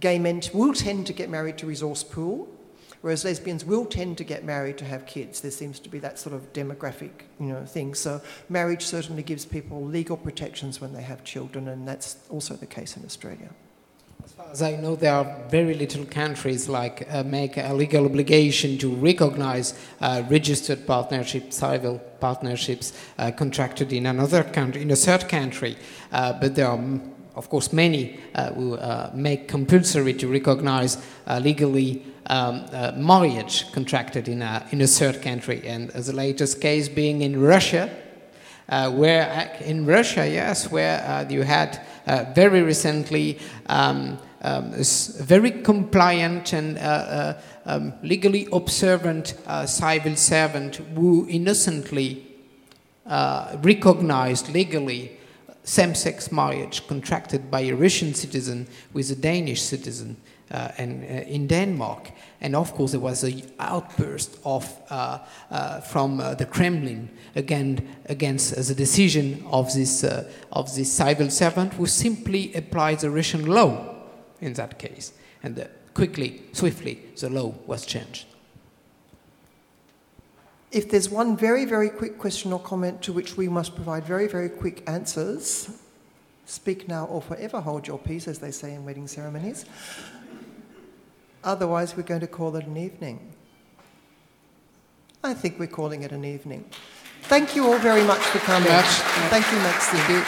gay 0.00 0.18
men 0.18 0.40
will 0.54 0.72
tend 0.72 1.06
to 1.08 1.12
get 1.12 1.28
married 1.28 1.58
to 1.58 1.66
resource 1.66 2.02
pool, 2.02 2.48
whereas 3.02 3.24
lesbians 3.24 3.64
will 3.64 3.84
tend 3.84 4.16
to 4.18 4.24
get 4.24 4.44
married 4.44 4.78
to 4.78 4.84
have 4.84 5.04
kids. 5.06 5.40
There 5.40 5.50
seems 5.50 5.80
to 5.80 5.88
be 5.88 5.98
that 5.98 6.18
sort 6.18 6.34
of 6.34 6.52
demographic, 6.52 7.10
you 7.38 7.46
know, 7.46 7.64
thing. 7.66 7.94
So 7.94 8.22
marriage 8.48 8.84
certainly 8.84 9.22
gives 9.22 9.44
people 9.44 9.84
legal 9.84 10.16
protections 10.16 10.80
when 10.80 10.92
they 10.92 11.02
have 11.02 11.24
children, 11.24 11.68
and 11.68 11.86
that's 11.86 12.16
also 12.30 12.54
the 12.54 12.66
case 12.66 12.96
in 12.96 13.04
Australia. 13.04 13.50
As 14.24 14.32
far 14.32 14.48
as 14.52 14.62
I 14.62 14.76
know, 14.76 14.96
there 14.96 15.14
are 15.14 15.36
very 15.48 15.74
little 15.74 16.04
countries 16.04 16.68
like 16.68 17.06
uh, 17.10 17.22
make 17.22 17.56
a 17.56 17.72
legal 17.72 18.04
obligation 18.04 18.76
to 18.78 18.94
recognize 18.96 19.72
uh, 20.00 20.22
registered 20.28 20.86
partnerships, 20.86 21.56
civil 21.56 21.98
partnerships 22.20 22.92
uh, 23.18 23.30
contracted 23.30 23.92
in 23.92 24.06
another 24.06 24.42
country, 24.42 24.82
in 24.82 24.90
a 24.90 24.96
third 24.96 25.28
country. 25.28 25.76
Uh, 26.12 26.34
but 26.34 26.54
there 26.54 26.66
are, 26.66 26.80
of 27.34 27.48
course, 27.48 27.72
many 27.72 28.18
uh, 28.34 28.52
who 28.52 28.74
uh, 28.74 29.10
make 29.14 29.48
compulsory 29.48 30.12
to 30.14 30.28
recognize 30.28 30.98
legally 31.40 32.02
um, 32.26 32.66
marriage 32.96 33.72
contracted 33.72 34.28
in 34.28 34.42
a, 34.42 34.66
in 34.70 34.82
a 34.82 34.86
third 34.86 35.22
country. 35.22 35.62
And 35.66 35.88
the 35.90 36.12
latest 36.12 36.60
case 36.60 36.88
being 36.88 37.22
in 37.22 37.40
Russia, 37.40 37.88
where 38.68 39.58
in 39.64 39.86
Russia, 39.86 40.28
yes, 40.28 40.70
where 40.70 41.26
you 41.30 41.42
had 41.42 41.80
very 42.34 42.62
recently 42.62 43.38
um, 43.66 44.18
um, 44.42 44.72
a 44.72 44.84
very 45.22 45.50
compliant 45.50 46.52
and 46.54 46.78
uh, 46.78 46.80
uh, 46.80 47.40
um, 47.66 47.92
legally 48.02 48.48
observant 48.52 49.34
uh, 49.46 49.66
civil 49.66 50.16
servant 50.16 50.76
who 50.94 51.26
innocently 51.28 52.26
recognized 53.62 54.48
legally 54.54 55.16
same-sex 55.64 56.32
marriage 56.32 56.86
contracted 56.86 57.50
by 57.50 57.60
a 57.60 57.72
Russian 57.74 58.14
citizen 58.14 58.66
with 58.92 59.10
a 59.10 59.14
Danish 59.14 59.60
citizen 59.60 60.16
uh, 60.50 60.72
and, 60.78 61.04
uh, 61.04 61.22
in 61.28 61.46
Denmark. 61.46 62.10
And 62.40 62.56
of 62.56 62.74
course, 62.74 62.90
there 62.90 63.00
was 63.00 63.22
an 63.22 63.42
outburst 63.58 64.38
of, 64.44 64.66
uh, 64.90 65.18
uh 65.50 65.80
from 65.80 66.16
the 66.16 66.46
Kremlin 66.46 67.08
again, 67.36 67.86
against 68.06 68.56
the 68.68 68.74
decision 68.74 69.44
of 69.50 69.72
this, 69.74 70.04
of 70.50 70.74
this 70.74 70.92
civil 70.92 71.30
servant 71.30 71.74
who 71.74 71.86
simply 71.86 72.52
applied 72.54 72.98
the 73.00 73.10
Russian 73.10 73.46
law 73.46 73.94
in 74.40 74.54
that 74.54 74.78
case. 74.78 75.12
And 75.42 75.68
quickly, 75.94 76.42
swiftly, 76.52 77.00
the 77.20 77.30
law 77.30 77.54
was 77.66 77.86
changed. 77.86 78.26
If 80.72 80.90
there's 80.90 81.10
one 81.10 81.36
very, 81.36 81.64
very 81.64 81.90
quick 81.90 82.18
question 82.18 82.52
or 82.52 82.60
comment 82.60 83.02
to 83.02 83.12
which 83.12 83.36
we 83.36 83.48
must 83.48 83.74
provide 83.74 84.04
very, 84.04 84.28
very 84.28 84.48
quick 84.48 84.82
answers, 84.88 85.68
speak 86.46 86.88
now 86.88 87.06
or 87.06 87.22
forever 87.22 87.60
hold 87.60 87.86
your 87.86 87.98
peace, 87.98 88.28
as 88.28 88.38
they 88.38 88.50
say 88.50 88.74
in 88.74 88.84
wedding 88.84 89.08
ceremonies. 89.08 89.64
Otherwise, 91.42 91.96
we're 91.96 92.02
going 92.02 92.20
to 92.20 92.26
call 92.26 92.54
it 92.56 92.66
an 92.66 92.76
evening. 92.76 93.32
I 95.22 95.34
think 95.34 95.58
we're 95.58 95.66
calling 95.66 96.02
it 96.02 96.12
an 96.12 96.24
evening. 96.24 96.64
Thank 97.22 97.54
you 97.54 97.66
all 97.66 97.78
very 97.78 98.02
much 98.04 98.20
for 98.20 98.38
coming. 98.38 98.68
Thank 98.68 99.52
you, 99.52 99.58
Maxime. 99.58 100.24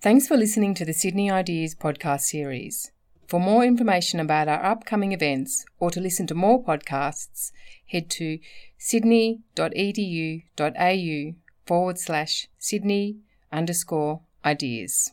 Thanks 0.00 0.26
for 0.26 0.36
listening 0.36 0.74
to 0.74 0.84
the 0.84 0.92
Sydney 0.92 1.30
Ideas 1.30 1.74
podcast 1.74 2.22
series. 2.22 2.90
For 3.26 3.38
more 3.38 3.64
information 3.64 4.18
about 4.18 4.48
our 4.48 4.64
upcoming 4.64 5.12
events 5.12 5.64
or 5.78 5.90
to 5.92 6.00
listen 6.00 6.26
to 6.28 6.34
more 6.34 6.64
podcasts, 6.64 7.52
head 7.86 8.10
to 8.10 8.38
sydney.edu.au 8.78 11.34
forward 11.66 11.98
slash 11.98 12.48
Sydney 12.58 13.18
underscore 13.52 14.22
ideas. 14.44 15.12